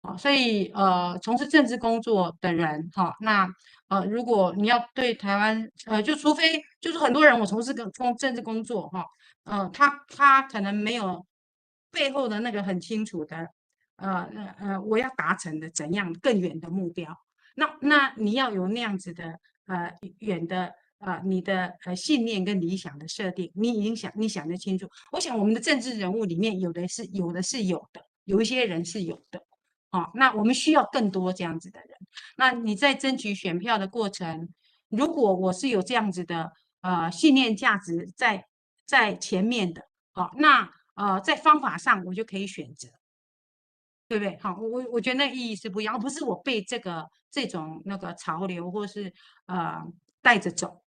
[0.00, 3.48] 啊，所以呃，从事政治工作的人，哈，那
[3.86, 9.04] 呃，如果你要对台湾，呃，就除非就是很多人，我从事跟工政治工作，哈，
[9.44, 11.24] 呃，他他可能没有
[11.92, 13.48] 背后的那个很清楚的，
[13.98, 17.16] 呃呃呃，我要达成的怎样更远的目标，
[17.54, 24.88] 那那你要有那样子的呃远的呃你的呃信念跟理想的设定，你已经想你想得清楚。
[25.12, 29.42] 我想我们的政治人物里面有的是有的是有的，有一些人是有的。
[29.90, 31.90] 好，那我们需要更多这样子的人。
[32.36, 34.48] 那你在争取选票的过程，
[34.88, 36.52] 如果我是有这样子的
[36.82, 38.46] 呃信念价值在
[38.84, 42.88] 在前面的，好，那呃在方法上我就可以选择，
[44.08, 44.36] 对不对？
[44.40, 49.12] 好，我我我觉得那意义是不一样，而不是我被这个这种那个潮流或是
[49.46, 49.80] 呃
[50.22, 50.82] 带着走，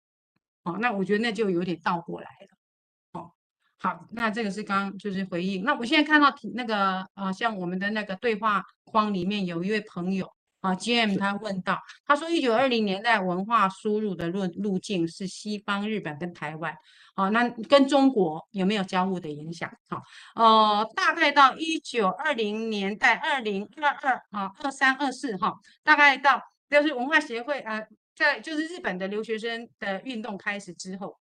[0.62, 3.20] 哦，那我觉得那就有点倒过来了。
[3.20, 3.32] 哦
[3.80, 5.64] 好，那这个是刚刚就是回应。
[5.64, 16.76] 那我现在看到那个呃，像我们的那个对话框里面有一位朋友啊，GM 他问到，他说一九二零年代文化输入的路路径是西方、日本跟台湾，
[17.14, 19.70] 啊，那跟中国有没有交互的影响？
[19.88, 20.02] 好，
[20.34, 27.80] 呃，大概到一九二零年代二零二二啊二三二四哈，大概到就是文化协会啊，
[28.14, 31.18] 在就是日本的留学生的运动开始之后，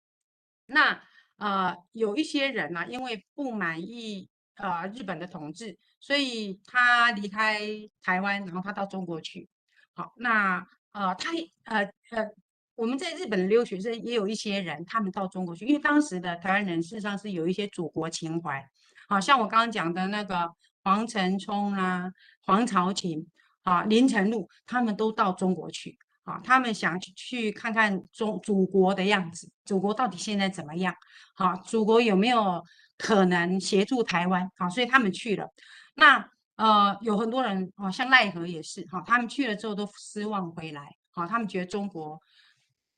[0.66, 1.02] 那。
[1.38, 7.60] 呃，有一些人呢、啊，因为不满意呃日本的统治，所以他离开
[8.02, 9.48] 台湾，然后他到中国去。
[9.94, 11.30] 好，那呃他
[11.64, 12.30] 呃呃，
[12.74, 18.64] 我们在日本留学生也有一些人，他们到中国去，因为当时的台湾人事实上是有一些祖国情怀。
[19.08, 20.50] 好像我刚刚讲的那个
[20.82, 22.10] 黄承聪啊、
[22.44, 23.26] 黄朝琴
[23.62, 25.98] 啊、林呈禄，他们都到中国去。
[26.24, 30.94] 啊，他们想去看看中祖国的样子，祖国到底现在怎么样？
[31.34, 32.62] 好，祖国有没有
[33.02, 34.48] 可能协助台湾？
[34.56, 35.52] 好，所以他们去了。
[35.96, 36.24] 那
[36.54, 40.88] 呃，有很多人啊，像赖和也是，哈，他们去了之后都失望回来。
[41.10, 42.16] 好，他们觉得中国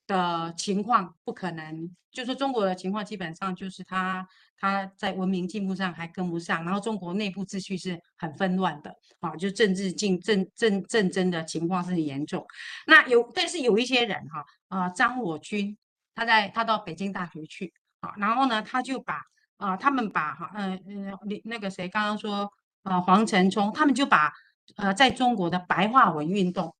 [0.05, 4.27] 的情况不可能，就是中国的情况基本上就是他
[4.59, 12.45] 他在文明进步上还跟不上，然后中国内部秩序是很纷乱的，啊，就政治竞争政政争的情况是很严重。
[12.85, 15.75] 那有，但是有一些人哈，啊，张我军，
[16.13, 19.23] 他在他到北京大学去，啊，然后呢，他就把
[19.57, 22.51] 啊，他们把哈，嗯嗯，那个谁刚刚说，
[22.83, 24.33] 啊，黄承聪，他们就把
[24.77, 26.75] 呃，在中国的白话文运动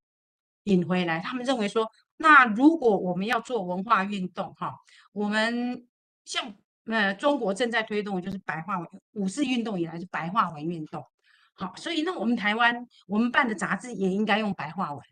[0.64, 1.90] 引回来，他们认为说。
[2.18, 4.74] 那如果我们要做文化运动，哈，
[5.12, 5.86] 我们
[6.24, 11.04] 像呃中国正在推动的就是白话文，五四运动以来是白话文运动，
[11.56, 15.04] 好，所以那我们台湾我们办的杂志也应该用白话文，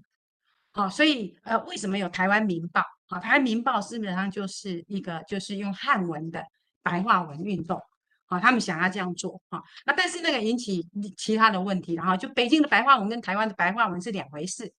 [0.71, 2.81] 好，所以呃为什么有台湾民报？
[3.09, 6.41] 啊，台湾民报基本上就是一个就是用汉文的
[6.83, 7.81] 白话文运动。
[8.27, 10.83] 啊，他们想要这样做啊，那但是那个引起
[11.15, 14.73] 其他的问题，然后就北京的白话文跟台湾的白话文是两回事，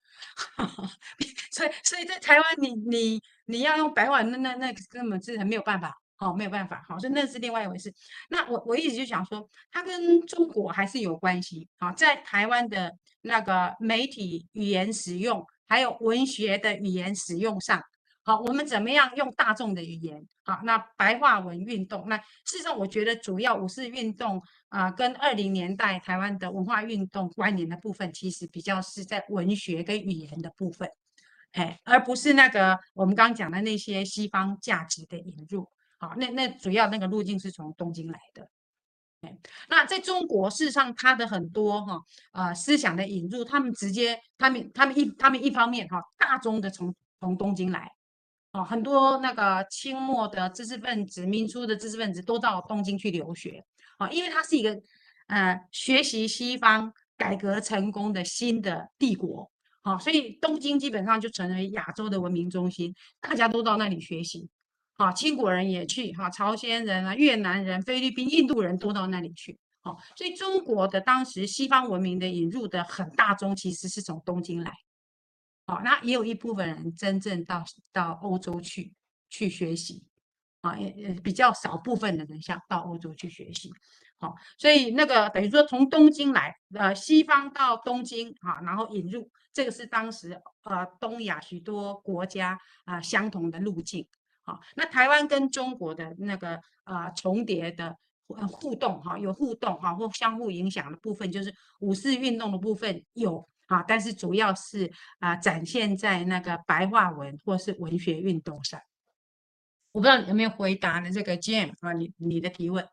[1.52, 7.94] 所以所以在台湾你你你要用白话文，那那那根本是没有办法，哦，没有办法，好，所以那是另外一回事。
[8.30, 17.80] 那我我一直就想说，它跟中国还是有关系，好，在台湾的那个媒体语言使用，还有文学的语言使用上。
[18.26, 20.26] 好，我们怎么样用大众的语言？
[20.44, 30.88] 好，那白话文运动，那事实上我觉得主要五四运动啊、跟二零年代台湾的文化运动关联的部分，其实比较是在文学跟语言的部分，
[31.52, 35.68] 哎，而不是那个我们刚刚讲的那些西方价值的引入。
[35.98, 38.48] 好，那那主要那个路径是从东京来的。
[39.20, 39.36] 哎，
[39.68, 42.00] 那在中国，事实上它的很多哈
[42.32, 47.90] 啊、思想的引入，他们直接，他们他们一他们一方面哈大宗的从从东京来。
[48.54, 53.64] 哦，很多那个清末的知识分子、民初的知识分子都到东京去留学，
[53.98, 54.80] 啊，因为它是一个
[55.26, 59.50] 呃学习西方改革成功的新的帝国，
[59.82, 64.48] 啊，所以东京基本上就成为亚洲的文明中心，大家都到那里学习，
[64.98, 74.72] 啊，清国人也去，哈，朝鲜人啊、越南人、菲律宾、印度人都到那里去，啊，所以中国的当时西方文明的引入的很大宗其实是从东京来。
[75.66, 78.92] 好，那也有一部分人真正到到欧洲去
[79.30, 80.04] 去学习，
[80.60, 83.72] 啊，也也比较少部分的人想到欧洲去学习。
[84.18, 94.06] 好，所以那个等于说从东京来，呃，西方到东京啊，然后引入，这个是当时呃东亚许多国家啊相同的路径。
[94.42, 97.96] 好，那台湾跟中国的那个啊重叠的
[98.48, 108.80] 互动哈，有互动哈或相互影响的部分，就是五四运动的部分有啊，但是主要是啊展现在那个白话文或是文学运动上。
[109.92, 111.10] 我不知道你有没有回答呢？
[111.10, 112.86] 这个 Jam 啊，你你的提问。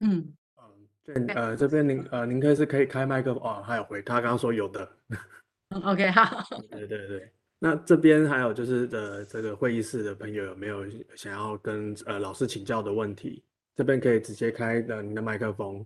[0.00, 4.96] 嗯嗯，对，呃，这边您呃，您可以是可以开麦克风哦，还有回他刚刚说有的。
[5.70, 6.44] 嗯，OK，好。
[6.70, 10.84] 对对对，那这边还有就是呃，这个会议室的朋友有没有
[11.16, 13.42] 想要跟呃老师请教的问题？
[13.74, 15.84] 这边可以直接开的您的麦克风。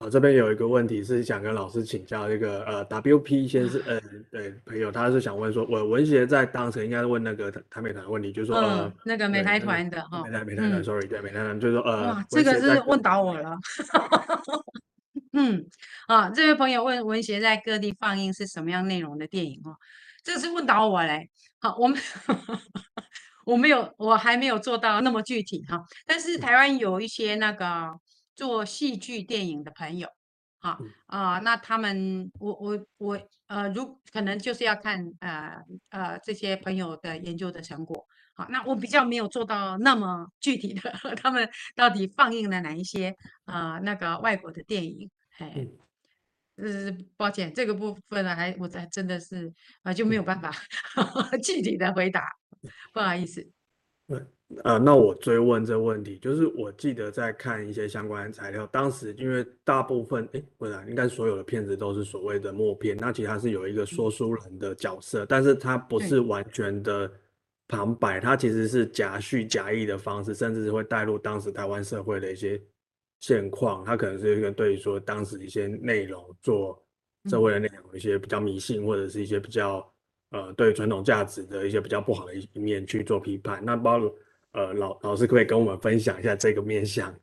[0.00, 4.00] 我这边有一个问题是想跟老师请教，这个呃，WP 先生，呃，
[4.30, 13.54] 对朋友，他是想问说，我文协在当时应该是问那个台美团的问题，就是说呃，那个美台团的哈，美台美台团，sorry，对美台团，就是说呃，哇，这个是问倒我了，
[15.36, 15.66] 嗯，
[16.06, 19.76] 啊，这位朋友问文协在各地放映是什么样内容的电影哦，
[20.24, 21.28] 这是问倒我嘞，
[21.58, 21.98] 好，我们
[23.44, 28.00] 我没有，我还没有做到那么具体哈，但是台湾有一些那个。
[28.40, 30.08] 做戏剧电影的朋友，
[30.60, 40.80] 好啊、呃，那他们我我我呃，如可能就是要看呃呃这些朋友的研究的成果，好，那我比较没有做到那么具体的，
[41.20, 43.14] 他们到底放映了哪一些
[43.44, 45.68] 啊、呃、那个外国的电影，哎，
[46.56, 49.48] 呃，抱歉，这个部分呢还我还真的是
[49.82, 50.40] 啊、呃、就没有办。
[50.40, 50.50] 法
[51.44, 52.26] 具体的回答，
[52.94, 53.46] 不好意思。
[54.64, 67.08] 呃，那我追问这问题，就是我记得在看一些相关材料，当时因为大部分，哎，不是，应该所有的片子都是所谓的默片，那其实它是有一个说书人的角色，但是它不是完全的
[67.68, 72.60] 旁白，它其实是假叙假议的方式，甚至是会带入当时台湾社会的一些
[73.20, 76.82] 现况，它可能是一个对于说当时一些内容做
[77.28, 79.88] 社会的内容一些比较迷信或者是一些比较
[80.32, 84.12] 呃对传统价值的一些比较不好的一面去做批判，那包括。
[84.52, 87.14] 呃，老老师可不可以跟我们分享一下这个面向？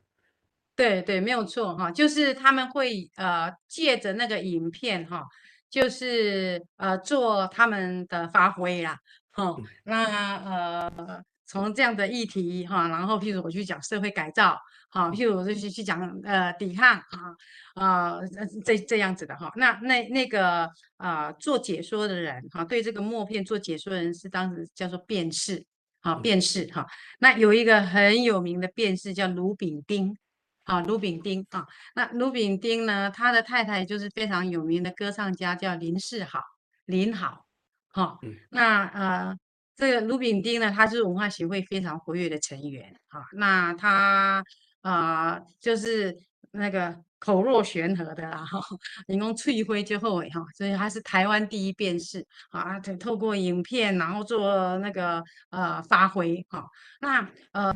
[0.74, 5.26] 对对，没有错哈，就是他们会呃借着那个影片哈，
[5.68, 8.96] 就是呃做他们的发挥啦，
[9.32, 14.56] 哈，那呃从这样的议题哈，然后譬如我去讲社会改造，
[14.90, 17.34] 哈，譬如我就去去讲呃抵抗啊
[17.74, 18.20] 啊
[18.64, 20.62] 这这样子的哈，那那那个
[20.96, 25.66] 啊、呃、做解说的人哈，对这个默片做解说的人是当时叫做辩士。
[26.00, 26.86] 好，辩士哈，
[27.18, 30.16] 那有一个很有名的辩士叫卢炳丁，
[30.64, 36.40] 啊，卢炳丁啊，那卢炳丁呢，他的太太就是非常有名的歌唱家，叫林世好，
[36.86, 37.44] 林好，
[37.88, 38.18] 哈，
[38.50, 39.36] 那呃，
[39.76, 44.44] 这个卢炳丁呢，他是文化协会非常活跃的成员，哈，那他
[44.82, 46.16] 啊、呃，就是
[46.52, 47.04] 那个。
[47.20, 48.60] 口若悬河的啦，哈，
[49.08, 55.20] 人工翠灰就后诶，哈，所以他是台湾第一辩士啊，就透过影片然后做那个
[55.50, 56.64] 呃发挥，哈，
[57.00, 57.72] 那呃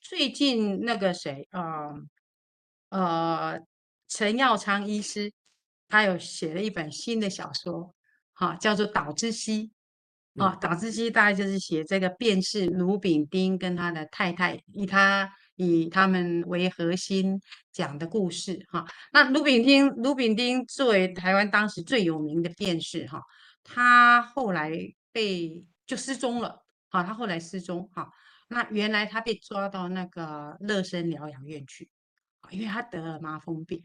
[0.00, 1.92] 最近那个谁，呃
[2.90, 3.58] 呃
[4.06, 5.32] 陈耀昌医师，
[5.88, 7.92] 他有写了一本新的小说，
[8.32, 9.72] 哈，叫做《岛之西》，
[10.44, 15.28] 啊，《岛之西》大概就是写这个辩士卢炳丁跟他的太太，以他。
[15.56, 17.40] 以他们为核心
[17.72, 23.22] 讲的故事哈，那卢炳丁，卢炳丁作为台湾当时最有名的辩士哈，
[23.62, 24.72] 他后来
[25.12, 28.10] 被就失踪了，好，他后来失踪哈，
[28.48, 31.88] 那原来他被抓到那个乐生疗养院去，
[32.50, 33.84] 因为他得了麻风病。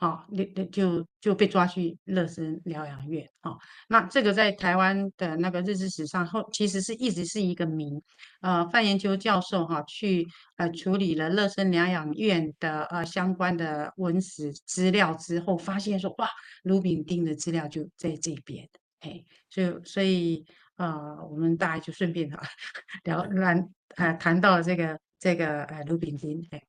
[0.00, 3.26] 哦，那那就就被抓去乐生疗养院。
[3.42, 3.56] 哦，
[3.88, 8.02] 那这个在台湾的那个日治史上后，其实是一直是一个谜。
[8.40, 10.26] 呃，范研究教授哈去
[10.56, 16.28] 呃处理了乐生疗养院的呃相关的文史资料之后，发现说哇，
[16.64, 18.68] 卢炳丁的资料就在这边。
[19.00, 20.44] 哎，所以所以
[20.76, 22.42] 呃，我们大家就顺便哈
[23.04, 26.46] 聊谈呃谈到了这个这个呃卢炳丁。
[26.50, 26.60] 哎。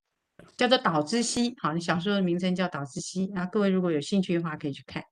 [0.58, 3.28] 叫做岛之西，好，你小说的名称叫岛之西。
[3.34, 5.04] 那各位如果有兴趣的话，可以去看。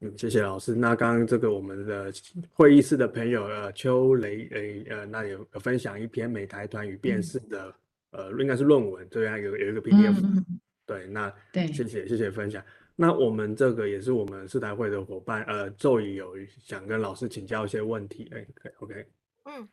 [0.00, 0.74] 嗯，谢谢老师。
[0.74, 2.12] 那刚刚这个我们的
[2.52, 7.74] 会议室的朋友呃邱雷呃呃，那有分享一篇美台团与辨识的、
[8.10, 10.60] 嗯、呃应该是论文，对啊，有有一个 PDF、嗯。
[10.86, 12.62] 对，那对，谢谢谢谢分享。
[12.94, 18.46] 那我们这个也是我们四台会的伙伴，呃，周宇有想跟老师请教一些问题，哎
[18.80, 19.06] ，OK，
[19.44, 19.68] 嗯，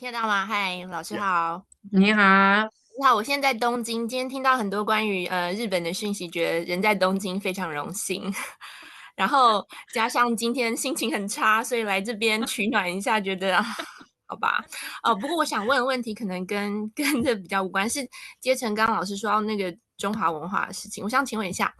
[0.00, 0.46] 听得到吗？
[0.46, 1.62] 嗨，老师好，
[1.92, 2.22] 你好。
[2.22, 8.32] 你好，我现在在东京，今天听到很多关于呃日本的讯息，觉得人在东京非常荣幸。
[9.14, 9.62] 然后
[9.92, 13.62] 加上今天心情很差，所以来这边取暖一下，觉得
[14.26, 14.64] 好吧。
[15.02, 18.00] 哦，不过我想问的问题可能跟 跟这比较无关，是
[18.40, 21.70] 接成刚刚老师说到那个中华文化的事情，我想请问一下，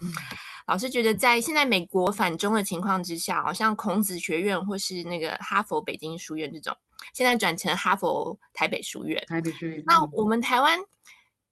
[0.67, 6.77] 老师觉得在现在美国反中的情况之下，好像孔子学院或是那个哈佛北京书院这种，
[7.13, 10.79] 现在转成哈佛台北书院，台北书院，那我们台湾。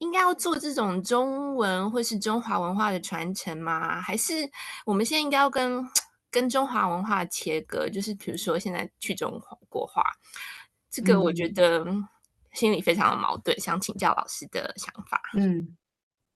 [0.00, 4.00] 应该要做这种中文或是中华文化的传承吗？
[4.00, 4.48] 还是
[4.86, 5.84] 我们现在应该要跟
[6.30, 7.90] 跟中华文化切割？
[7.90, 10.04] 就是比如说现在去中国化，
[10.88, 11.84] 这个我觉得
[12.52, 15.20] 心里非常的矛盾，嗯、想请教老师的想法。
[15.34, 15.76] 嗯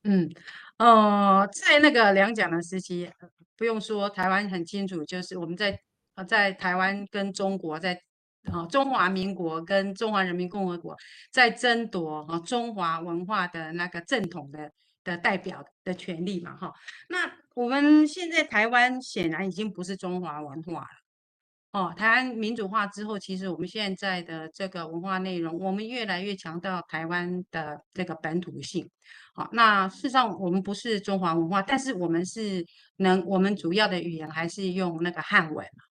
[0.03, 0.35] 嗯
[0.79, 3.13] 呃，在那个两蒋的时期，
[3.57, 5.79] 不用说，台湾很清楚，就是我们在
[6.17, 8.03] 呃在台湾跟中国在。
[8.51, 10.97] 啊，中华民国跟中华人民共和国
[11.31, 14.71] 在争夺啊中华文化的那个正统的
[15.05, 16.73] 的代表的权利嘛，哈。
[17.09, 21.95] 那我们现在台湾显然已经不是中华文化了，哦。
[21.97, 28.89] 台湾民主化之后，其实我们现在的这个文化内容，我们越来越强调台湾的这个本土性。
[29.35, 32.65] 好，那事实上我们不是中华文化，但是我们是
[32.97, 35.85] 能，我们主要的语言还是用那个汉文嘛。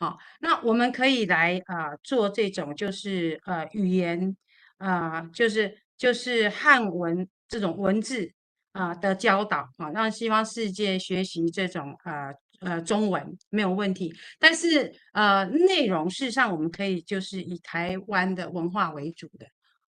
[0.00, 4.34] 好，那我们可以来啊、做这种就是呃语言
[4.78, 8.32] 啊、呃、就是就是汉文这种文字
[8.72, 14.10] 啊、的教导啊，让西方世界学习这种呃呃中文没有问题。
[14.38, 19.46] 但是呃内容事实上我们可以就是以台湾的文化为主的。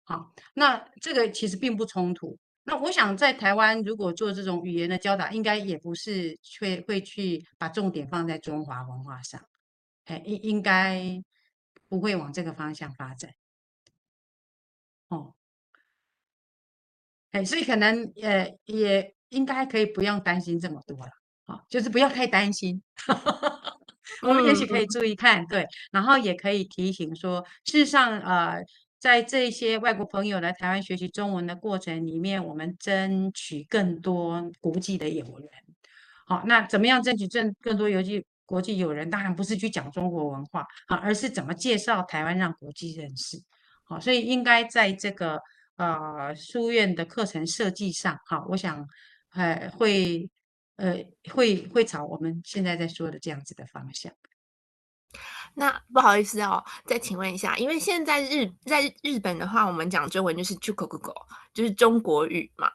[0.05, 2.39] 好，那这个其实并不冲突。
[2.63, 9.41] 那我想在台湾如果做这种语言的教导，应该也不是会会去把重点放在中华文化上。
[10.07, 11.21] 哎，应应该
[11.89, 13.31] 不会往这个方向发展，
[15.09, 15.33] 哦，
[17.31, 21.11] 哎，所以可能呃也应该可以不用担心这么多了，
[21.45, 22.81] 啊，就是不要太担心，
[24.23, 28.63] 我们也许可以注意看，对，然后也可以提醒说，事实上呃，
[28.99, 35.49] 在这些外国朋友来台湾学习中文的过程里面，我们争取更多国际的友人，
[36.25, 38.25] 好，那怎么样争取更更多游记？
[38.47, 43.37] 国际友人当然不是去讲中国文化啊，而是怎么介绍台湾让国际认识。
[43.83, 45.39] 好，所以应该在这个
[45.75, 48.87] 呃书院的课程设计上，哈，我想
[49.33, 50.29] 呃会
[50.77, 50.95] 呃
[51.33, 54.11] 会会朝我们现在在说的这样子的方向。
[55.53, 61.15] 那不好意思哦，再请问一下，因为现在日在日本的话，我们讲中文就是 c h u k o k o，
[61.53, 62.71] 就是中国语嘛。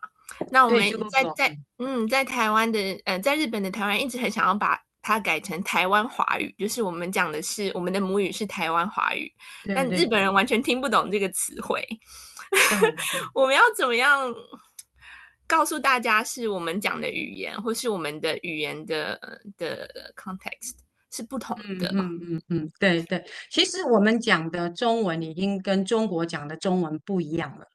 [0.50, 0.80] 那我们
[1.10, 4.78] 在在嗯在台湾的呃在日本的台湾一直很想要把。
[5.02, 9.30] 它改成台湾华语，就是我们讲的是我们的母语是台湾华语，
[9.64, 11.86] 对对对，但日本人完全听不懂这个词汇。
[13.34, 14.32] 我们要怎么样
[15.46, 19.18] 告诉大家是我们讲的语言，或是我们的语言的
[19.58, 20.76] 的 context
[21.10, 21.88] 是不同的？
[21.88, 27.66] 嗯嗯嗯嗯，对对，其实我们讲的中文已经跟中国讲的中文不一样了。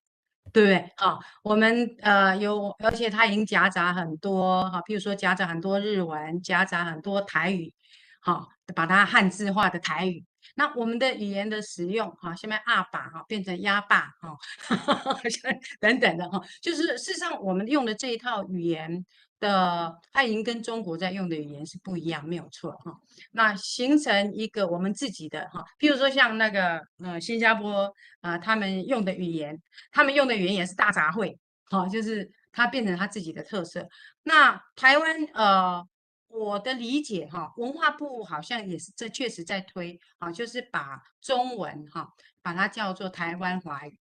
[0.54, 0.76] 对不对？
[0.98, 7.74] 啊，我们呃有，而且它已经夹杂很多哈，譬如说夹杂很多日文，夹杂很多台语，
[8.20, 10.24] 好，把它汉字化的台语。
[10.56, 14.38] 那我们的语言的使用哈，下面阿爸哈变成鸭爸哈，
[15.80, 19.06] 等等的哈，就是事实上我们用的这一套语言。
[19.40, 22.92] 的，它已经跟中国在用的语言是不一样，没有错哈。
[23.32, 27.86] 那形成一个我们自己的哈，譬如说像那个呃新加坡
[28.22, 29.62] 啊、呃，他们用的语言，
[29.92, 33.88] 他们用的语言也是大杂烩，哈，就是它变成它自己的特色。
[34.24, 35.88] 那台湾呃，
[36.28, 42.10] 我的理解哈，文化部好像也是这确实在推啊，就是把中文哈，
[42.42, 44.00] 把它叫做台湾华语，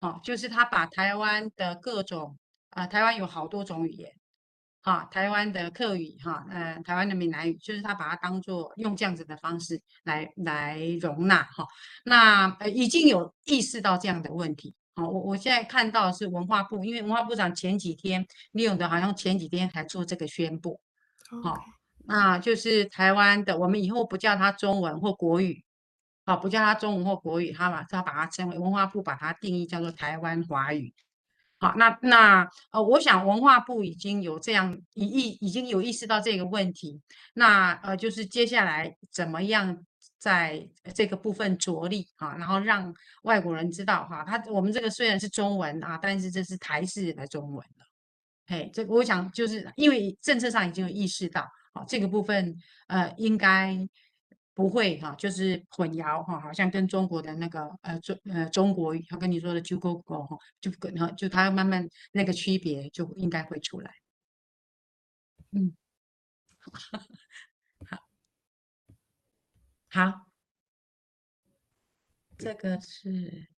[0.00, 2.38] 哦，就是他把台湾的各种
[2.70, 4.12] 啊、台湾有好多种语言。
[4.86, 11.66] 啊，台湾的客语，哈，呃，台湾的闽南语，就是他把它当做用这样子的方式来来容纳，哈，
[12.04, 20.80] 那呃已经有意识到这样的问题，好，我我现在看到是文化部，因为文化部长前几天利用的，好像前几天才做这个宣布，
[21.42, 21.58] 好，
[22.04, 25.64] 那就是台湾的，我们以后不叫它中文或国语，
[26.26, 30.94] 啊，不叫它中文或国语，他把他把它称为文化部把它定义叫做台湾华语。
[31.58, 37.00] 好，那那呃，我想文化部已经有这样意意，已经有意识到这个问题。
[37.34, 39.78] 那呃，就是接下来怎么样
[40.18, 47.86] 在这个部分着力啊，然后让外国人知道哈，他我们这个虽然是中文啊，但是这是台式的中文了。
[48.48, 52.54] 嘿，这我想就是因为政策上已经有意识到，好，这个部分
[52.86, 53.76] 呃，应该
[54.56, 63.92] 不会哈，就是混淆哈，好像跟中国的那个呃中呃中国，他跟你说的就 go go 哈，就跟哈就他慢慢那个区别就应该会出来。
[65.52, 65.76] 嗯，
[67.90, 67.98] 好，
[69.90, 70.26] 好，
[72.38, 73.48] 这个是。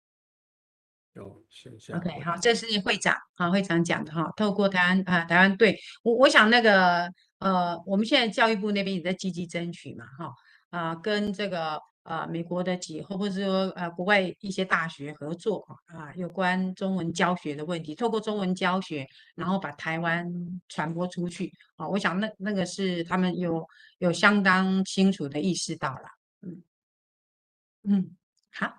[1.14, 1.96] 有现象。
[1.98, 4.32] OK，好，这是会长啊，会长讲的哈。
[4.36, 10.32] 透过台湾啊，台湾对我，我想那个呃，我们现在教育部那边也在积极争取嘛，哈
[10.70, 20.26] 啊，跟这个啊美国的几或者是说呃国外一些大学合作啊，有关中文教学的问题，透过中文教学，然后把台湾
[20.68, 21.88] 传播出去啊。
[21.88, 23.66] 我想那那个是他们有
[23.98, 26.08] 有相当清楚的意识到了，
[26.42, 26.62] 嗯
[27.84, 28.16] 嗯，
[28.50, 28.74] 好。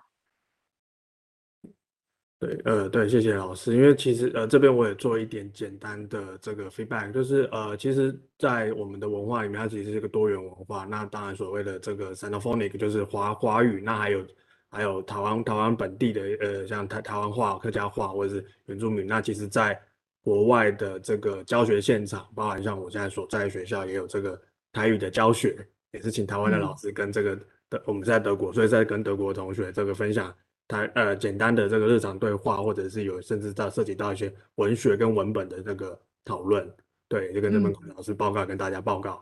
[2.40, 3.76] 对，呃，对，谢谢老师。
[3.76, 10.86] 因为其实，呃，这边我也做一点简单的这个 feedback，就是，呃，其实，在我们的文化里面，它其实是一个多元文化。
[10.86, 14.26] 那当然，所谓的这个 Sinophonic 就是华华语，那还有
[14.70, 19.06] 还有台湾台湾本地的，呃，像台台湾话、客家话或者是原住民。
[19.06, 19.78] 那其实，在
[20.22, 24.40] 国外的这个教学现场，包含像我现在所在的学校，也有这个
[24.72, 25.58] 台语的教学，
[25.92, 27.36] 也是请台湾的老师跟这个
[27.68, 30.34] 德，嗯、我们在德国，所以在跟德国同学这个分享。
[30.70, 36.72] 他呃，简单的这个日常对话，或者是有甚至到涉及到一些文学跟文本的这个讨论，
[37.08, 39.20] 对，就跟这边老师报告，嗯、跟大家报告。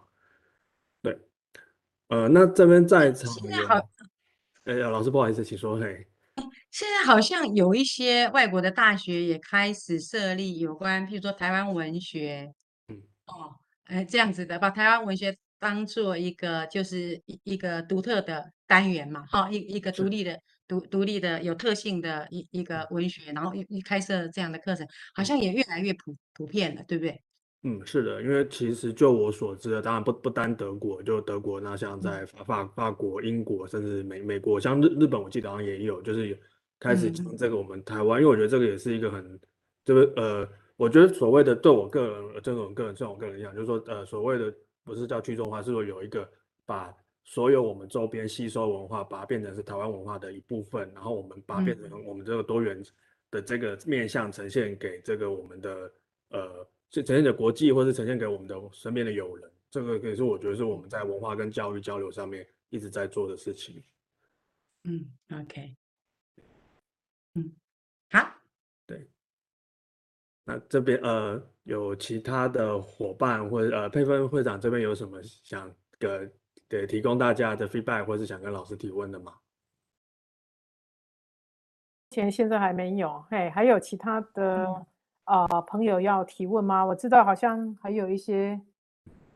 [1.00, 1.18] 对，
[2.08, 3.66] 呃，那这边在场有，
[4.64, 5.78] 哎呀，老师不好意思，请说。
[5.78, 6.06] 嘿，
[6.70, 12.52] 现在好像有一些外国的大学也开始设立有关，譬如说台湾文学，
[12.88, 20.38] 嗯，哦，哎，这样子的，把台湾文学当做一个就是一一个独特的单元嘛，哈、哦，一一个独立的。
[20.68, 27.20] 独独立的有特性的一一个文学，然后一一开设这样的课程，好像也越来越普普遍了，对不对？
[27.64, 36.38] 嗯，是的，因为其实就我所知的，当然不不单德国，就德国，那像在法法法国、英国，甚至美美国，像日日本，我记得好像也有，就是
[36.78, 39.40] 开始讲这个我们台湾，嗯、因为我觉得这个也是一个很，
[39.84, 44.54] 就是呃，我觉得所谓的对我个人这种个人像我个人讲，就是说呃，所谓的
[44.84, 46.30] 不是叫去中化，是说有一个
[46.64, 46.94] 把。
[47.30, 52.82] 所有我们周边吸收文化，把它变成是台湾文化的一部分，然后我们把它变成我们这个多元
[53.30, 55.92] 的这个面向呈现给这个我们的
[56.30, 59.50] 呃，是呈现给国际，或是呈现给我们的身边的友人。
[59.70, 63.82] 这个也是我觉得是我们在文化跟教育交流上面一直在做的事情。
[64.84, 65.76] 嗯，OK，
[67.34, 67.52] 嗯，
[68.10, 68.26] 好，
[68.86, 69.06] 对。
[70.46, 76.32] 那这边呃有其他的伙伴或者呃佩芬会长这边有什么想跟？
[76.68, 79.38] 对，提供大家的 feedback 或是想跟老师提问的吗？
[82.10, 84.64] 现现在还没有，嘿，还有其他的
[85.24, 86.84] 啊、嗯呃、朋友要提问吗？
[86.84, 88.60] 我知道好像还有一些，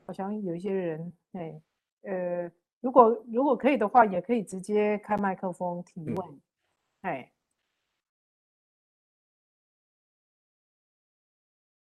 [0.06, 1.62] 好像有一些人，嘿，
[2.02, 2.50] 呃，
[2.80, 6.40] 如果如果可以的话，也可以直接开麦克风提问，
[7.02, 7.32] 哎、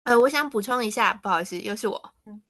[0.03, 2.41] 嗯，呃，我想补充一下，不好意思，又是我，嗯。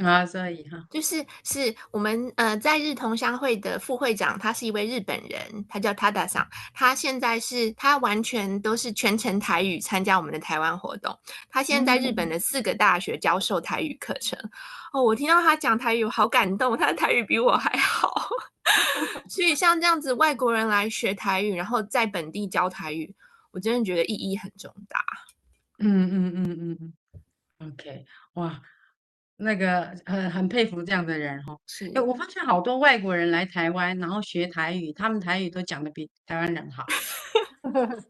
[0.00, 11.16] 啊，所以哈，就是是我们呃在日同乡会的副会长，他是一位日本人，他叫 Tada 桑，他现在是他完全都是全程台语参加我们的台湾活动，
[11.48, 14.36] 他现在在日本的四个大学教授台语课程。
[14.42, 14.50] 嗯、
[14.94, 18.12] 哦，我听到他讲台语，我好感动，他的台语比我还好。
[19.30, 23.14] 所以像这样子外国人来学台语，然后在本地教台语，
[23.52, 25.04] 我真的觉得意义很重大。
[25.78, 26.92] 嗯嗯嗯嗯
[27.60, 28.60] 嗯，OK，哇。
[29.36, 36.84] 那个很很佩服这样的人哈，是，哎，我发现好多外国人来台湾，然后学台语，他们台语都讲得比台湾人好。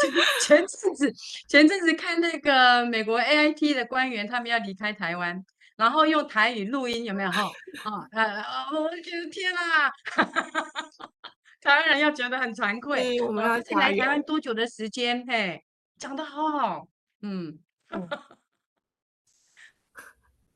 [0.00, 1.12] 前前阵子
[1.48, 5.44] 前阵子看那个美国 AIT 的官员，他们要离开台湾，
[5.76, 7.42] 然后用台语录音，有没有哈？
[7.84, 9.90] 啊呃，我觉得天啊，
[11.60, 13.20] 台湾人要觉得很惭愧。
[13.20, 15.24] 我们要来台湾多久的时间？
[15.28, 15.62] 嘿，
[15.98, 16.88] 讲得好好，
[17.22, 17.58] 嗯。
[17.90, 18.08] 嗯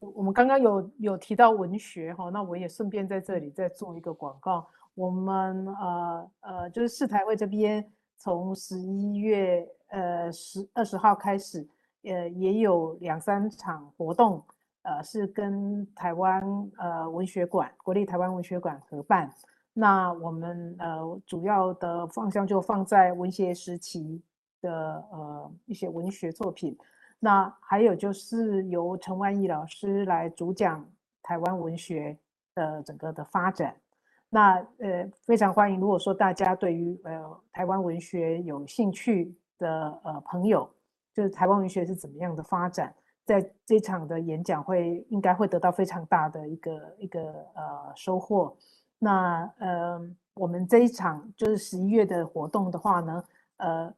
[0.03, 4.66] 我们刚刚有有提到文学哈，那我也顺便在这里再做一个广告。
[4.95, 11.66] 我们呃呃，就是市台会这边从十一月呃十二十号开始，
[12.03, 14.45] 呃也有两三场活动，
[14.83, 16.43] 呃是跟台湾
[16.79, 19.33] 呃文学馆国立台湾文学馆合办。
[19.73, 24.20] 那我们呃主要的方向就放在文学时期
[24.61, 26.77] 的呃一些文学作品。
[27.24, 30.85] 那还有就是由陈万义老师来主讲
[31.23, 32.19] 台湾文学
[32.53, 33.77] 的整个的发展。
[34.28, 40.69] 那呃非常欢迎，如果说大家对于呃台湾文学有兴趣的呃朋友，
[41.15, 42.93] 就是台湾文学是怎么样的发展，
[43.24, 47.20] 在这场的演讲会应该会得到非常大的一个一个
[47.55, 48.57] 呃收获。
[48.99, 50.01] 那呃，
[50.35, 53.24] 我们这一场就是十一月的活动的话呢，
[53.59, 53.94] 呃，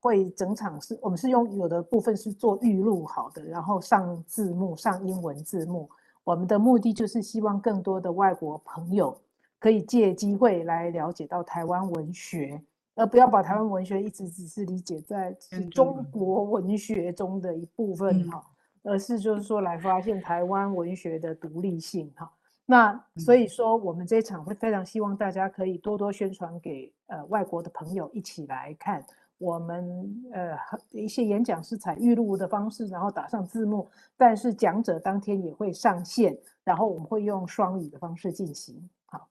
[0.00, 5.88] 会整场是我们是用有的部分是做预录好的，然后上字幕，上英文字幕。
[6.24, 9.16] 我们的目的就是希望更多的外国朋友
[9.58, 12.62] 可以借机会来了解到台湾文学，
[12.94, 15.36] 而不要把台湾文学一直只是理解在
[15.70, 18.44] 中国文学中的一部分哈。
[18.84, 22.30] 而是就是说来发现台湾文学的独立性哈，
[22.64, 29.04] 那所以说我们这一场会非常希望大家可以多多宣传给呃外国的朋友一起来看
[29.38, 30.56] 我们呃
[30.90, 38.88] 一些演讲是采预录的方式，然后打上字幕，但是讲者当天也会上线，然后我们会用双语的方式进行。
[39.06, 39.26] 好，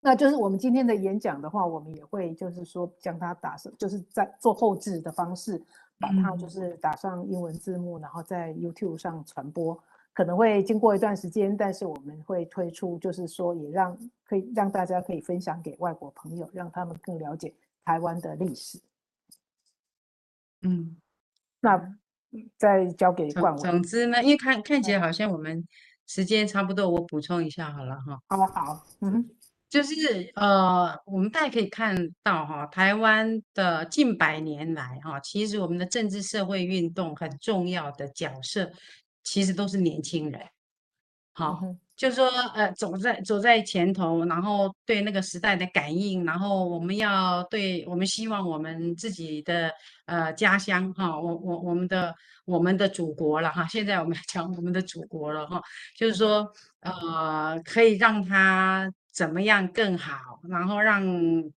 [0.00, 5.60] 那就是我们今天的演讲的话，我们也会就是说将它打上，就是在做后置的方式。
[6.00, 9.78] 把它就是打上英文字幕，然后在 YouTube 上传播，
[10.12, 17.54] 可能会经过一段时间，但是我们会推出，就是说也让可以让大家可以分享给外国朋友，让他们更了解
[17.84, 18.80] 台湾的历史。
[20.62, 20.96] 嗯，
[21.60, 21.80] 那
[22.56, 23.62] 再交给冠文。
[23.62, 25.66] 总之呢，因为看看起来好像我们
[26.06, 28.18] 时间差不多，我补充一下好了哈。
[28.28, 29.28] 好，好，嗯。
[29.68, 38.70] 就是呃，我们大家可以看到哈，台湾的近百年来哈，其实我们的政治社会运动很重要的角色，
[39.24, 40.42] 其实都是年轻人。
[41.32, 41.58] 好，
[42.02, 49.70] 就是说呃，走在走在前头，然后对那个时代的感应，然后我们要对我们希望我们自己的
[50.06, 52.12] 呃家乡哈，我我我们的
[52.44, 55.62] 我们的祖国了哈，现在我们讲我们的祖国了哈，
[55.96, 58.92] 就是说呃，可以让它。
[59.14, 60.40] 怎么样更好？
[60.48, 61.04] 然后让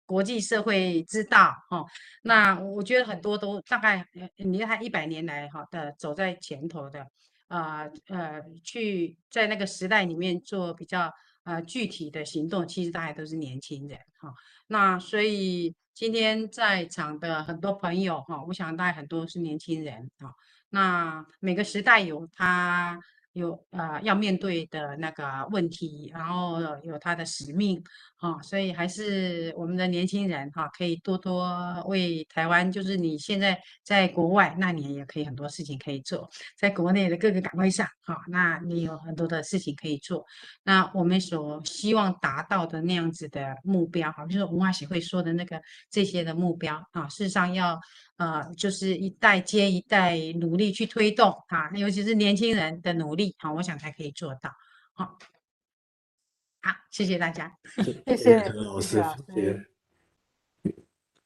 [0.05, 1.81] 国际社会知道哈。
[2.23, 4.05] 那我觉得很多都大概，
[4.35, 7.07] 你看一百年来哈的走在前头的，
[7.47, 11.11] 呃呃，去在那个时代里面做比较
[11.43, 14.33] 呃具体的行动，其实大家都是年轻人哈。
[14.67, 20.33] 那所以今天在场的很多朋友哈，我想大家很多是年轻人哈。
[20.69, 22.99] 那每个时代有他。
[23.35, 27.83] 有呃要面对的那个问题，然后有他的使命
[28.15, 32.71] 啊，所以还是我们的年轻人哈，可以多多为台湾。
[32.71, 36.21] 就是你现在在国外，那你也可以很多事情可以做；
[36.57, 40.25] 在国内的各个岗位上哈，那你有很多的事情可以做。
[40.63, 47.77] 那我们所希望达到的那样子的目标哈，就是文化协会说的那个这些的目标啊，事实上要。
[48.17, 54.49] 呃，就是一代接一代努力去推动啊，尤其是年轻人的努力啊，我想才可以做到。
[54.93, 55.17] 好，
[56.61, 57.53] 好，谢谢大家，
[58.07, 59.65] 谢谢陈老师，谢谢。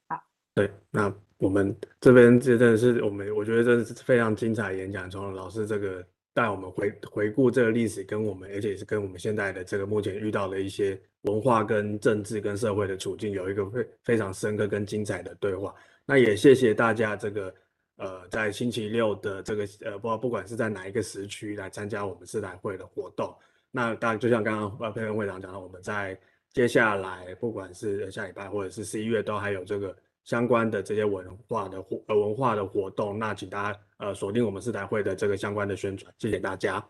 [0.08, 0.24] 好，
[0.56, 6.04] 对，那我们这边这真的是我们，我觉得这是非常精彩的演讲，从老师这个
[6.34, 15.76] 带我们回回顾这个历史，跟我们而且也是跟我们现在的这个目前遇到的一些文化跟政治跟社会的处境，有一个非非常深刻跟精彩的对话。
[16.10, 17.54] 那也谢谢大家这个
[17.98, 23.32] 呃，在星期六的这个呃，不不管是在哪一个时区来参加我们世代会的活动。
[23.70, 26.20] 那当然就像刚刚呃佩恩会长讲的，我们在
[26.52, 33.20] 接下来不管是下礼拜或者是十一月，都还有这个相关的这些文化的活呃文化的活动。
[33.20, 36.12] 那请大家呃锁定我们世代会的这个相关的宣传。
[36.18, 36.84] 谢谢大家，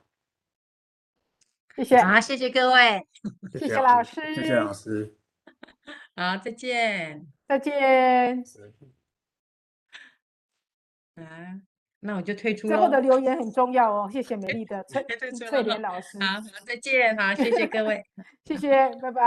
[1.76, 3.06] 谢谢啊，谢谢各位，
[3.60, 5.14] 谢谢老师，谢谢老师，
[6.16, 8.42] 好，再见，再见。
[11.24, 11.60] 啊，
[12.02, 12.68] 那我就退出。
[12.68, 15.04] 最后的留言很重要哦，谢谢美丽的翠
[15.50, 16.18] 翠莲老师。
[16.20, 18.04] 好，再见，好，谢谢各位，
[18.46, 19.22] 谢谢，拜拜。